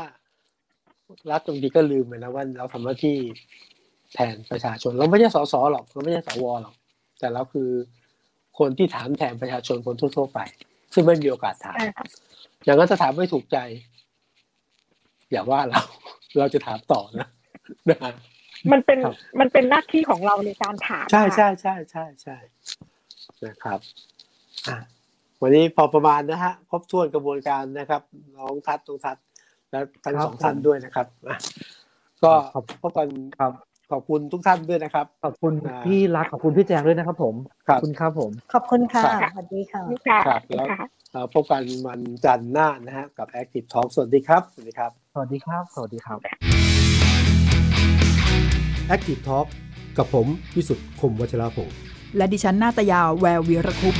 [1.31, 3.17] รัฐตรงนี้ก็ลืมไปนะว่าเราทำหน้าที่
[4.13, 6.75] แทนประชาชนเราไม่ใช่สสหรอกเราไม่ใช่สวหรอก
[7.19, 7.69] แต่เราคือ
[8.59, 10.39] คนที่ถามแทนประชาชนคนทั่วๆไป
[10.93, 11.77] ซึ่งไม่มีโอกาสถาม
[12.63, 13.57] อย่างนั้นถ้าถามไม่ถูกใจ
[15.31, 15.81] อย่าว่าเรา
[16.37, 17.27] เราจะถามต่อนะ
[17.89, 18.13] นะ
[18.71, 18.99] มันเป็น
[19.39, 22.37] มันเป็นหน้าที่ของเราในการถาม ใช่ใช่ใช่ใช่ใช่
[23.45, 23.79] นะครับ
[24.67, 24.77] อะ
[25.41, 28.01] วันนี้พอประมาณนะฮะครบถ้วนกระบวนการนะครับ
[28.37, 29.17] น้องทัดตรงทัด
[29.71, 31.07] และทั้งสองท่านด้วยนะครับ
[32.23, 32.31] ก็
[32.81, 33.07] พบกัน
[33.39, 33.51] ครับ
[33.91, 35.53] ขอบคุณทุกท่านด้วยนะครับ ขอบคุณ
[35.85, 37.35] พี่รักขอบคุณพี่แจงด้วยนะครับ ผม
[37.67, 39.03] ขอบคุณครับผม ขอบคุณค่ะ
[39.33, 39.81] สวัสดีค่ะ
[40.27, 40.41] ครับ
[41.13, 46.19] แล้วพบกันวันจันทร์หน้านะฮะกับ Active Talk สวัสดีครับ สวัสดีครับ สวัสดีครับ สวัสดีครับ
[48.95, 49.47] Active Talk
[49.97, 51.69] กับผมวิสุทธ์คมวัชราภง
[52.17, 53.95] และดิฉันนาตยาแวววีรคุป